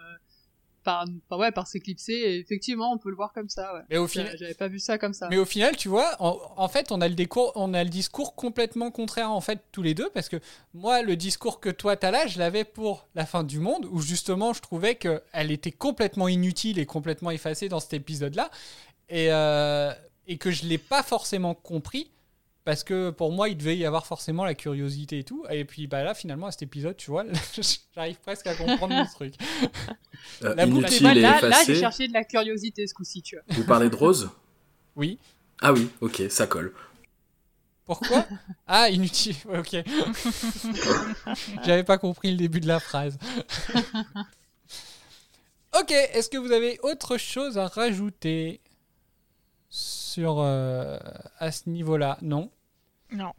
[0.83, 2.13] par, par, ouais, par s'éclipser.
[2.13, 3.73] Et effectivement, on peut le voir comme ça.
[3.73, 3.81] Ouais.
[3.89, 5.27] Mais au final- j'avais pas vu ça comme ça.
[5.29, 7.89] Mais au final, tu vois, en, en fait, on a, le décours, on a le
[7.89, 10.37] discours complètement contraire, en fait, tous les deux, parce que
[10.73, 14.01] moi, le discours que toi, t'as là, je l'avais pour la fin du monde, où
[14.01, 18.49] justement, je trouvais qu'elle était complètement inutile et complètement effacée dans cet épisode-là,
[19.09, 19.93] et, euh,
[20.27, 22.11] et que je l'ai pas forcément compris,
[22.63, 25.87] parce que pour moi, il devait y avoir forcément la curiosité et tout, et puis
[25.87, 27.25] bah, là, finalement, à cet épisode, tu vois,
[27.95, 29.33] j'arrive presque à comprendre le truc.
[30.43, 31.73] Euh, La boucle est là, là, effacé.
[31.76, 33.43] j'ai cherché de la curiosité ce coup-ci, tu vois.
[33.56, 34.30] Vous parlez de Rose
[34.95, 35.18] Oui.
[35.61, 36.73] Ah oui, ok, ça colle.
[37.85, 38.26] Pourquoi
[38.68, 39.35] Ah, inutile.
[39.45, 39.76] Ouais, ok.
[41.65, 43.18] J'avais pas compris le début de la phrase.
[45.80, 48.61] ok, est-ce que vous avez autre chose à rajouter
[49.69, 50.98] sur euh,
[51.39, 52.18] à ce niveau-là?
[52.22, 52.49] Non.
[53.11, 53.31] Non.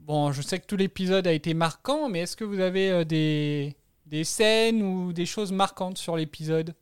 [0.00, 3.04] Bon, je sais que tout l'épisode a été marquant, mais est-ce que vous avez euh,
[3.04, 3.74] des
[4.06, 6.74] des scènes ou des choses marquantes sur l'épisode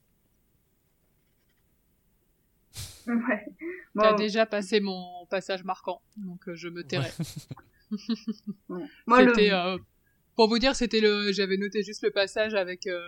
[3.06, 3.46] Ouais.
[3.98, 7.10] T'as déjà passé mon passage marquant, donc euh, je me tairai.
[9.18, 9.78] C'était, euh,
[10.34, 13.00] pour vous dire, c'était le, j'avais noté juste le passage avec euh,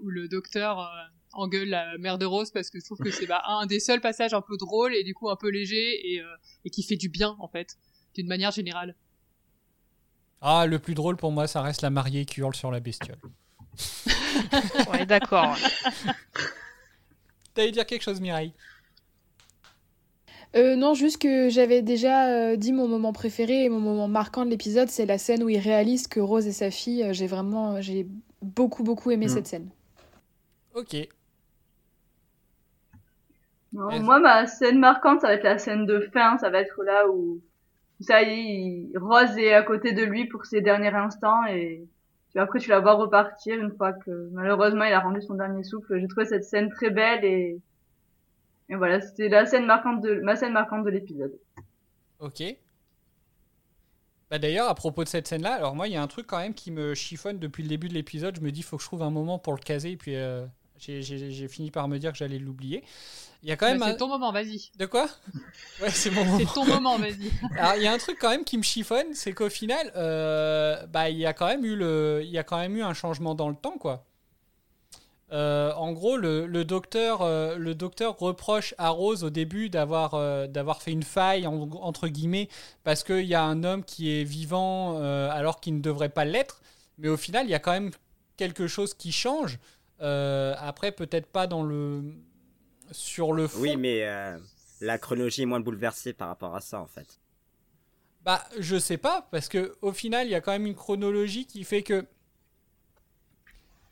[0.00, 0.84] où le docteur euh,
[1.32, 4.00] engueule la mère de Rose parce que je trouve que c'est bah, un des seuls
[4.00, 6.26] passages un peu drôles et du coup un peu léger et, euh,
[6.64, 7.78] et qui fait du bien en fait,
[8.14, 8.96] d'une manière générale.
[10.40, 13.18] Ah, le plus drôle pour moi, ça reste la mariée qui hurle sur la bestiole.
[14.92, 15.56] Ouais, d'accord.
[17.54, 18.52] T'allais dire quelque chose, Mireille?
[20.54, 24.44] Euh, non, juste que j'avais déjà euh, dit mon moment préféré et mon moment marquant
[24.44, 27.02] de l'épisode, c'est la scène où il réalise que Rose est sa fille.
[27.02, 28.06] Euh, J'ai vraiment, j'ai
[28.42, 29.30] beaucoup beaucoup aimé Mm.
[29.30, 29.68] cette scène.
[30.74, 30.96] Ok.
[33.72, 36.36] Non, moi, ma scène marquante, ça va être la scène de fin.
[36.38, 37.40] Ça va être là où,
[38.00, 41.82] ça y est, il- Rose est à côté de lui pour ses derniers instants et
[42.32, 45.62] puis après tu la vois repartir une fois que malheureusement il a rendu son dernier
[45.62, 46.00] souffle.
[46.00, 47.60] J'ai trouvé cette scène très belle et,
[48.68, 51.38] et voilà, c'était la scène marquante de, ma scène marquante de l'épisode.
[52.20, 52.42] Ok.
[54.30, 56.38] Bah d'ailleurs, à propos de cette scène-là, alors moi, il y a un truc quand
[56.38, 58.34] même qui me chiffonne depuis le début de l'épisode.
[58.36, 60.46] Je me dis, faut que je trouve un moment pour le caser, et puis euh,
[60.86, 62.82] j'ai- fini par me dire que j'allais l'oublier.
[63.42, 63.90] Il y a quand même Bah, un...
[63.90, 64.70] C'est ton moment, vas-y.
[64.78, 65.08] De quoi?
[65.82, 66.38] Ouais, c'est mon moment.
[66.38, 67.30] C'est ton moment, vas-y.
[67.58, 70.86] Alors, il y a un truc quand même qui me chiffonne, c'est qu'au final, euh,
[70.86, 72.94] bah, il y a quand même eu le, il y a quand même eu un
[72.94, 74.04] changement dans le temps, quoi.
[75.32, 80.12] Euh, en gros, le, le docteur, euh, le docteur reproche à Rose au début d'avoir,
[80.12, 82.50] euh, d'avoir fait une faille en- entre guillemets
[82.84, 85.00] parce qu'il y a un homme qui est vivant
[85.30, 86.60] alors qu'il ne devrait pas l'être.
[86.98, 87.92] Mais au final, il y a quand même
[88.36, 89.58] quelque chose qui change.
[90.00, 92.02] Euh, après, peut-être pas dans le,
[92.90, 93.60] sur le fond.
[93.60, 94.38] Oui, mais euh,
[94.80, 97.20] la chronologie est moins bouleversée par rapport à ça, en fait.
[98.24, 101.46] Bah, je sais pas, parce que au final, il y a quand même une chronologie
[101.46, 102.06] qui fait que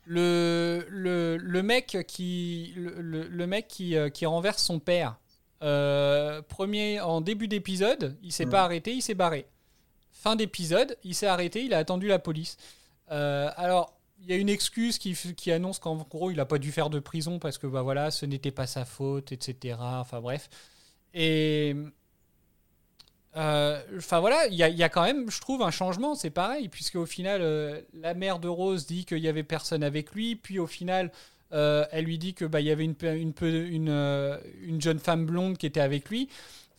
[0.05, 5.17] le, le, le mec qui, le, le- mec qui, euh, qui renverse son père,
[5.63, 8.51] euh, premier, en début d'épisode, il s'est Mhm.
[8.51, 9.45] pas arrêté, il s'est barré.
[10.11, 12.57] Fin d'épisode, il s'est arrêté, il a attendu la police.
[13.09, 16.89] Alors, il y a une excuse qui, annonce qu'en gros, il a pas dû faire
[16.89, 19.99] de prison parce que bah voilà, ce n'était pas sa faute, etc.
[20.01, 20.49] Enfin bref.
[21.13, 21.75] Et
[23.37, 26.15] euh, Enfin voilà, il y, a- quand même, je trouve, un changement.
[26.15, 29.83] C'est pareil, puisque au final, euh, la mère de Rose dit qu'il y avait personne
[29.83, 31.11] avec lui, puis au final,
[31.53, 32.95] euh, elle lui dit que bah y avait une
[34.63, 36.29] une jeune femme blonde qui était avec lui.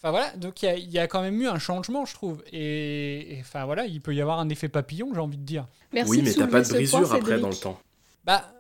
[0.03, 2.15] Enfin voilà, donc il y a, il y a quand même eu un changement, je
[2.15, 2.43] trouve.
[2.53, 5.67] Et et, enfin voilà, il peut y avoir un effet papillon, j'ai envie de dire.
[5.93, 7.79] Merci oui, de mais t'as pas de brisure après dans le temps.
[8.25, 8.53] Bah,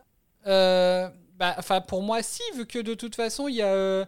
[0.46, 1.08] euh,
[1.38, 4.04] bah, enfin pour moi si, vu que de toute façon il y a, euh,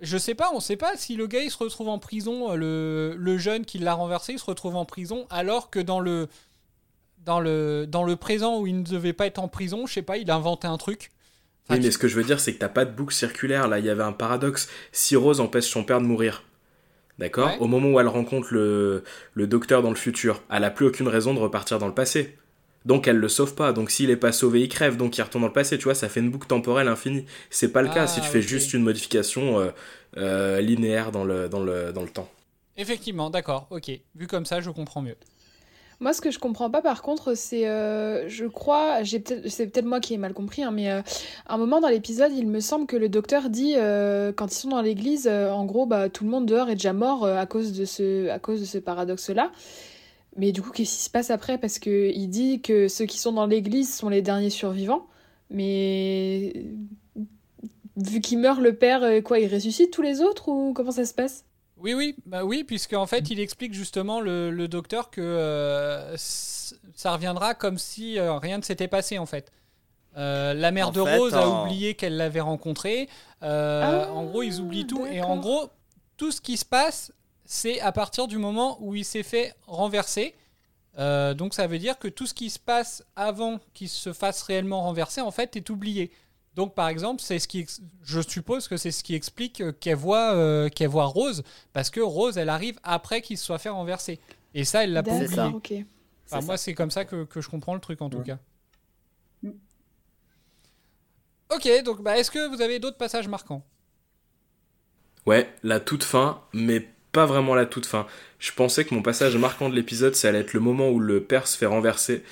[0.00, 2.56] je sais pas, on sait pas si le gars il se retrouve en prison, euh,
[2.56, 6.28] le, le jeune qui l'a renversé, il se retrouve en prison, alors que dans le
[7.18, 10.02] dans le dans le présent où il ne devait pas être en prison, je sais
[10.02, 11.12] pas, il a inventé un truc.
[11.64, 13.14] Enfin, Oui, mais tu- ce que je veux dire, c'est que t'as pas de boucle
[13.14, 13.68] circulaire.
[13.68, 14.68] Là, il y avait un paradoxe.
[14.90, 16.42] Si Rose empêche son père de mourir,
[17.18, 17.58] d'accord Ouais.
[17.60, 21.08] Au moment où elle rencontre le, le docteur dans le futur, elle a plus aucune
[21.08, 22.36] raison de repartir dans le passé.
[22.84, 23.72] Donc elle le sauve pas.
[23.72, 24.96] Donc s'il est pas sauvé, il crève.
[24.96, 25.78] Donc il retourne dans le passé.
[25.78, 27.26] Tu vois, ça fait une boucle temporelle infinie.
[27.50, 28.44] C'est pas le cas Ah, si tu fais ok.
[28.44, 29.70] juste une modification euh,
[30.16, 32.28] euh, linéaire dans le, dans, le, dans le temps.
[32.76, 33.90] Effectivement, d'accord, ok.
[34.16, 35.16] Vu comme ça, je comprends mieux.
[36.02, 39.20] Moi, ce que je comprends pas, par contre, c'est, euh, je crois, c'est
[39.68, 41.00] peut-être moi qui ai mal compris, hein, mais euh,
[41.46, 44.58] à un moment dans l'épisode, il me semble que le docteur dit, euh, quand ils
[44.58, 47.72] sont dans l'église, en gros, bah, tout le monde dehors est déjà mort à cause
[47.72, 49.52] de ce, à cause de ce paradoxe-là.
[50.36, 51.56] Mais du coup, qu'est-ce qui se passe après?
[51.56, 55.06] Parce que il dit que ceux qui sont dans l'église sont les derniers survivants.
[55.50, 56.64] Mais
[57.96, 61.14] vu qu'il meurt, le père, quoi, il ressuscite tous les autres ou comment ça se
[61.14, 61.44] passe?
[61.82, 66.14] Oui, oui, bah oui, puisque en fait, il explique justement le, le docteur que euh,
[66.16, 69.50] ça reviendra comme si euh, rien ne s'était passé en fait.
[70.16, 73.08] Euh, la mère En de fait, Rose a en- oublié qu'elle l'avait rencontré.
[73.42, 75.06] Euh, en gros, ils oublient tout.
[75.06, 75.70] Et en gros,
[76.16, 77.12] tout ce qui se passe,
[77.44, 80.34] c'est à partir du moment où il s'est fait renverser.
[80.98, 84.42] Euh, donc ça veut dire que tout ce qui se passe avant qu'il se fasse
[84.42, 86.10] réellement renverser, en fait, est oublié.
[86.54, 87.66] Donc par exemple, c'est ce qui,
[88.02, 91.42] je suppose que c'est ce qui explique euh, qu'elle voit, euh, qu'elle voit Rose,
[91.72, 94.20] parce que Rose, elle arrive après qu'il se soit fait renverser.
[94.54, 95.86] Et ça, elle l'a pas oublié.
[96.26, 98.38] Enfin, moi, c'est comme ça que, que je comprends le truc en tout cas.
[101.54, 103.64] Ok, donc bah, est-ce que vous avez d'autres passages marquants?
[105.26, 108.06] Ouais, la toute fin, mais pas vraiment la toute fin.
[108.38, 111.22] Je pensais que mon passage marquant de l'épisode, ça allait être le moment où le
[111.22, 112.24] père se fait renverser.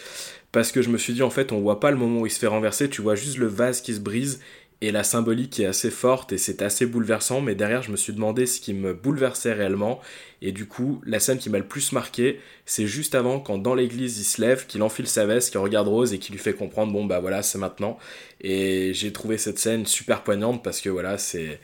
[0.53, 2.31] Parce que je me suis dit, en fait, on voit pas le moment où il
[2.31, 4.41] se fait renverser, tu vois juste le vase qui se brise
[4.83, 7.41] et la symbolique est assez forte et c'est assez bouleversant.
[7.41, 10.01] Mais derrière, je me suis demandé ce qui me bouleversait réellement.
[10.43, 13.75] Et du coup, la scène qui m'a le plus marqué, c'est juste avant, quand dans
[13.75, 16.55] l'église il se lève, qu'il enfile sa veste, qu'il regarde Rose et qu'il lui fait
[16.55, 17.99] comprendre, bon bah voilà, c'est maintenant.
[18.41, 21.61] Et j'ai trouvé cette scène super poignante parce que voilà, c'est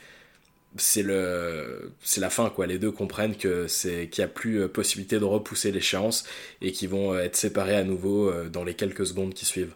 [0.78, 4.62] c'est le c'est la fin quoi les deux comprennent que c'est qu'il y a plus
[4.62, 6.24] euh, possibilité de repousser l'échéance
[6.60, 9.74] et qu'ils vont euh, être séparés à nouveau euh, dans les quelques secondes qui suivent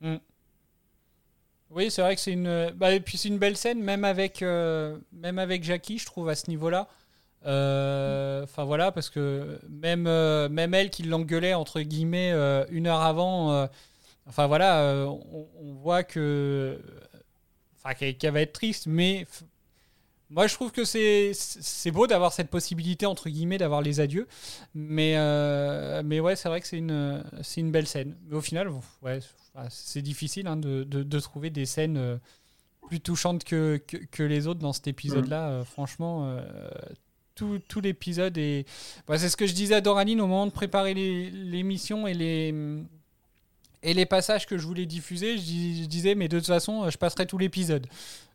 [0.00, 0.18] Hmm.
[1.70, 2.70] Oui, c'est vrai que c'est une.
[2.76, 6.34] Bah, et puis c'est une belle scène, même avec, même avec Jackie, je trouve, à
[6.34, 6.88] ce niveau-là.
[7.46, 10.02] Euh, Enfin voilà, parce que même,
[10.50, 12.32] même elle qui l'engueulait, entre guillemets,
[12.70, 13.68] une heure avant,
[14.26, 16.78] enfin voilà, on voit que.
[17.84, 19.26] Enfin, qu'elle va être triste, mais.
[20.30, 24.26] Moi, je trouve que c'est beau d'avoir cette possibilité, entre guillemets, d'avoir les adieux.
[24.74, 27.22] Mais, euh, mais ouais, c'est vrai que c'est une,
[27.58, 28.16] une belle scène.
[28.28, 28.70] Mais au final,
[29.02, 29.18] ouais,
[29.68, 32.16] c'est difficile hein, de, de- de trouver des scènes euh,
[32.88, 35.48] plus touchantes que, que, que les autres dans cet épisode-là.
[35.50, 36.40] Euh, franchement, euh,
[37.34, 38.66] tout, tout l'épisode est.
[39.06, 42.54] bah, c'est ce que je disais à Doraline au moment de préparer l'émission et les.
[43.82, 46.88] Et les passages que je voulais diffuser, je, dis- je disais, mais de toute façon,
[46.88, 47.86] je passerai tout l'épisode.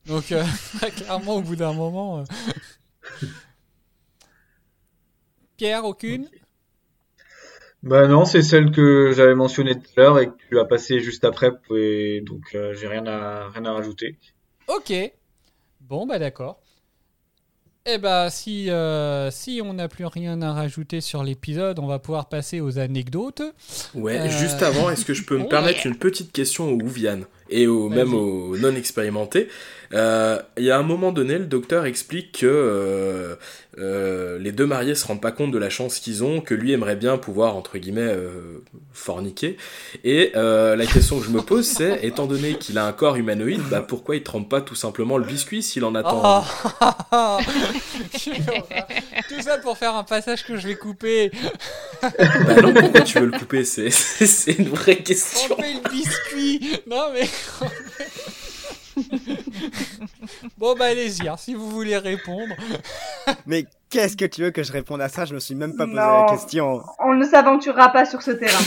[0.05, 0.43] Donc, euh,
[0.97, 2.19] clairement, au bout d'un moment.
[2.19, 2.23] euh,
[5.57, 6.29] Pierre, aucune?
[7.83, 10.99] Bah non, c'est celle que j'avais mentionnée tout à l'heure et que tu as passée
[10.99, 14.17] juste après, et donc euh, j'ai rien à rien à rajouter.
[14.67, 14.93] Ok.
[15.81, 16.59] Bon, bah d'accord.
[17.89, 21.99] Eh bah, si, euh, si on n'a plus rien à rajouter sur l'épisode, on va
[21.99, 23.41] pouvoir passer aux anecdotes.
[23.95, 25.47] ouais Euh, juste avant est-ce que je peux me Ouais.
[25.47, 29.51] permettre une petite question aux Ouviane et aux, même aux non expérimentés Euh,
[29.91, 33.35] il y a un moment donné le docteur explique que euh,
[33.79, 36.71] euh, les deux mariés se rendent pas compte de la chance qu'ils ont que lui
[36.71, 39.55] aimerait bien pouvoir entre guillemets euh, forniquer
[40.03, 43.17] et euh, la question que je me pose c'est étant donné qu'il a un corps
[43.17, 47.37] humanoïde bah pourquoi il trempe pas tout simplement le biscuit s'il en attend ah.
[49.29, 51.31] Tout ça pour faire un passage que je vais couper.
[52.01, 53.65] Bah non, pourquoi tu veux le couper?
[53.65, 55.49] C'est c'est une vraie question.
[55.49, 56.81] Tremper le biscuit.
[56.87, 57.27] Non mais.
[60.57, 62.55] bon bah allez-y, hein, si vous voulez répondre.
[63.45, 65.25] Mais qu'est-ce que tu veux que je réponde à ça?
[65.25, 66.25] Je me suis même pas posé Non.
[66.25, 66.83] la question.
[66.99, 68.59] On ne s'aventurera pas sur ce terrain.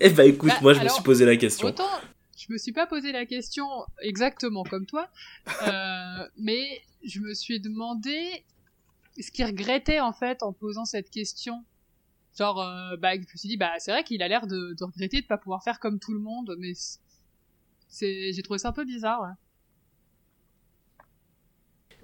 [0.00, 1.68] Eh bah écoute, Bah, moi je me suis posé la question.
[1.68, 1.88] Autant,
[2.36, 3.66] je me suis pas posé la question
[4.02, 5.08] exactement comme toi,
[5.62, 8.44] euh, mais je me suis demandé
[9.20, 11.64] ce qu'il regrettait en fait en posant cette question.
[12.36, 14.84] Genre, euh, bah, je me suis dit, bah, c'est vrai qu'il a l'air de, de
[14.84, 16.98] regretter de pas pouvoir faire comme tout le monde, mais c'est-
[17.88, 19.20] c'est, j'ai trouvé ça un peu bizarre.
[19.22, 19.28] Ouais.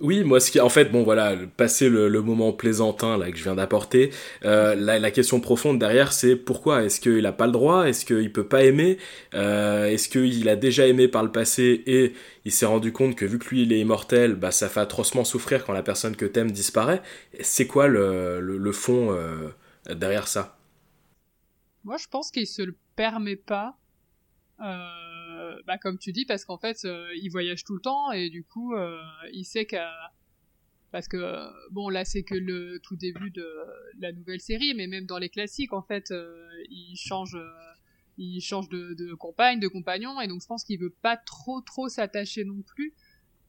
[0.00, 3.36] Oui, moi, ce qui, en fait, bon, voilà, passer le, le moment plaisantin là que
[3.36, 4.10] je viens d'apporter,
[4.46, 7.84] euh, la, la question profonde derrière, c'est pourquoi Est-ce qu'il a pas le droit?
[7.86, 8.96] Est-ce qu'il peut pas aimer?
[9.34, 12.14] Euh, Est-ce qu'il a déjà aimé par le passé et
[12.46, 15.24] il s'est rendu compte que vu que lui il est immortel, bah ça fait atrocement
[15.24, 17.02] souffrir quand la personne que t'aimes disparaît?
[17.40, 19.50] C'est quoi le, le, le fond euh,
[19.94, 20.56] derrière ça?
[21.84, 23.76] Moi, je pense qu'il se le permet pas.
[24.60, 25.09] Euh,
[25.66, 28.44] bah, comme tu dis, parce qu'en fait, euh, il voyage tout le temps et du
[28.44, 28.98] coup, euh,
[29.32, 29.90] il sait qu'à
[30.92, 33.46] parce que euh, bon là c'est que le tout début de
[34.00, 37.48] la nouvelle série mais même dans les classiques en fait euh, il change euh,
[38.18, 41.88] il change de, compagne de compagnon et donc je pense qu'il veut pas trop trop
[41.88, 42.92] s'attacher non plus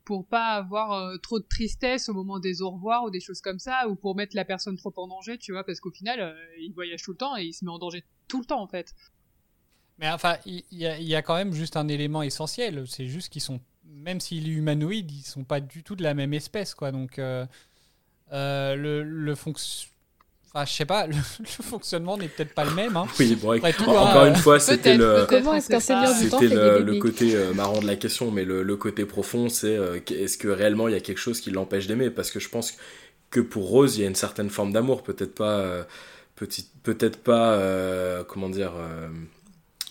[0.06, 3.42] pour pas avoir euh, trop de tristesse au moment des au revoir ou des choses
[3.42, 6.20] comme ça, ou pour mettre la personne trop en danger, tu vois, parce qu'au final,
[6.20, 8.62] euh, il voyage tout le temps et il se met en danger tout le temps
[8.62, 8.94] en fait.
[10.02, 12.84] Mais enfin, il y, a- il y a quand même juste un élément essentiel.
[12.88, 16.14] C'est juste qu'ils sont, même s'il est humanoïde, ils sont pas du tout de la
[16.16, 16.92] même espèce, quoi.
[16.92, 17.46] Donc, euh,
[18.34, 19.88] euh, le, le fonction.
[20.54, 22.98] Enfin, je sais pas, le, le fonctionnement n'est peut-être pas le même.
[22.98, 23.06] Hein.
[23.20, 25.26] Oui, bon, Après tout, encore hein, une fois, c'était le,
[26.12, 30.00] c'était le, côté euh, marrant de la question, mais le, le côté profond, c'est euh,
[30.10, 32.10] est-ce que réellement il y a quelque chose qui l'empêche d'aimer?
[32.10, 32.74] Parce que je pense
[33.30, 35.84] que pour Rose, il y a une certaine forme d'amour, peut-être pas, euh,
[36.36, 39.08] petit- peut-être pas, euh, comment dire, euh,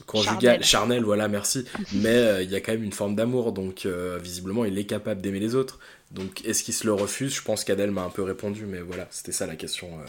[0.07, 0.65] conjugal, Charnel.
[0.65, 1.65] charnel, voilà, merci.
[1.93, 4.85] mais euh, il y a quand même une forme d'amour, donc euh, visiblement, il est
[4.87, 5.79] capable d'aimer les autres.
[6.11, 7.35] Donc, est-ce qu'il se le refuse?
[7.35, 9.89] Je pense qu'Adèle m'a un peu répondu, mais voilà, c'était ça la question.
[10.01, 10.05] euh.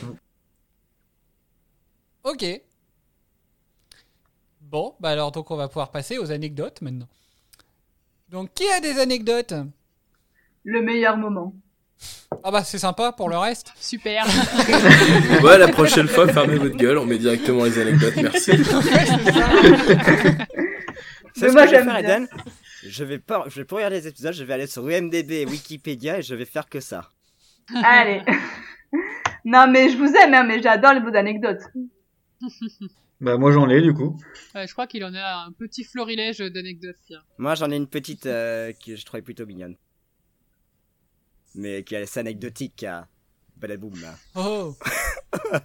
[2.23, 2.45] Ok.
[4.61, 7.09] Bon, bah alors donc on va pouvoir passer aux anecdotes maintenant.
[8.30, 9.53] Donc qui a des anecdotes?
[10.63, 11.53] Le meilleur moment.
[12.44, 13.73] Ah bah c'est sympa pour le reste.
[13.80, 14.26] Super.
[15.44, 18.52] Ouais, la prochaine fois, fermez votre gueule, on met directement les anecdotes, merci.
[21.34, 21.98] C'est ce moi, que je vais faire.
[21.98, 22.28] Eden.
[22.86, 25.45] Je vais pas, je vais pas regarder les épisodes, je vais aller sur IMDb et
[25.45, 27.10] Wikipédia et je vais faire que ça.
[27.84, 28.22] Allez.
[29.45, 31.61] non, mais je vous aime, hein, mais j'adore les bouts d'anecdotes.
[33.22, 34.18] Bah, moi, j'en ai, du coup.
[34.56, 36.95] Ouais, je crois qu'il en a un petit florilège d'anecdotes.
[37.38, 39.76] Moi, j'en ai une petite euh, que je trouvais plutôt mignonne.
[41.56, 42.84] Mais qui est assez anecdotique.
[42.84, 43.07] hein.
[43.57, 43.94] Badaboum.
[44.36, 44.76] Oh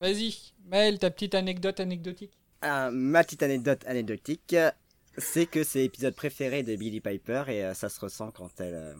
[0.00, 2.32] Vas-y, Maël, ta petite anecdote anecdotique.
[2.62, 4.56] Ah, ma petite anecdote anecdotique,
[5.18, 8.74] c'est que c'est l'épisode préféré de Billy Piper et euh, ça se ressent quand elle,
[8.74, 8.94] euh,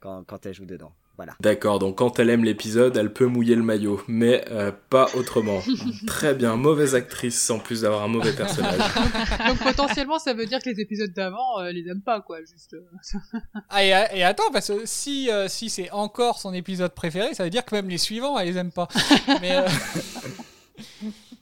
[0.00, 0.92] quand, quand elle joue dedans.
[1.16, 1.34] Voilà.
[1.40, 5.60] D'accord, donc quand elle aime l'épisode, elle peut mouiller le maillot, mais euh, pas autrement.
[6.06, 8.78] Très bien, mauvaise actrice en plus d'avoir un mauvais personnage.
[9.46, 12.38] Donc potentiellement, ça veut dire que les épisodes d'avant, euh, elle les aime pas, quoi.
[12.40, 12.72] Juste.
[12.74, 13.38] euh.
[13.68, 17.44] Ah, et, et attends, parce que si, euh, si c'est encore son épisode préféré, ça
[17.44, 18.88] veut dire que même les suivants, elle les aime pas.
[19.42, 19.68] Mais, euh,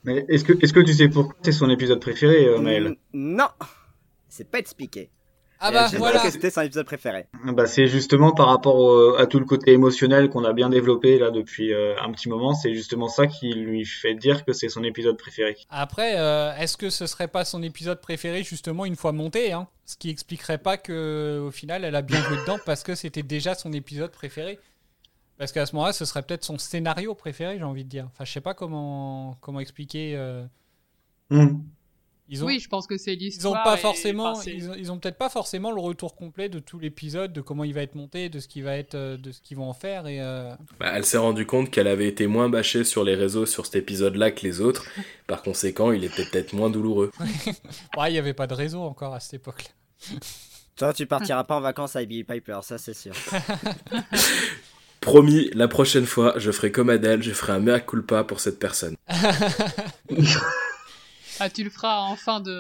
[0.05, 3.49] Mais est-ce que, est-ce que tu sais pourquoi c'est son épisode préféré, euh, Maël Non,
[4.29, 5.11] c'est pas expliqué.
[5.63, 6.21] Ah bah voilà.
[6.21, 7.27] que c'était son épisode préféré.
[7.45, 11.19] Bah, c'est justement par rapport au- à tout le côté émotionnel qu'on a bien développé
[11.19, 12.55] là depuis euh, un petit moment.
[12.55, 15.57] C'est justement ça qui lui fait dire que c'est son épisode préféré.
[15.69, 19.69] Après, euh, est-ce que ce serait pas son épisode préféré justement une fois monté hein?
[19.85, 23.23] Ce qui expliquerait pas que au final elle a bien joué dedans parce que c'était
[23.23, 24.59] déjà son épisode préféré.
[25.37, 28.07] Parce qu'à ce moment-là, ce serait peut-être son scénario préféré, j'ai envie de dire.
[28.13, 30.15] Enfin, je sais pas comment comment expliquer.
[30.17, 30.45] euh,
[31.31, 31.61] Hmm.
[32.33, 33.65] Ils ont, Oui, je pense que c'est ils ont l'histoire.
[33.65, 36.61] pas et- forcément, enfin, ils ont, ils ont peut-être pas forcément le retour complet de
[36.61, 39.33] tout l'épisode, de comment il va être monté, de ce qui va être, euh, de
[39.33, 40.21] ce qu'ils vont en faire et.
[40.21, 43.67] euh, Bah, elle s'est rendue compte qu'elle avait été moins bâchée sur les réseaux sur
[43.67, 44.87] cet épisode-là que les autres.
[45.27, 47.11] Par conséquent, il était peut-être moins douloureux.
[47.99, 50.17] Ouais, il y avait pas de réseau encore à cette époque-là.
[50.77, 53.13] Toi, tu partiras pas en vacances avec Billy Piper, ça c'est sûr.
[55.01, 58.59] Promis, la prochaine fois, je ferai comme Adèle, je ferai un mea culpa pour cette
[58.59, 58.97] personne.
[61.41, 62.51] Ah, tu le feras en fin de.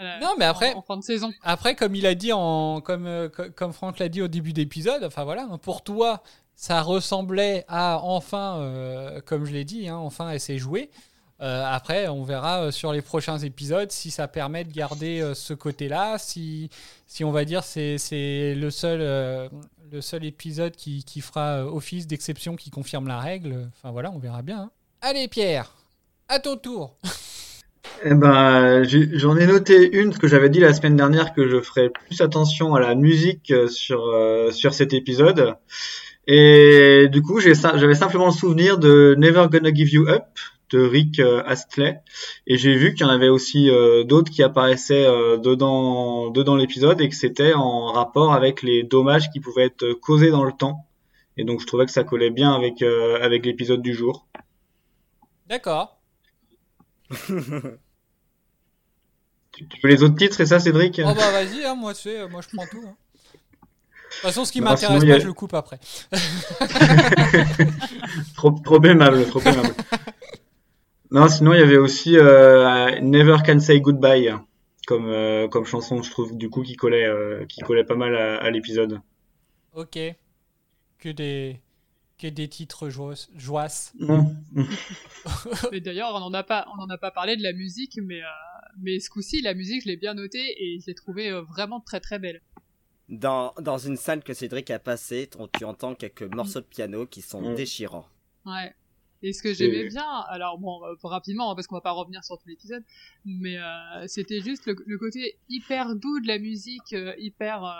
[0.00, 1.32] euh, Non, mais après- En, en fin de saison.
[1.42, 4.52] Après, comme il a dit en, comme, euh, co- comme Franck l'a dit au début
[4.52, 6.22] d'épisode, enfin voilà, hein, pour toi,
[6.56, 10.90] ça ressemblait à enfin, euh, comme je l'ai dit, hein, enfin, elle s'est jouée.
[11.40, 16.16] Euh, après, on verra sur les prochains épisodes si ça permet de garder ce côté-là,
[16.18, 16.70] si,
[17.08, 19.00] si on va dire c'est c'est le seul,
[19.90, 23.68] le seul épisode qui, qui fera office d'exception qui confirme la règle.
[23.76, 24.60] Enfin voilà, on verra bien.
[24.60, 24.70] hein.
[25.00, 25.74] Allez Pierre,
[26.28, 26.96] à ton tour.
[28.06, 31.60] Eh ben, j'en ai noté une, parce que j'avais dit la semaine dernière que je
[31.60, 35.56] ferais plus attention à la musique euh, sur, euh, sur cet épisode.
[36.26, 40.24] Et du coup, j'avais simplement le souvenir de Never Gonna Give You Up
[40.70, 42.00] de Rick euh, Astley.
[42.46, 45.06] Et j'ai vu qu'il y en avait aussi euh, d'autres qui apparaissaient
[45.38, 50.30] dedans, dedans l'épisode et que c'était en rapport avec les dommages qui pouvaient être causés
[50.30, 50.86] dans le temps.
[51.38, 54.26] Et donc, je trouvais que ça collait bien avec, avec l'épisode du jour.
[55.46, 56.03] D'accord.
[59.52, 62.02] Tu, tu veux les autres titres et ça, Cédric Oh bah vas-y, hein, moi, tu
[62.02, 62.82] sais, moi je prends tout.
[62.84, 62.94] hein.
[62.94, 65.78] De toute façon, ce qui Bah, m'intéresse pas, a- je le coupe après.
[68.34, 69.74] trop, trop aimable, trop aimable.
[71.10, 74.32] non, sinon il y avait aussi euh, Never Can Say Goodbye
[74.86, 78.14] comme euh, comme chanson, je trouve du coup qui collait euh, qui collait pas mal
[78.16, 79.00] à, à l'épisode.
[79.74, 79.98] Ok.
[80.98, 81.60] Que des,
[82.18, 83.68] que des titres joyeux- joyeux.
[83.98, 84.34] Non.
[85.72, 88.22] Et d'ailleurs, on n'en a pas, on en a pas parlé de la musique, mais
[88.22, 88.26] euh,
[88.78, 91.80] mais ce coup-ci, la musique, je l'ai bien notée et je l'ai trouvée euh, vraiment
[91.80, 92.40] très très belle.
[93.08, 97.06] Dans, dans une scène que Cédric a passée, on- tu entends quelques morceaux de piano
[97.06, 97.54] qui sont Mm.
[97.54, 98.06] déchirants.
[98.46, 98.74] Ouais.
[99.22, 102.22] Et ce que j'aimais bien, alors bon, euh, rapidement, hein, parce qu'on va pas revenir
[102.24, 102.82] sur tout l'épisode,
[103.24, 107.72] mais euh, c'était juste le, le côté hyper doux de la musique, euh, hyper, euh,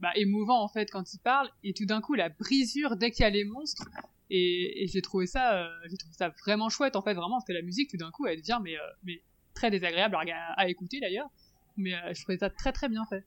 [0.00, 3.22] bah, émouvant en fait quand il parle, et tout d'un coup la brisure dès qu'il
[3.22, 3.88] y a les monstres.
[4.30, 7.46] Et, et j'ai trouvé ça, euh, j'ai trouvé ça vraiment chouette en fait, vraiment parce
[7.46, 9.22] que la musique tout d'un coup elle devient mais euh, mais
[9.54, 10.16] très désagréable
[10.56, 11.28] à, écouter d'ailleurs,
[11.76, 13.24] mais euh, je trouvais ça très très bien fait.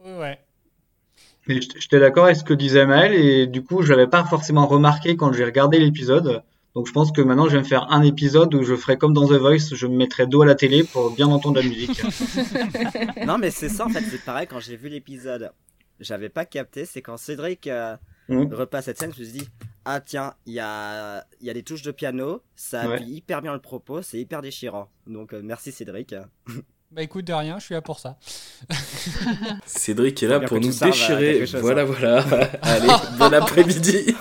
[0.00, 0.38] Ouais, ouais.
[1.46, 4.66] Mais j'étais d'accord avec ce que disait Maël et du coup, je l'avais pas forcément
[4.66, 6.42] remarqué quand j'ai regardé l'épisode.
[6.74, 9.12] Donc je pense que maintenant, je vais me faire un épisode où je ferai comme
[9.12, 12.00] dans The Voice, je me mettrai dos à la télé pour bien entendre la musique.
[13.26, 15.50] non, mais c'est ça en fait, c'est pareil quand j'ai vu l'épisode.
[15.98, 17.96] J'avais pas capté, c'est quand Cédric euh,
[18.28, 18.54] Mhm.
[18.54, 19.48] repasse cette scène, je me suis dit,
[19.84, 22.94] ah tiens, il y a, il y a des touches de piano, ça Ouais.
[22.94, 24.88] appuie hyper bien le propos, c'est hyper déchirant.
[25.08, 26.14] Donc euh, merci Cédric.
[26.92, 28.18] Bah écoute, de rien, je suis là pour ça.
[29.66, 31.46] Cédric est là pour nous déchirer.
[31.46, 31.84] chose, Voilà, hein.
[31.84, 32.18] voilà.
[32.62, 34.16] Allez, bon après-midi.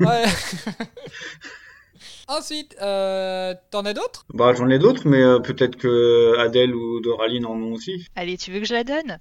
[0.00, 0.24] Ouais.
[2.28, 4.24] Ensuite, euh, t'en as d'autres?
[4.32, 8.06] Bah, j'en ai d'autres, mais euh, peut-être que Adèle ou Doraline en ont aussi.
[8.16, 9.18] Allez, tu veux que je la donne?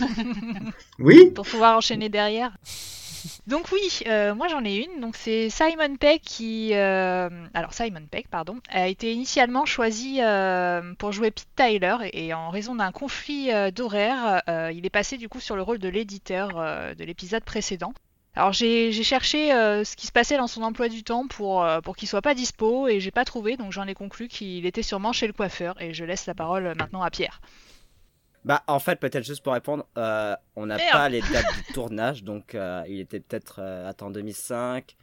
[0.98, 2.56] Oui Pour pouvoir enchaîner derrière.
[3.46, 5.00] Donc oui, euh, moi j'en ai une.
[5.00, 10.94] Donc c'est Simon Pegg qui, euh, alors Simon Pegg, pardon, a été initialement choisi euh,
[10.98, 15.16] pour jouer Pete Tyler et en raison d'un conflit euh, d'horaire, euh, il est passé
[15.16, 17.94] du coup sur le rôle de l'éditeur euh, de l'épisode précédent.
[18.36, 21.62] Alors j'ai j'ai cherché euh, ce qui se passait dans son emploi du temps pour,
[21.62, 24.66] euh, pour qu'il soit pas dispo et j'ai pas trouvé, donc j'en ai conclu qu'il
[24.66, 27.40] était sûrement chez le coiffeur et je laisse la parole maintenant à Pierre.
[28.44, 32.24] Bah en fait peut-être juste pour répondre, euh, on n'a pas les dates du tournage,
[32.24, 34.96] donc euh, il était peut-être euh, attends 2005.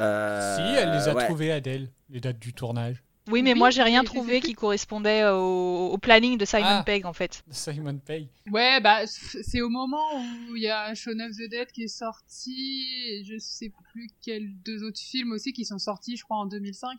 [0.00, 1.24] Euh, Si, elle les a ouais.
[1.24, 3.02] trouvées, Adèle, les dates du tournage.
[3.30, 6.82] Oui, mais Oui, moi j'ai rien trouvé qui correspondait au, au planning de Simon Ah.
[6.84, 7.42] Pegg en fait.
[7.50, 8.28] Simon Pegg.
[8.50, 10.02] Ouais, bah c'est au moment
[10.50, 14.08] où il y a Shaun of the Dead qui est sorti, et je sais plus
[14.22, 16.98] quels deux autres films aussi qui sont sortis, je crois en 2005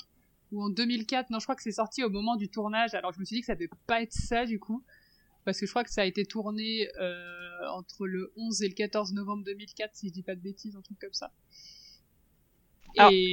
[0.52, 1.30] ou en 2004.
[1.30, 2.94] Non, je crois que c'est sorti au moment du tournage.
[2.94, 4.84] Alors je me suis dit que ça devait pas être ça du coup,
[5.46, 7.16] parce que je crois que ça a été tourné euh,
[7.74, 10.82] entre le 11 et le 14 novembre 2004, si je dis pas de bêtises, un
[10.82, 11.32] truc comme ça.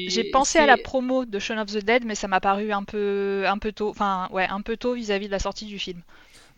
[0.08, 2.84] J'ai pensé à la promo de Shaun of the Dead, mais ça m'a paru un
[2.84, 6.02] peu, un peu tôt, enfin ouais, un peu tôt vis-à-vis de la sortie du film.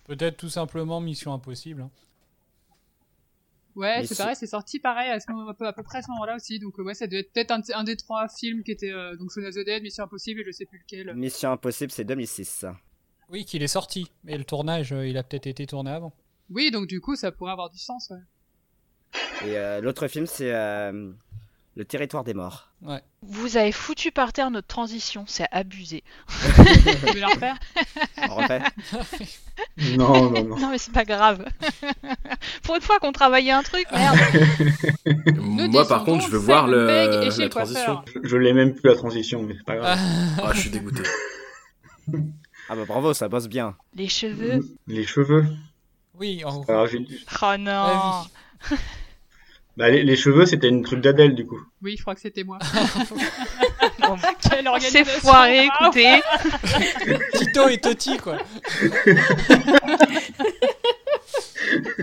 [0.04, 1.82] Peut-être tout simplement Mission Impossible.
[1.82, 1.90] hein.
[3.76, 6.02] Ouais, c'est pareil, c'est sorti pareil à, ce moment, à, peu, à peu près à
[6.02, 6.58] ce moment-là aussi.
[6.58, 9.14] Donc euh, ouais, ça devait être peut-être un, un des trois films qui étaient euh,
[9.16, 11.14] donc Shaun of the Dead, Mission Impossible et je sais plus lequel.
[11.14, 12.64] Mission Impossible c'est 2006.
[13.30, 14.10] Oui, qu'il est sorti.
[14.24, 16.12] Mais le tournage, euh, il a peut-être été tourné avant.
[16.50, 18.10] Oui, donc du coup, ça pourrait avoir du sens.
[18.10, 19.46] Ouais.
[19.46, 21.12] Et euh, l'autre film c'est euh,
[21.78, 22.72] Le Territoire des Morts.
[22.82, 23.00] Ouais.
[23.22, 26.02] Vous avez foutu par terre notre transition, c'est abusé.
[26.26, 27.56] Tu veux la refaire
[28.28, 28.62] On refait
[29.96, 30.56] Non, non, non.
[30.58, 31.44] Non mais c'est pas grave.
[32.64, 34.18] Pour une fois qu'on travaillait un truc, merde.
[35.36, 38.02] Moi, par contre, je veux voir le, la transition.
[38.12, 39.98] Je, je l'ai même plus la transition, mais c'est pas grave.
[40.42, 41.04] Ah, je suis dégoûté.
[42.68, 43.76] Ah bah bravo, ça bosse bien.
[43.94, 44.66] Les cheveux.
[44.88, 45.46] Les cheveux.
[46.18, 46.86] Oui, en gros.
[47.40, 48.24] Oh non.
[49.78, 51.60] Bah, les, les cheveux, c'était une truc d'Adèle, du coup.
[51.82, 52.58] Oui, je crois que c'était moi.
[54.80, 56.20] C'est foiré, écoutez.
[57.34, 58.38] Tito et Toti, quoi.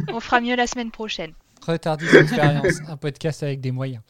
[0.07, 1.33] On fera mieux la semaine prochaine.
[1.67, 4.03] Retardis Expérience, un podcast avec des moyens.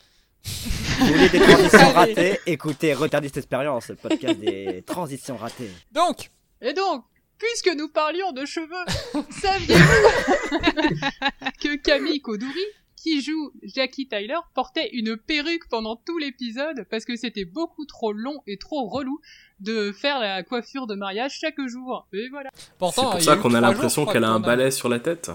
[0.43, 5.71] Vous voulez des transitions ratées Écoutez Retardiste Expérience, le podcast des transitions ratées.
[5.91, 6.29] Donc,
[6.61, 7.03] Et donc,
[7.39, 10.99] puisque nous parlions de cheveux, saviez-vous
[11.63, 12.65] que Camille Kodouri,
[13.05, 18.11] qui joue Jackie Tyler, portait une perruque pendant tout l'épisode parce que c'était beaucoup trop
[18.11, 19.19] long et trop relou
[19.59, 22.07] de faire la coiffure de mariage chaque jour.
[22.13, 22.49] Et voilà.
[22.55, 25.29] C'est pour ça qu'on a l'impression qu'elle a un balai sur la tête.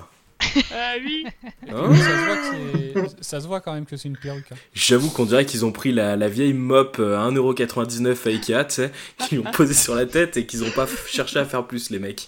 [0.75, 1.27] Ah oui.
[1.69, 4.51] Hein ça, se voit que c'est- ça se voit quand même que c'est une perruque.
[4.53, 4.57] hein.
[4.73, 8.65] J'avoue qu'on dirait qu'ils ont pris la, la vieille mop euh, à 1,99€ à Ikea,
[8.67, 11.67] tu sais, qu'ils l'ont posée sur la tête et qu'ils ont pas cherché à faire
[11.67, 12.27] plus, les mecs.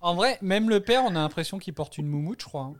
[0.00, 2.62] En vrai, même le père, on a l'impression qu'il porte une moumoute, je crois.
[2.72, 2.74] hein.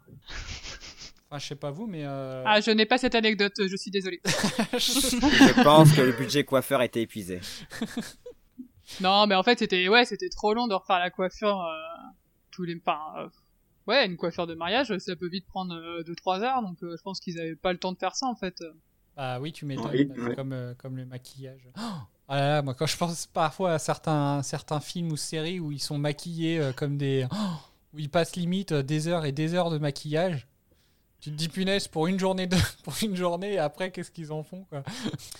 [1.30, 2.04] Enfin, je sais pas vous, mais.
[2.04, 4.20] euh, Ah, je n'ai pas cette anecdote, je suis désolé.
[4.72, 7.40] Je pense que le budget coiffeur été épuisé.
[9.02, 12.08] Non, mais en fait, c'était ouais, c'était trop long de refaire la coiffure euh,
[12.50, 13.28] tous les enfin, euh,
[13.86, 15.74] ouais, une coiffure de mariage, ça peut vite prendre
[16.04, 18.34] 2-3 heures, donc euh, je pense qu'ils avaient pas le temps de faire ça en
[18.34, 18.62] fait.
[19.14, 19.90] Bah oui, tu m'étonnes.
[19.92, 21.68] Oui, comme, euh, comme le maquillage.
[21.76, 21.80] Oh
[22.28, 25.70] ah là là, moi, quand je pense parfois à certains, certains films ou séries où
[25.70, 27.26] ils sont maquillés euh, comme des.
[27.30, 27.36] oh,
[27.92, 30.47] où ils passent limite des heures et des heures de maquillage.
[31.20, 34.30] Tu te dis punaise pour une journée de pour une journée et après qu'est-ce qu'ils
[34.30, 34.84] en font quoi?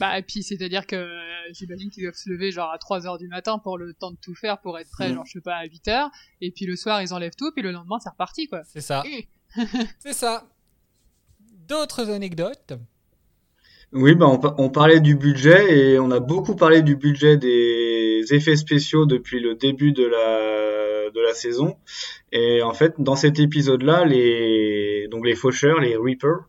[0.01, 1.21] Bah et puis c'est-à-dire que euh,
[1.53, 4.17] j'imagine qu'ils doivent se lever genre à 3 heures du matin pour le temps de
[4.21, 5.15] tout faire pour être prêt Mhm.
[5.15, 6.11] genre je sais pas à 8 heures
[6.41, 8.63] et puis le soir ils enlèvent tout puis le lendemain c'est reparti quoi.
[8.65, 9.05] C'est ça.
[10.01, 10.49] C'est ça.
[11.69, 12.73] D'autres anecdotes?
[13.93, 17.39] Oui, bah, on, pa- on parlait du budget et on a beaucoup parlé du budget
[17.39, 21.77] des effets spéciaux depuis le début de la, de la saison.
[22.31, 26.41] Et en fait, dans cet épisode-là, les donc les faucheurs, les Reapers,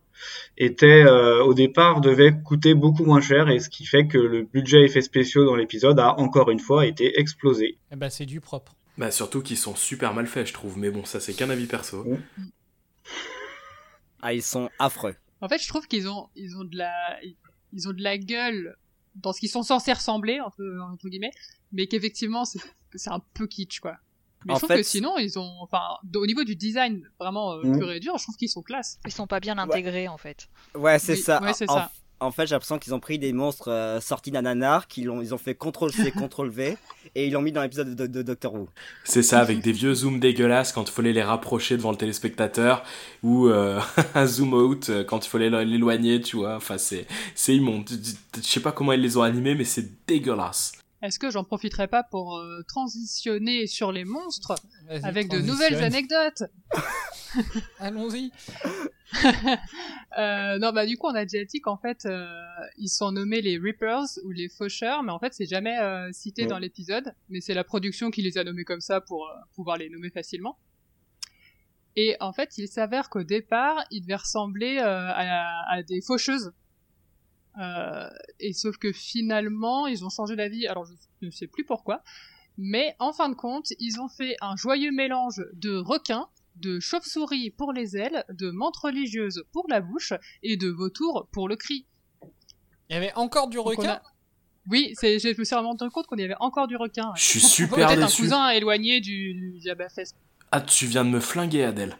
[0.58, 4.42] étaient euh, au départ devaient coûter beaucoup moins cher, et ce qui fait que le
[4.42, 7.78] budget effets spéciaux dans l'épisode a encore une fois été explosé.
[7.90, 8.74] Eh ben, c'est du propre.
[8.98, 10.76] Bah surtout qu'ils sont super mal faits, je trouve.
[10.76, 12.04] Mais bon, ça c'est qu'un avis perso.
[14.20, 15.14] Ah, ils sont affreux.
[15.40, 17.18] En fait, je trouve qu'ils ont, ils ont de la,
[17.72, 18.76] ils ont de la gueule
[19.16, 20.62] dans ce qu'ils sont censés ressembler, entre,
[20.92, 21.32] entre guillemets,
[21.72, 22.60] mais qu'effectivement, c'est,
[22.94, 23.96] c'est un peu kitsch, quoi.
[24.46, 25.82] Mais En je trouve fait, que sinon, ils ont, enfin,
[26.14, 27.78] au niveau du design, vraiment, euh, Mhm.
[27.78, 28.98] pur et dur, je trouve qu'ils sont classe.
[29.06, 30.48] Ils sont pas bien intégrés, en fait.
[30.74, 31.42] Ouais, c'est ça.
[31.42, 31.92] ouais, c'est en, ça.
[32.20, 35.22] En fait, j'ai l'impression qu'ils ont pris des monstres euh, sortis d'un nanar, qu'ils ont,
[35.22, 36.76] ils ont fait CTRL-C, CTRL-V,
[37.14, 38.68] et ils l'ont mis dans l'épisode de, de Doctor Who.
[39.04, 42.84] C'est ça, avec des vieux zooms dégueulasses quand il fallait les rapprocher devant le téléspectateur,
[43.22, 43.80] ou euh,
[44.14, 46.56] un zoom out euh, quand il fallait l'éloigner, tu vois.
[46.56, 47.88] Enfin, c'est, c'est immonde.
[48.36, 50.72] Je sais pas comment ils les ont animés, mais c'est dégueulasse.
[51.02, 54.54] Est-ce que j'en profiterai pas pour euh, transitionner sur les monstres
[54.86, 56.42] Vas-y, avec de nouvelles anecdotes?
[57.78, 58.30] Allons-y.
[60.18, 62.26] Euh, non, bah du coup, on a déjà dit qu'en fait, euh,
[62.78, 66.42] ils sont nommés les Reapers ou les Faucheurs, mais en fait, c'est jamais euh, cité
[66.42, 66.48] Ouais.
[66.48, 69.88] dans l'épisode, mais c'est la production qui les a nommés comme ça pour pouvoir les
[69.88, 70.58] nommer facilement.
[71.96, 76.52] Et en fait, il s'avère qu'au départ, ils devaient ressembler à, à des faucheuses.
[77.58, 78.08] Euh,
[78.38, 80.66] et sauf que finalement, ils ont changé d'avis.
[80.68, 82.02] Alors, je ne sais plus pourquoi,
[82.58, 87.50] mais en fin de compte, ils ont fait un joyeux mélange de requins, de chauve-souris
[87.50, 90.12] pour les ailes, de menthe religieuse pour la bouche
[90.42, 91.86] et de vautour pour le cri.
[92.88, 94.02] Il y avait encore du requin a-
[94.68, 97.06] Oui, c'est, je me suis rendu compte qu'on y avait encore du requin.
[97.08, 97.12] ouais.
[97.16, 100.14] Je suis super Peut-être un cousin éloigné du, du Jabba Fest.
[100.52, 101.96] Ah, tu viens de me flinguer, Adèle.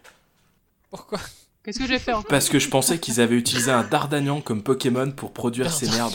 [0.91, 1.21] Pourquoi?
[1.63, 4.63] Qu'est-ce que j'ai fait encore Parce que je pensais qu'ils avaient utilisé un Dardagnan comme
[4.63, 6.15] Pokémon pour produire ces merdes.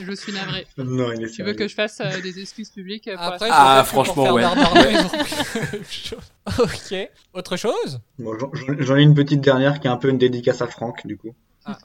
[0.00, 0.66] Je suis navré.
[0.78, 3.82] Non, il est Tu veux que je fasse euh, des excuses publiques pour Après, Ah,
[3.84, 4.44] franchement, pour ouais.
[6.58, 7.10] ok.
[7.34, 8.00] Autre chose?
[8.18, 8.32] Bon,
[8.78, 11.34] j'en ai une petite dernière qui est un peu une dédicace à Franck, du coup.
[11.68, 11.78] Ah.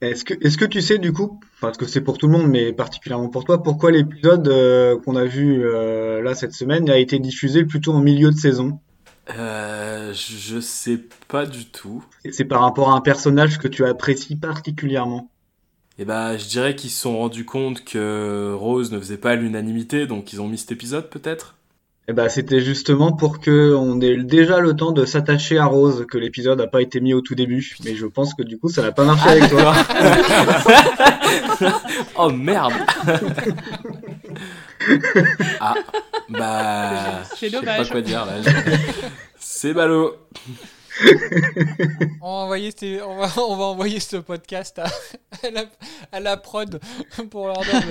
[0.00, 2.48] Est-ce que, est-ce que tu sais, du coup, parce que c'est pour tout le monde,
[2.48, 6.98] mais particulièrement pour toi, pourquoi l'épisode euh, qu'on a vu euh, là cette semaine a
[6.98, 8.80] été diffusé plutôt en milieu de saison?
[9.36, 12.02] Euh, je sais pas du tout.
[12.24, 15.30] Et C'est par rapport à un personnage que tu apprécies particulièrement?
[15.98, 20.06] Et bah, je dirais qu'ils se sont rendus compte que Rose ne faisait pas l'unanimité,
[20.06, 21.57] donc ils ont mis cet épisode peut-être?
[22.10, 26.06] Et ben, c'était justement pour que on ait déjà le temps de s'attacher à Rose
[26.10, 27.76] que l'épisode n'a pas été mis au tout début.
[27.84, 29.74] Mais je pense que du coup, ça n'a pas marché avec toi.
[32.16, 32.72] oh merde
[35.60, 35.74] Ah,
[36.30, 37.24] bah.
[37.36, 37.90] C'est Je sais pas dommage.
[37.90, 38.32] quoi dire là.
[39.38, 40.16] C'est ballot
[42.20, 44.86] On va envoyer, ces- on va, on va envoyer ce podcast à,
[45.42, 45.64] à la,
[46.12, 46.80] à la prod
[47.30, 47.82] pour leur dire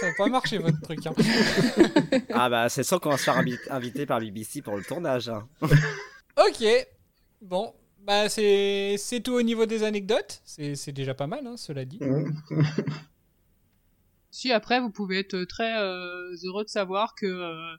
[0.00, 1.06] ça va pas marcher votre truc.
[1.06, 1.12] hein.
[2.32, 5.28] ah bah, c'est sûr qu'on va se faire invi- inviter par BBC pour le tournage.
[5.28, 5.46] hein.
[5.62, 6.64] Ok.
[7.42, 7.74] Bon.
[8.06, 10.42] Bah c'est c'est tout au niveau des anecdotes.
[10.44, 11.98] C'est c'est déjà pas mal, hein, cela dit.
[14.30, 17.76] Si après, vous pouvez être très euh, heureux de savoir que euh,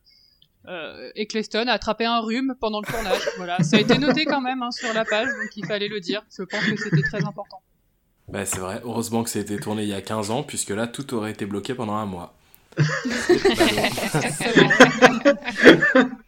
[0.68, 3.22] euh, Eccleston a attrapé un rhume pendant le tournage.
[3.38, 6.00] voilà, ça a été noté quand même hein, sur la page, donc il fallait le
[6.00, 6.24] dire.
[6.38, 7.62] Je pense que c'était très important.
[8.28, 10.72] Bah, c'est vrai, heureusement que ça a été tourné il y a 15 ans, puisque
[10.72, 12.34] là, tout aurait été bloqué pendant un mois.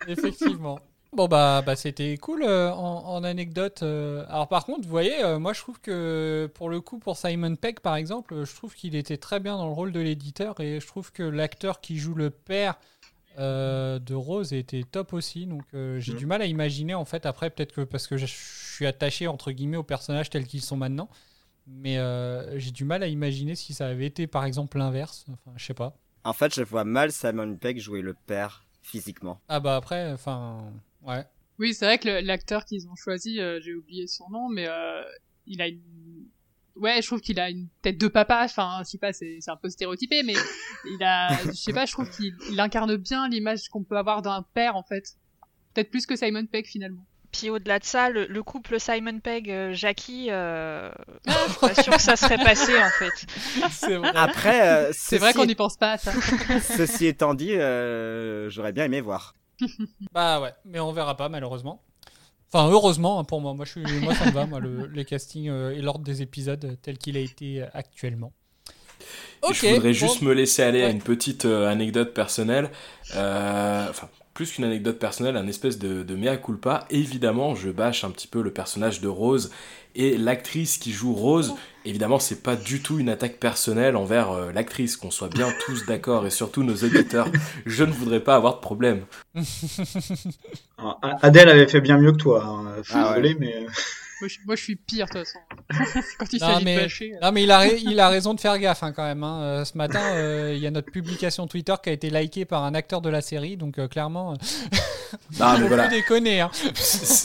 [0.08, 0.80] Effectivement.
[1.14, 3.80] Bon bah, bah c'était cool euh, en, en anecdote.
[3.82, 4.26] euh.
[4.30, 7.56] Alors par contre, vous voyez, euh, moi je trouve que pour le coup, pour Simon
[7.56, 10.80] Pegg par exemple, je trouve qu'il était très bien dans le rôle de l'éditeur et
[10.80, 12.76] je trouve que l'acteur qui joue le père
[13.38, 15.46] euh, de Rose était top aussi.
[15.46, 16.18] Donc euh, j'ai Mhm.
[16.20, 19.52] du mal à imaginer en fait après peut-être que parce que je suis attaché entre
[19.52, 21.10] guillemets aux personnages tels qu'ils sont maintenant,
[21.68, 25.26] mais euh, j'ai du mal à imaginer si ça avait été par exemple l'inverse.
[25.32, 25.96] Enfin, je sais pas.
[26.24, 29.40] En fait, je vois mal Simon Pegg jouer le père physiquement.
[29.50, 30.72] Ah bah après, enfin,
[31.04, 31.26] ouais.
[31.60, 35.02] Oui, c'est vrai que l'acteur qu'ils ont choisi, euh, j'ai oublié son nom, mais euh,
[35.46, 35.82] il a une...
[36.80, 39.52] Ouais, je trouve qu'il a une tête de papa, enfin, je sais pas, c'est c'est
[39.52, 40.36] un peu stéréotypé, mais
[40.86, 41.30] il a...
[41.46, 44.76] Je sais pas, je trouve qu'il il incarne bien l'image qu'on peut avoir d'un père,
[44.76, 45.16] en fait.
[45.74, 47.06] Peut-être plus que Simon Pegg, finalement.
[47.32, 50.92] Puis au-delà de ça, le, le couple Simon Pegg-Jackie, euh,
[51.28, 53.26] je suis pas sûr que ça serait passé en fait.
[53.70, 54.12] C'est vrai.
[54.16, 56.14] Après, euh, C'est vrai qu'on n'y pense pas à ça.
[56.62, 59.36] Ceci étant dit, euh, j'aurais bien aimé voir.
[60.14, 61.84] Bah ouais, mais on verra pas malheureusement.
[62.52, 63.54] Enfin, heureusement hein, pour moi.
[63.54, 66.22] Moi, je suis, moi ça me va, moi, le, les castings euh, et l'ordre des
[66.22, 68.32] épisodes tel qu'il a été euh, actuellement.
[69.52, 69.94] Je voudrais bon.
[69.94, 72.72] juste me laisser aller à une petite euh, anecdote personnelle.
[73.16, 76.86] Euh, Enfin, plus qu'une anecdote personnelle, un espèce de, de mea culpa.
[76.90, 79.52] Évidemment, je bâche un petit peu le personnage de Rose
[79.96, 81.56] et l'actrice qui joue Rose.
[81.88, 85.86] Évidemment, c'est pas du tout une attaque personnelle envers euh, l'actrice, qu'on soit bien tous
[85.86, 87.28] d'accord et surtout nos auditeurs.
[87.66, 89.06] Je ne voudrais pas avoir de problème.
[90.78, 92.44] Alors, A- Adèle avait fait bien mieux que toi.
[92.46, 92.82] hein.
[92.84, 93.16] Faut Ah ouais.
[93.22, 93.56] rigoler, mais.
[93.56, 93.68] euh,
[94.20, 95.40] Moi, je, moi, je suis pire, de toute façon.
[96.20, 97.20] Quand il s'agit de euh.
[97.22, 99.24] non, mais il, a, rai- il a raison de faire gaffe hein, quand même.
[99.24, 99.42] hein.
[99.42, 102.64] Euh, ce matin, euh, il y a notre publication Twitter qui a été likée par
[102.64, 104.34] un acteur de la série, donc euh, clairement,
[105.40, 105.88] Non, mais voilà.
[105.88, 106.42] déconner.
[106.42, 106.52] hein.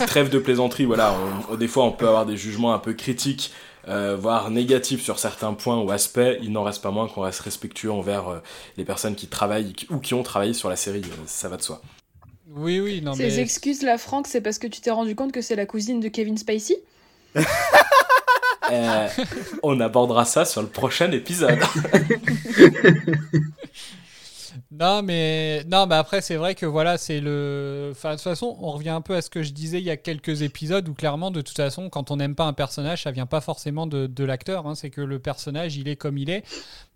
[0.06, 1.16] Trêve de plaisanterie, voilà.
[1.50, 3.52] On- des fois, on peut avoir des jugements un peu critiques,
[3.88, 6.20] euh, voire négatifs sur certains points ou aspects.
[6.42, 8.38] Il n'en reste pas moins qu'on reste respectueux envers euh,
[8.76, 11.02] les personnes qui travaillent qui- ou qui ont travaillé sur la série.
[11.04, 11.80] euh, ça va de soi.
[12.54, 13.38] Oui, oui, non Ces mais.
[13.38, 16.08] excuses là, Franck, c'est parce que tu t'es rendu compte que c'est la cousine de
[16.08, 16.76] Kevin Spacey
[18.70, 19.08] Euh,
[19.64, 21.58] on abordera ça sur le prochain épisode.
[24.70, 27.88] Non, mais non, mais après c'est vrai que voilà, c'est le.
[27.92, 29.90] Enfin, de toute façon, on revient un peu à ce que je disais il y
[29.90, 33.10] a quelques épisodes où clairement, de toute façon, quand on n'aime pas un personnage, ça
[33.12, 34.66] vient pas forcément de, de l'acteur.
[34.66, 36.44] hein, c'est que le personnage, il est comme il est.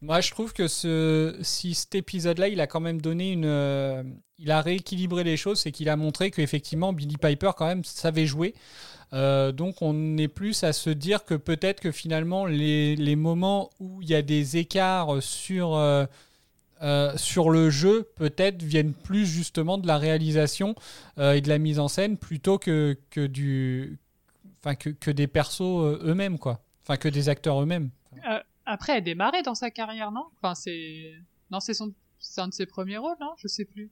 [0.03, 4.03] Moi, je trouve que ce, si cet épisode-là, il a quand même donné une, euh,
[4.39, 8.27] il a rééquilibré les choses, c'est qu'il a montré qu'effectivement Billy Piper quand même savait
[8.27, 8.55] jouer.
[9.13, 13.71] Euh, donc on est plus à se dire que peut-être que finalement les, les moments
[13.79, 16.07] où il y a des écarts sur euh,
[16.83, 20.75] euh, sur le jeu peut-être viennent plus justement de la réalisation
[21.19, 23.99] euh, et de la mise en scène plutôt que, que du
[24.61, 27.91] enfin que, que des persos euh, eux-mêmes quoi enfin que des acteurs eux-mêmes
[28.29, 30.25] Euh, après, elle a démarré dans sa carrière, non?
[30.37, 31.13] Enfin, c'est.
[31.53, 31.95] Non, c'est son...
[32.19, 33.91] c'est un de ses premiers rôles, non Je sais plus.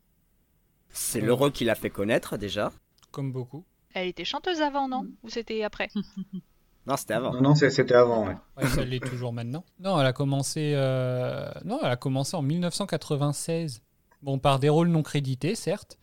[0.90, 2.73] C'est le rôle qui l'a fait connaître déjà.
[3.12, 5.06] comme beaucoup Elle était chanteuse avant, non?
[5.23, 5.89] Ou c'était après?
[6.86, 7.32] Non, c'était avant.
[7.40, 8.36] Non, c'était avant, ouais.
[8.59, 9.65] Ouais, ça l'est toujours maintenant.
[9.81, 10.73] Non, elle a commencé.
[10.74, 13.81] euh, Non, elle a commencé en 1996.
[14.23, 15.98] Bon, par des rôles non crédités, certes,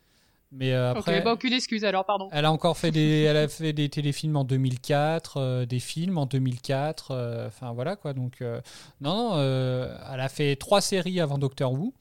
[0.51, 1.17] mais euh, après.
[1.19, 2.29] Ok, bah aucune excuse alors, pardon.
[2.31, 6.17] Elle a encore fait des, elle a fait des téléfilms en 2004, euh, des films
[6.19, 7.11] en 2004.
[7.11, 8.13] euh, Enfin voilà quoi.
[8.13, 8.61] Donc euh,
[9.01, 11.93] non, non, euh, elle a fait trois séries avant Doctor Who.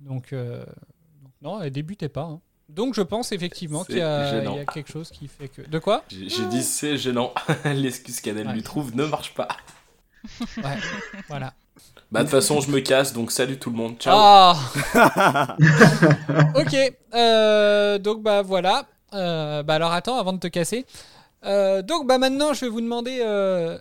[0.00, 0.64] Donc, euh,
[1.22, 2.22] donc non, elle débutait pas.
[2.22, 2.40] hein.
[2.74, 5.62] Donc je pense effectivement qu'il y, a- y quelque chose qui fait que.
[5.62, 7.32] De quoi J'ai dit c'est gênant.
[7.64, 8.54] L'excuse qu'Adèle Ouais.
[8.54, 9.48] lui trouve ne marche pas.
[10.58, 10.78] Ouais,
[11.28, 11.52] voilà.
[12.10, 13.96] Bah de toute façon, je me casse, donc salut tout le monde.
[13.98, 14.14] Ciao.
[14.14, 14.56] Ah
[16.54, 16.76] Ok,
[17.14, 18.86] euh, donc bah voilà.
[19.14, 20.86] Euh, bah alors attends, avant de te casser.
[21.44, 23.78] Euh, donc bah maintenant, je vais vous demander euh,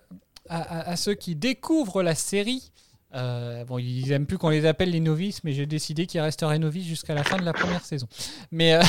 [0.49, 2.71] à, à- à ceux qui découvrent la série.
[3.13, 6.59] Euh, bon, ils aiment plus qu'on les appelle les novices, mais j'ai décidé qu'ils resteraient
[6.59, 8.07] novices jusqu'à la fin de la première saison.
[8.51, 8.81] Mais euh,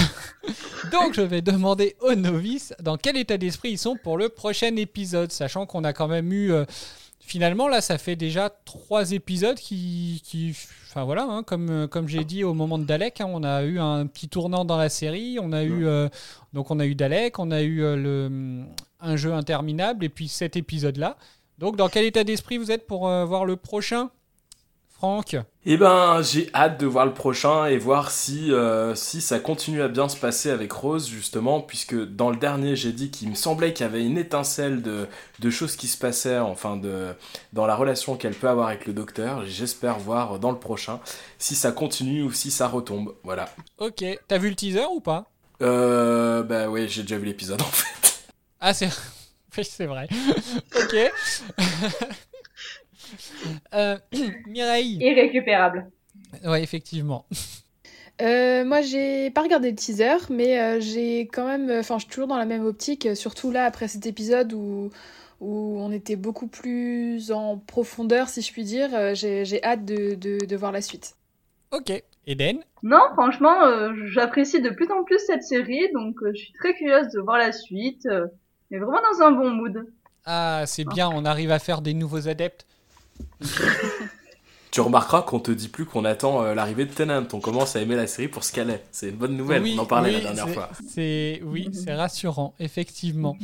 [0.92, 4.76] donc, je vais demander aux novices dans quel état d'esprit ils sont pour le prochain
[4.76, 6.64] épisode, sachant qu'on a quand même eu euh,
[7.18, 10.54] finalement là, ça fait déjà trois épisodes qui, qui
[10.88, 13.78] enfin voilà, hein, comme comme j'ai dit au moment de Dalek, hein, on a eu
[13.78, 15.86] un petit tournant dans la série, on a eu
[16.52, 18.64] donc on a eu Dalek, on a eu le
[19.00, 21.16] un jeu interminable et puis cet épisode là.
[21.62, 24.10] Donc, dans quel état d'esprit vous êtes pour euh, voir le prochain
[24.88, 25.36] Franck?
[25.64, 29.80] Eh ben, j'ai hâte de voir le prochain et voir si, euh, si ça continue
[29.80, 33.36] à bien se passer avec Rose, justement, puisque dans le dernier, j'ai dit qu'il me
[33.36, 35.06] semblait qu'il y avait une étincelle de,
[35.38, 37.14] de choses qui se passaient, enfin, de,
[37.52, 39.46] dans la relation qu'elle peut avoir avec le docteur.
[39.46, 40.98] J'espère voir dans le prochain
[41.38, 43.14] si ça continue ou si ça retombe.
[43.22, 43.48] Voilà.
[43.78, 45.26] Ok, t'as vu le teaser ou pas?
[45.62, 48.24] Euh, bah ouais, j'ai déjà vu l'épisode en fait.
[48.58, 48.90] Ah, c'est
[49.58, 50.08] oui, c'est vrai.
[50.76, 50.96] ok.
[53.74, 53.98] Euh,
[54.46, 55.90] Mireille Irrécupérable.
[56.44, 57.26] Ouais, effectivement.
[58.20, 61.70] Euh, moi, j'ai pas regardé le teaser, mais euh, j'ai quand même.
[61.70, 64.90] Enfin, je suis toujours dans la même optique, surtout là, après cet épisode où,
[65.40, 68.94] où on était beaucoup plus en profondeur, si je puis dire.
[68.94, 71.16] euh, j'ai j'ai hâte de, de, de voir la suite.
[71.72, 71.90] Ok.
[72.26, 72.62] Eden?
[72.82, 76.74] Non, franchement, euh, j'apprécie de plus en plus cette série, donc euh, je suis très
[76.74, 78.06] curieuse de voir la suite.
[78.72, 79.86] Mais vraiment dans un bon mood.
[80.24, 82.66] Ah, c'est bien, on arrive à faire des nouveaux adeptes.
[84.70, 87.26] Tu remarqueras qu'on te dit plus qu'on attend euh, l'arrivée de Tennant.
[87.34, 88.82] On commence à aimer la série pour ce qu'elle est.
[88.90, 89.62] C'est une bonne nouvelle.
[89.62, 90.70] Oui, On en parlait oui, la dernière c'est- fois.
[90.88, 93.36] C'est oui, c'est rassurant, effectivement.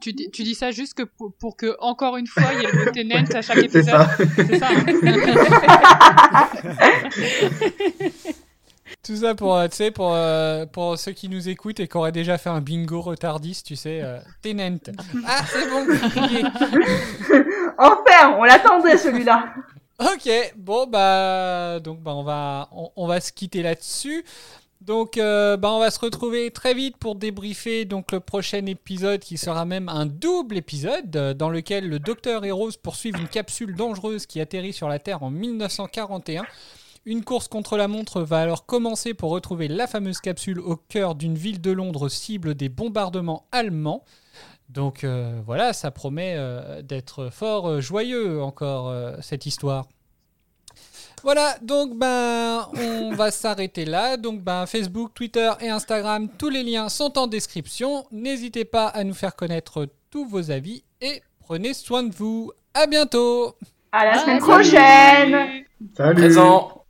[0.00, 2.64] Tu dis, tu dis ça juste que pour, pour que, encore une fois, il y
[2.64, 3.84] ait le mot Tenant à chaque C'est épisode.
[3.84, 4.08] ça.
[4.36, 4.68] C'est ça.
[4.70, 4.84] hein
[9.04, 11.96] Tout ça pour, euh, tu sais, pour, euh, pour ceux qui nous écoutent et qui
[11.96, 14.78] auraient déjà fait un bingo retardiste, tu sais, euh, Tenant.
[15.26, 15.86] Ah, c'est bon.
[17.78, 19.46] Enfin, on l'attendait celui-là.
[19.98, 24.24] Ok, bon bah donc bah on va on, on va se quitter là-dessus.
[24.80, 29.20] Donc euh, bah on va se retrouver très vite pour débriefer donc le prochain épisode
[29.20, 33.28] qui sera même un double épisode euh, dans lequel le docteur et Rose poursuivent une
[33.28, 36.44] capsule dangereuse qui atterrit sur la Terre en 1941.
[37.04, 41.16] Une course contre la montre va alors commencer pour retrouver la fameuse capsule au cœur
[41.16, 44.04] d'une ville de Londres cible des bombardements allemands.
[44.68, 49.86] Donc euh, voilà, ça promet euh, d'être fort euh, joyeux encore cette histoire.
[51.24, 54.16] Voilà, donc ben on va s'arrêter là.
[54.16, 58.06] Donc ben Facebook, Twitter et Instagram, tous les liens sont en description.
[58.12, 62.52] N'hésitez pas à nous faire connaître tous vos avis et prenez soin de vous.
[62.74, 63.56] À bientôt.
[63.90, 65.64] À la semaine prochaine.
[65.96, 66.14] Salut.
[66.14, 66.81] Présent.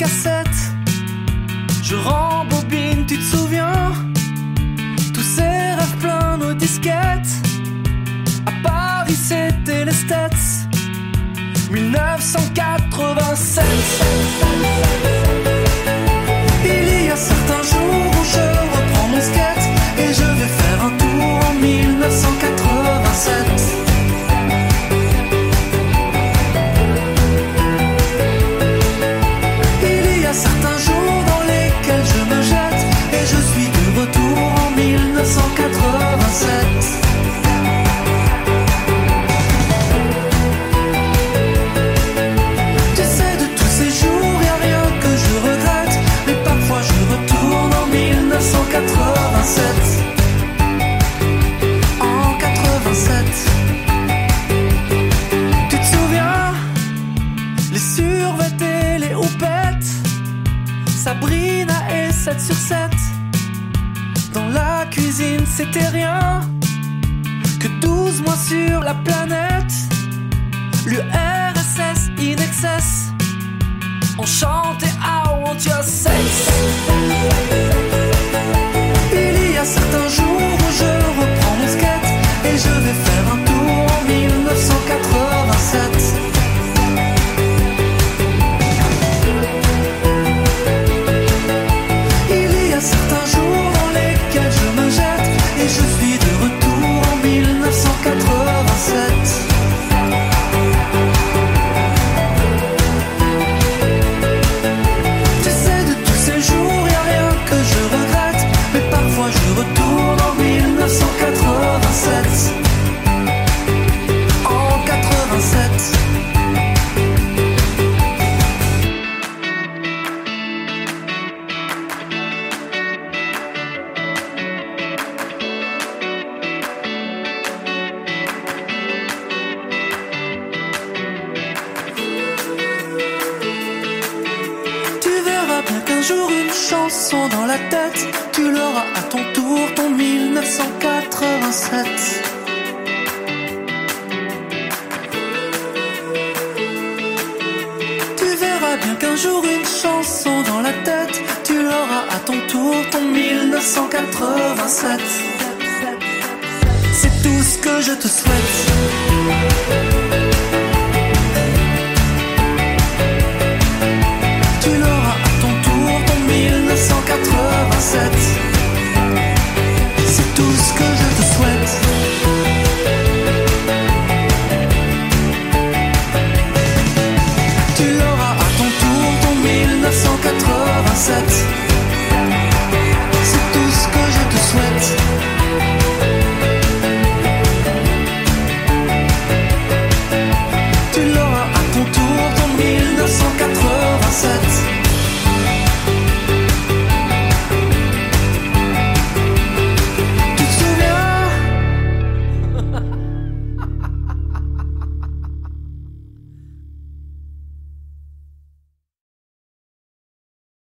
[0.00, 0.72] cassette.
[1.82, 3.92] Je rembobine, tu te souviens?
[5.12, 7.28] Tous ces rêves pleins nos disquettes.
[8.46, 10.30] À Paris, c'était les stats.
[11.70, 13.64] 1987.